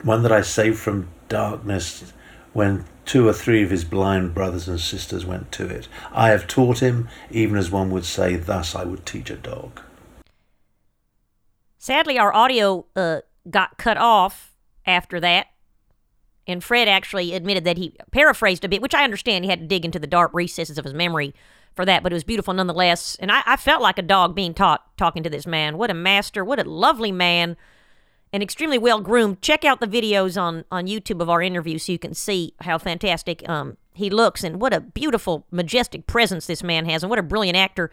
One 0.05 0.23
that 0.23 0.31
I 0.31 0.41
saved 0.43 0.79
from 0.79 1.09
darkness 1.29 2.13
when 2.53 2.85
two 3.05 3.27
or 3.27 3.33
three 3.33 3.65
of 3.65 3.71
his 3.71 3.85
blind 3.85 4.35
brothers 4.35 4.69
and 4.69 4.79
sisters 4.79 5.27
went 5.27 5.51
to 5.53 5.67
it. 5.67 5.89
I 6.13 6.29
have 6.29 6.47
taught 6.47 6.79
him, 6.81 7.09
even 7.31 7.57
as 7.57 7.73
one 7.73 7.91
would 7.91 8.05
say, 8.05 8.37
thus 8.37 8.77
I 8.77 8.85
would 8.85 9.05
teach 9.05 9.31
a 9.31 9.37
dog. 9.37 9.81
Sadly, 11.79 12.19
our 12.19 12.33
audio 12.33 12.87
uh, 12.95 13.23
got 13.51 13.79
cut 13.79 13.97
off 13.97 14.55
after 14.87 15.19
that. 15.19 15.49
And 16.47 16.63
Fred 16.63 16.87
actually 16.87 17.35
admitted 17.35 17.65
that 17.65 17.79
he 17.79 17.97
paraphrased 18.13 18.65
a 18.65 18.69
bit, 18.69 18.83
which 18.83 18.95
I 18.95 19.03
understand. 19.03 19.45
He 19.45 19.51
had 19.51 19.61
to 19.61 19.67
dig 19.67 19.85
into 19.85 19.99
the 19.99 20.07
dark 20.07 20.31
recesses 20.35 20.79
of 20.79 20.85
his 20.85 20.95
memory 20.95 21.35
for 21.75 21.85
that, 21.85 22.03
but 22.03 22.13
it 22.13 22.15
was 22.15 22.25
beautiful 22.25 22.55
nonetheless. 22.55 23.17
And 23.21 23.31
I, 23.31 23.43
I 23.47 23.57
felt 23.57 23.83
like 23.83 23.99
a 23.99 24.03
dog 24.03 24.35
being 24.35 24.55
taught 24.55 24.97
talking 24.97 25.23
to 25.23 25.31
this 25.31 25.47
man. 25.47 25.79
What 25.79 25.91
a 25.91 25.95
master! 25.95 26.45
What 26.45 26.59
a 26.59 26.69
lovely 26.69 27.13
man! 27.13 27.57
And 28.33 28.43
extremely 28.43 28.79
well 28.79 29.01
groomed. 29.01 29.43
Check 29.43 29.65
out 29.65 29.81
the 29.81 29.87
videos 29.87 30.41
on 30.41 30.65
on 30.71 30.87
YouTube 30.87 31.21
of 31.21 31.29
our 31.29 31.43
interview 31.43 31.79
so 31.79 31.93
you 31.93 31.99
can 31.99 32.15
see 32.15 32.55
how 32.61 32.79
fantastic 32.79 33.47
um, 33.49 33.77
he 33.95 34.11
looks 34.11 34.43
and 34.43 34.61
what 34.61 34.73
a 34.73 34.81
beautiful, 34.81 35.47
majestic 35.51 36.07
presence 36.07 36.47
this 36.47 36.63
man 36.63 36.87
has, 36.87 37.03
and 37.03 37.11
what 37.11 37.19
a 37.19 37.23
brilliant 37.23 37.57
actor. 37.57 37.91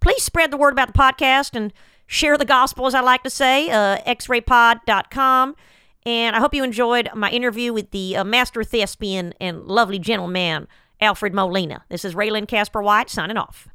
Please 0.00 0.22
spread 0.22 0.50
the 0.50 0.56
word 0.56 0.72
about 0.72 0.88
the 0.88 0.98
podcast 0.98 1.54
and 1.54 1.72
share 2.06 2.36
the 2.36 2.44
gospel, 2.44 2.86
as 2.86 2.94
I 2.94 3.00
like 3.00 3.22
to 3.22 3.30
say. 3.30 3.70
Uh, 3.70 3.98
xraypod.com. 4.06 5.56
And 6.04 6.34
I 6.34 6.40
hope 6.40 6.54
you 6.54 6.64
enjoyed 6.64 7.08
my 7.14 7.30
interview 7.30 7.72
with 7.72 7.92
the 7.92 8.16
uh, 8.16 8.24
master 8.24 8.64
thespian 8.64 9.34
and 9.40 9.64
lovely 9.64 10.00
gentleman, 10.00 10.66
Alfred 11.02 11.34
Molina. 11.34 11.84
This 11.88 12.04
is 12.04 12.14
Raylan 12.14 12.46
Casper 12.46 12.80
White 12.80 13.10
signing 13.10 13.36
off. 13.36 13.68